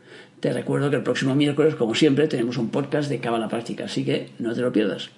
Te 0.43 0.53
recuerdo 0.53 0.91
que 0.91 0.97
el 0.97 1.05
próximo 1.05 1.37
miércoles, 1.37 1.77
como 1.77 1.95
siempre, 1.95 2.27
tenemos 2.27 2.57
un 2.57 2.71
podcast 2.71 3.09
de 3.09 3.21
Cábala 3.21 3.47
Práctica, 3.47 3.85
así 3.85 4.05
que 4.05 4.31
no 4.41 4.53
te 4.53 4.61
lo 4.61 4.73
pierdas. 4.73 5.11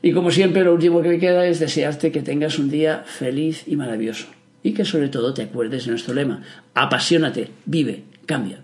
Y 0.00 0.12
como 0.12 0.30
siempre, 0.30 0.64
lo 0.64 0.72
último 0.72 1.02
que 1.02 1.10
me 1.10 1.18
queda 1.18 1.46
es 1.46 1.60
desearte 1.60 2.10
que 2.10 2.22
tengas 2.22 2.58
un 2.58 2.70
día 2.70 3.02
feliz 3.04 3.64
y 3.66 3.76
maravilloso. 3.76 4.28
Y 4.62 4.72
que 4.72 4.86
sobre 4.86 5.10
todo 5.10 5.34
te 5.34 5.42
acuerdes 5.42 5.84
de 5.84 5.90
nuestro 5.90 6.14
lema. 6.14 6.42
Apasionate, 6.72 7.50
vive, 7.66 8.04
cambia. 8.24 8.63